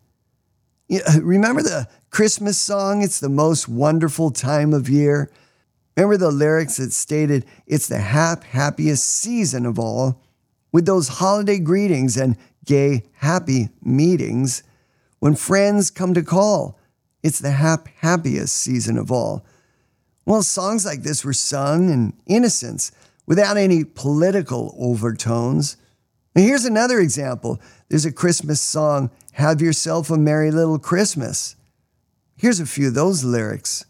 Remember 1.22 1.62
the 1.62 1.90
Christmas 2.10 2.58
song, 2.58 3.02
It's 3.02 3.20
the 3.20 3.30
Most 3.30 3.68
Wonderful 3.68 4.32
Time 4.32 4.74
of 4.74 4.88
Year? 4.88 5.30
Remember 5.98 6.18
the 6.18 6.32
lyrics 6.32 6.78
that 6.78 6.94
stated, 6.94 7.46
It's 7.68 7.88
the 7.88 8.00
hap- 8.00 8.46
happiest 8.46 9.04
season 9.04 9.66
of 9.66 9.78
all? 9.78 10.22
With 10.74 10.86
those 10.86 11.08
holiday 11.08 11.60
greetings 11.60 12.18
and 12.18 12.36
gay 12.66 13.04
happy 13.14 13.70
meetings, 13.82 14.64
when 15.20 15.36
friends 15.36 15.90
come 15.90 16.14
to 16.16 16.24
call, 16.24 16.78
it's 17.22 17.40
the 17.40 17.52
hap- 17.52 17.88
happiest 18.00 18.58
season 18.58 18.98
of 18.98 19.10
all. 19.10 19.46
Well, 20.26 20.44
songs 20.44 20.86
like 20.86 21.04
this 21.04 21.24
were 21.24 21.32
sung 21.32 21.90
in 21.90 22.14
innocence 22.26 22.92
without 23.26 23.56
any 23.56 23.86
political 23.86 24.76
overtones. 24.78 25.78
And 26.36 26.44
here's 26.44 26.66
another 26.66 27.00
example 27.00 27.62
there's 27.88 28.06
a 28.06 28.12
Christmas 28.12 28.60
song, 28.60 29.12
Have 29.34 29.62
Yourself 29.62 30.10
a 30.10 30.18
Merry 30.18 30.52
Little 30.52 30.80
Christmas. 30.80 31.56
Here's 32.36 32.60
a 32.60 32.66
few 32.66 32.88
of 32.88 32.96
those 32.96 33.24
lyrics 33.24 33.86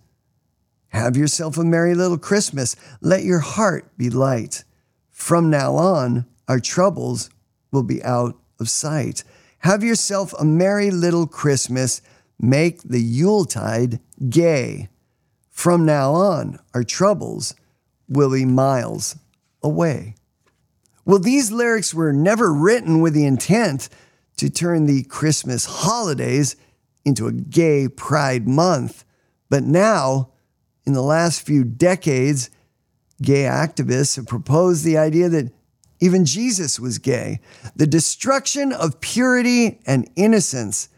Have 0.89 1.15
yourself 1.15 1.57
a 1.57 1.63
merry 1.63 1.95
little 1.95 2.17
Christmas. 2.17 2.75
Let 2.99 3.23
your 3.23 3.39
heart 3.39 3.97
be 3.97 4.09
light. 4.09 4.63
From 5.09 5.49
now 5.49 5.75
on, 5.75 6.25
our 6.47 6.59
troubles 6.59 7.29
will 7.71 7.83
be 7.83 8.03
out 8.03 8.37
of 8.59 8.69
sight. 8.69 9.23
Have 9.59 9.83
yourself 9.83 10.33
a 10.39 10.45
merry 10.45 10.91
little 10.91 11.27
Christmas. 11.27 12.01
Make 12.39 12.83
the 12.83 13.01
Yuletide 13.01 13.99
gay. 14.29 14.89
From 15.49 15.85
now 15.85 16.13
on, 16.13 16.59
our 16.73 16.83
troubles 16.83 17.55
will 18.09 18.31
be 18.31 18.45
miles 18.45 19.15
away. 19.61 20.15
Well, 21.05 21.19
these 21.19 21.51
lyrics 21.51 21.93
were 21.93 22.13
never 22.13 22.53
written 22.53 23.01
with 23.01 23.13
the 23.13 23.25
intent 23.25 23.89
to 24.37 24.49
turn 24.49 24.85
the 24.85 25.03
Christmas 25.03 25.65
holidays 25.65 26.55
into 27.05 27.27
a 27.27 27.33
gay 27.33 27.87
pride 27.87 28.47
month. 28.47 29.03
But 29.49 29.63
now, 29.63 30.31
in 30.85 30.93
the 30.93 31.01
last 31.01 31.45
few 31.45 31.63
decades, 31.63 32.49
gay 33.21 33.43
activists 33.43 34.15
have 34.15 34.27
proposed 34.27 34.83
the 34.83 34.97
idea 34.97 35.29
that 35.29 35.53
even 36.03 36.25
Jesus 36.25 36.81
was 36.81 36.99
gay. 36.99 37.39
The 37.77 37.87
destruction 37.87 38.73
of 38.73 38.99
purity 38.99 39.79
and 39.85 40.09
innocence 40.17 40.89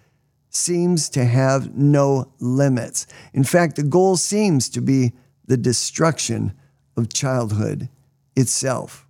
seems 0.49 1.09
to 1.09 1.25
have 1.25 1.75
no 1.75 2.31
limits. 2.39 3.05
In 3.31 3.43
fact, 3.43 3.75
the 3.75 3.83
goal 3.83 4.17
seems 4.17 4.67
to 4.69 4.81
be 4.81 5.13
the 5.45 5.57
destruction 5.57 6.53
of 6.97 7.13
childhood 7.13 7.87
itself. 8.35 9.05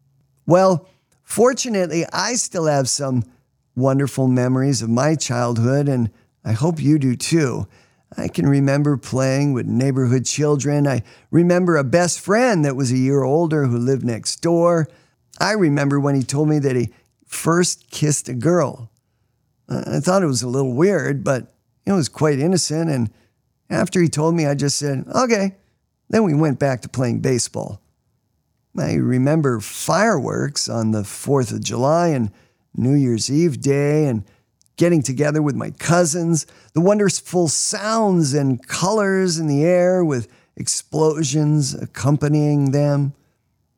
Well, 0.45 0.85
fortunately, 1.23 2.05
I 2.11 2.33
still 2.33 2.65
have 2.65 2.89
some 2.89 3.23
wonderful 3.73 4.27
memories 4.27 4.81
of 4.81 4.89
my 4.89 5.15
childhood, 5.15 5.87
and 5.87 6.11
I 6.43 6.51
hope 6.51 6.81
you 6.81 6.99
do 6.99 7.15
too. 7.15 7.67
I 8.17 8.27
can 8.27 8.49
remember 8.49 8.97
playing 8.97 9.53
with 9.53 9.65
neighborhood 9.65 10.25
children. 10.25 10.87
I 10.87 11.03
remember 11.31 11.77
a 11.77 11.85
best 11.85 12.19
friend 12.19 12.65
that 12.65 12.75
was 12.75 12.91
a 12.91 12.97
year 12.97 13.23
older 13.23 13.67
who 13.67 13.77
lived 13.77 14.03
next 14.03 14.41
door. 14.41 14.89
I 15.39 15.51
remember 15.51 15.99
when 15.99 16.15
he 16.15 16.23
told 16.23 16.49
me 16.49 16.59
that 16.59 16.75
he 16.75 16.89
first 17.25 17.89
kissed 17.89 18.29
a 18.29 18.33
girl. 18.33 18.89
I 19.67 19.99
thought 19.99 20.23
it 20.23 20.27
was 20.27 20.43
a 20.43 20.47
little 20.47 20.73
weird, 20.73 21.23
but 21.23 21.53
it 21.85 21.91
was 21.91 22.09
quite 22.09 22.39
innocent. 22.39 22.89
And 22.89 23.09
after 23.69 24.01
he 24.01 24.07
told 24.07 24.35
me, 24.35 24.45
I 24.45 24.53
just 24.53 24.77
said, 24.77 25.05
okay. 25.13 25.55
Then 26.09 26.23
we 26.23 26.35
went 26.35 26.59
back 26.59 26.81
to 26.81 26.89
playing 26.89 27.21
baseball. 27.21 27.81
I 28.77 28.93
remember 28.95 29.59
fireworks 29.59 30.69
on 30.69 30.91
the 30.91 31.01
4th 31.01 31.51
of 31.51 31.63
July 31.63 32.09
and 32.09 32.31
New 32.75 32.93
Year's 32.93 33.31
Eve 33.31 33.61
day 33.61 34.05
and 34.05 34.23
getting 34.75 35.01
together 35.01 35.41
with 35.41 35.55
my 35.55 35.71
cousins, 35.71 36.45
the 36.73 36.81
wonderful 36.81 37.47
sounds 37.47 38.33
and 38.33 38.65
colors 38.67 39.39
in 39.39 39.47
the 39.47 39.63
air 39.63 40.03
with 40.03 40.27
explosions 40.57 41.73
accompanying 41.73 42.71
them. 42.71 43.13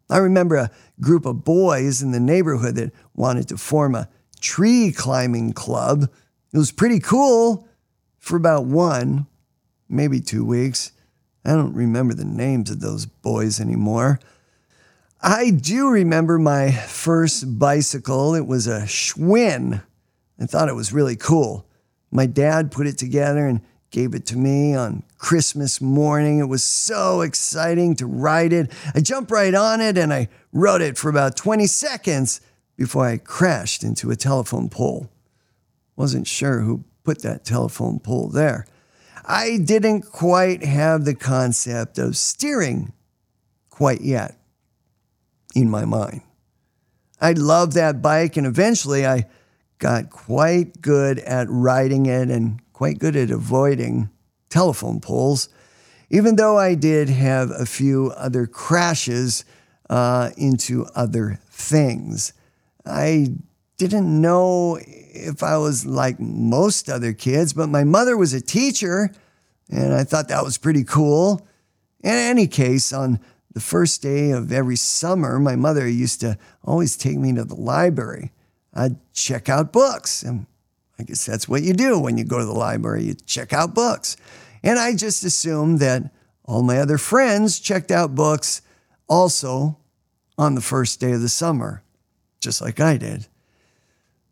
I 0.09 0.17
remember 0.17 0.55
a 0.55 0.71
group 1.01 1.25
of 1.25 1.43
boys 1.43 2.01
in 2.01 2.11
the 2.11 2.19
neighborhood 2.19 2.75
that 2.75 2.93
wanted 3.13 3.47
to 3.49 3.57
form 3.57 3.95
a 3.95 4.09
tree 4.39 4.91
climbing 4.91 5.53
club. 5.53 6.09
It 6.53 6.57
was 6.57 6.71
pretty 6.71 6.99
cool 6.99 7.67
for 8.19 8.37
about 8.37 8.65
one, 8.65 9.27
maybe 9.89 10.19
two 10.19 10.45
weeks. 10.45 10.91
I 11.43 11.51
don't 11.51 11.73
remember 11.73 12.13
the 12.13 12.25
names 12.25 12.69
of 12.69 12.79
those 12.79 13.05
boys 13.05 13.59
anymore. 13.59 14.19
I 15.21 15.49
do 15.49 15.89
remember 15.89 16.37
my 16.37 16.71
first 16.71 17.57
bicycle. 17.57 18.35
It 18.35 18.45
was 18.45 18.67
a 18.67 18.81
Schwinn. 18.81 19.81
I 20.39 20.45
thought 20.45 20.69
it 20.69 20.75
was 20.75 20.93
really 20.93 21.15
cool. 21.15 21.65
My 22.11 22.25
dad 22.25 22.71
put 22.71 22.87
it 22.87 22.97
together 22.97 23.47
and 23.47 23.61
gave 23.91 24.13
it 24.13 24.25
to 24.27 24.37
me 24.37 24.75
on 24.75 25.03
Christmas 25.17 25.81
morning. 25.81 26.39
It 26.39 26.49
was 26.49 26.63
so 26.63 27.21
exciting 27.21 27.95
to 27.95 28.05
ride 28.05 28.53
it. 28.53 28.71
I 28.93 28.99
jumped 28.99 29.31
right 29.31 29.53
on 29.53 29.81
it 29.81 29.97
and 29.97 30.13
I 30.13 30.29
rode 30.51 30.81
it 30.81 30.97
for 30.97 31.09
about 31.09 31.37
20 31.37 31.67
seconds 31.67 32.41
before 32.75 33.05
I 33.05 33.17
crashed 33.17 33.83
into 33.83 34.11
a 34.11 34.15
telephone 34.15 34.69
pole. 34.69 35.09
Wasn't 35.95 36.27
sure 36.27 36.59
who 36.59 36.83
put 37.03 37.21
that 37.23 37.45
telephone 37.45 37.99
pole 37.99 38.29
there. 38.29 38.67
I 39.25 39.57
didn't 39.57 40.03
quite 40.03 40.63
have 40.63 41.05
the 41.05 41.15
concept 41.15 41.97
of 41.97 42.15
steering 42.15 42.93
quite 43.69 44.01
yet 44.01 44.37
in 45.55 45.69
my 45.69 45.85
mind. 45.85 46.21
I 47.19 47.33
loved 47.33 47.73
that 47.73 48.01
bike, 48.01 48.37
and 48.37 48.45
eventually 48.45 49.05
I 49.05 49.25
got 49.79 50.09
quite 50.09 50.81
good 50.81 51.19
at 51.19 51.47
riding 51.49 52.05
it 52.05 52.29
and 52.29 52.59
quite 52.77 52.99
good 52.99 53.15
at 53.15 53.31
avoiding 53.31 54.07
telephone 54.51 54.99
poles, 54.99 55.49
even 56.11 56.35
though 56.35 56.59
I 56.59 56.75
did 56.75 57.09
have 57.09 57.49
a 57.49 57.65
few 57.65 58.13
other 58.15 58.45
crashes 58.45 59.45
uh, 59.89 60.29
into 60.37 60.85
other 60.93 61.39
things. 61.49 62.33
I 62.85 63.33
didn't 63.77 64.21
know 64.21 64.77
if 64.85 65.41
I 65.41 65.57
was 65.57 65.87
like 65.87 66.19
most 66.19 66.87
other 66.87 67.13
kids, 67.13 67.51
but 67.51 67.65
my 67.65 67.83
mother 67.83 68.15
was 68.15 68.35
a 68.35 68.41
teacher, 68.41 69.11
and 69.71 69.95
I 69.95 70.03
thought 70.03 70.27
that 70.27 70.43
was 70.43 70.59
pretty 70.59 70.83
cool. 70.83 71.47
In 72.03 72.11
any 72.11 72.45
case, 72.45 72.93
on 72.93 73.19
the 73.55 73.59
first 73.59 74.03
day 74.03 74.29
of 74.29 74.51
every 74.51 74.75
summer, 74.75 75.39
my 75.39 75.55
mother 75.55 75.87
used 75.87 76.21
to 76.21 76.37
always 76.63 76.95
take 76.95 77.17
me 77.17 77.33
to 77.33 77.43
the 77.43 77.55
library. 77.55 78.33
I'd 78.71 78.97
check 79.13 79.49
out 79.49 79.73
books. 79.73 80.21
And 80.21 80.45
I 80.99 81.03
guess 81.03 81.25
that's 81.25 81.47
what 81.47 81.63
you 81.63 81.73
do 81.73 81.99
when 81.99 82.17
you 82.17 82.23
go 82.23 82.39
to 82.39 82.45
the 82.45 82.53
library, 82.53 83.03
you 83.03 83.13
check 83.13 83.53
out 83.53 83.75
books. 83.75 84.17
And 84.63 84.79
I 84.79 84.95
just 84.95 85.23
assumed 85.23 85.79
that 85.79 86.11
all 86.43 86.63
my 86.63 86.79
other 86.79 86.97
friends 86.97 87.59
checked 87.59 87.91
out 87.91 88.15
books 88.15 88.61
also 89.07 89.77
on 90.37 90.55
the 90.55 90.61
first 90.61 90.99
day 90.99 91.11
of 91.11 91.21
the 91.21 91.29
summer, 91.29 91.83
just 92.39 92.61
like 92.61 92.79
I 92.79 92.97
did. 92.97 93.27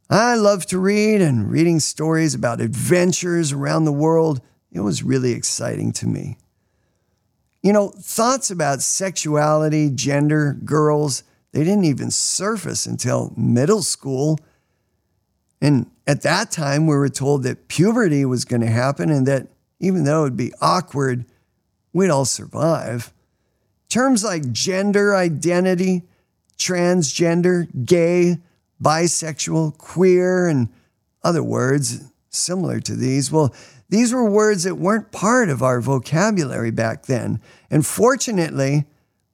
I 0.09 0.35
love 0.35 0.65
to 0.67 0.79
read, 0.79 1.21
and 1.21 1.49
reading 1.49 1.79
stories 1.79 2.35
about 2.35 2.61
adventures 2.61 3.51
around 3.51 3.85
the 3.85 3.91
world, 3.91 4.39
it 4.71 4.81
was 4.81 5.01
really 5.01 5.31
exciting 5.31 5.91
to 5.93 6.07
me. 6.07 6.37
You 7.63 7.73
know, 7.73 7.89
thoughts 7.89 8.51
about 8.51 8.83
sexuality, 8.83 9.89
gender, 9.89 10.53
girls, 10.63 11.23
they 11.53 11.63
didn't 11.63 11.85
even 11.85 12.11
surface 12.11 12.85
until 12.85 13.33
middle 13.35 13.81
school. 13.81 14.37
And 15.65 15.89
at 16.05 16.21
that 16.21 16.51
time, 16.51 16.85
we 16.85 16.95
were 16.95 17.09
told 17.09 17.41
that 17.41 17.67
puberty 17.69 18.23
was 18.23 18.45
going 18.45 18.61
to 18.61 18.67
happen 18.67 19.09
and 19.09 19.25
that 19.25 19.47
even 19.79 20.03
though 20.03 20.19
it 20.19 20.25
would 20.25 20.37
be 20.37 20.53
awkward, 20.61 21.25
we'd 21.91 22.11
all 22.11 22.25
survive. 22.25 23.11
Terms 23.89 24.23
like 24.23 24.51
gender 24.51 25.15
identity, 25.15 26.03
transgender, 26.55 27.67
gay, 27.83 28.37
bisexual, 28.79 29.75
queer, 29.79 30.47
and 30.47 30.69
other 31.23 31.41
words 31.41 32.11
similar 32.29 32.79
to 32.81 32.95
these, 32.95 33.31
well, 33.31 33.51
these 33.89 34.13
were 34.13 34.29
words 34.29 34.65
that 34.65 34.75
weren't 34.75 35.11
part 35.11 35.49
of 35.49 35.63
our 35.63 35.81
vocabulary 35.81 36.69
back 36.69 37.07
then. 37.07 37.41
And 37.71 37.83
fortunately, 37.83 38.85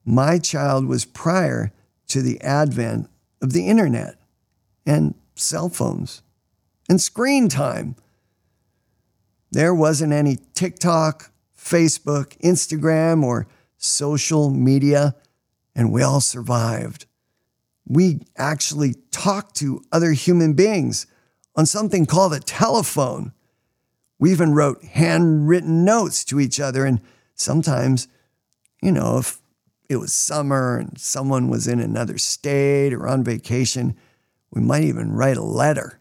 my 0.06 0.38
child 0.38 0.86
was 0.86 1.04
prior 1.04 1.72
to 2.08 2.22
the 2.22 2.40
advent 2.40 3.10
of 3.42 3.52
the 3.52 3.68
internet 3.68 4.18
and 4.86 5.14
cell 5.34 5.68
phones 5.68 6.22
and 6.88 7.00
screen 7.00 7.48
time. 7.48 7.96
There 9.50 9.74
wasn't 9.74 10.12
any 10.12 10.38
TikTok, 10.54 11.30
Facebook, 11.56 12.38
Instagram, 12.40 13.22
or 13.22 13.46
social 13.76 14.50
media, 14.50 15.14
and 15.74 15.92
we 15.92 16.02
all 16.02 16.20
survived. 16.20 17.06
We 17.86 18.20
actually 18.36 18.94
talked 19.10 19.56
to 19.56 19.82
other 19.92 20.12
human 20.12 20.54
beings 20.54 21.06
on 21.54 21.66
something 21.66 22.06
called 22.06 22.32
a 22.32 22.40
telephone. 22.40 23.32
We 24.18 24.30
even 24.30 24.54
wrote 24.54 24.84
handwritten 24.84 25.84
notes 25.84 26.24
to 26.26 26.40
each 26.40 26.60
other, 26.60 26.86
and 26.86 27.00
sometimes, 27.34 28.08
you 28.80 28.92
know, 28.92 29.18
if 29.18 29.40
it 29.88 29.96
was 29.96 30.12
summer 30.12 30.78
and 30.78 30.98
someone 30.98 31.48
was 31.48 31.66
in 31.66 31.80
another 31.80 32.16
state 32.16 32.94
or 32.94 33.06
on 33.06 33.24
vacation, 33.24 33.96
we 34.52 34.60
might 34.60 34.84
even 34.84 35.12
write 35.12 35.36
a 35.36 35.42
letter. 35.42 36.00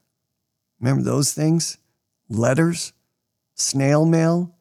Remember 0.80 1.04
those 1.04 1.34
things? 1.34 1.78
Letters? 2.30 2.94
Snail 3.56 4.06
mail? 4.06 4.56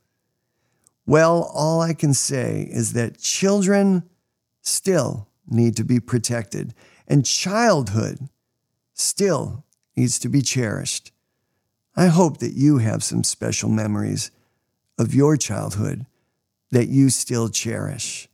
Well, 1.07 1.51
all 1.53 1.81
I 1.81 1.93
can 1.93 2.15
say 2.15 2.69
is 2.71 2.93
that 2.93 3.19
children 3.19 4.05
still 4.63 5.29
need 5.49 5.77
to 5.77 5.85
be 5.85 5.99
protected, 5.99 6.73
and 7.09 7.27
childhood 7.27 8.29
still 8.95 9.65
needs 9.97 10.19
to 10.21 10.29
be 10.29 10.41
cherished. 10.41 11.11
I 11.97 12.07
hope 12.07 12.39
that 12.39 12.53
you 12.53 12.79
have 12.79 13.03
some 13.03 13.25
special 13.25 13.69
memories 13.69 14.31
of 14.99 15.15
your 15.15 15.37
childhood 15.37 16.07
that 16.71 16.89
you 16.89 17.11
still 17.11 17.49
cherish. 17.49 18.29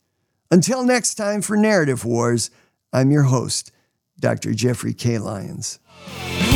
Until 0.51 0.85
next 0.85 1.15
time 1.15 1.41
for 1.41 1.57
Narrative 1.57 2.05
Wars, 2.05 2.51
I'm 2.93 3.11
your 3.11 3.25
host, 3.25 3.73
Dr. 4.19 4.55
Jeffrey 4.55 4.95
K. 4.95 5.19
Lyons. 5.19 5.79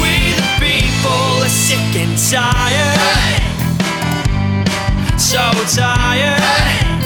We 0.00 0.32
the 0.34 0.56
people 0.58 1.42
are 1.42 1.48
sick 1.48 1.96
and 1.96 2.16
tired. 2.30 3.40
So 5.20 5.52
tired. 5.76 6.99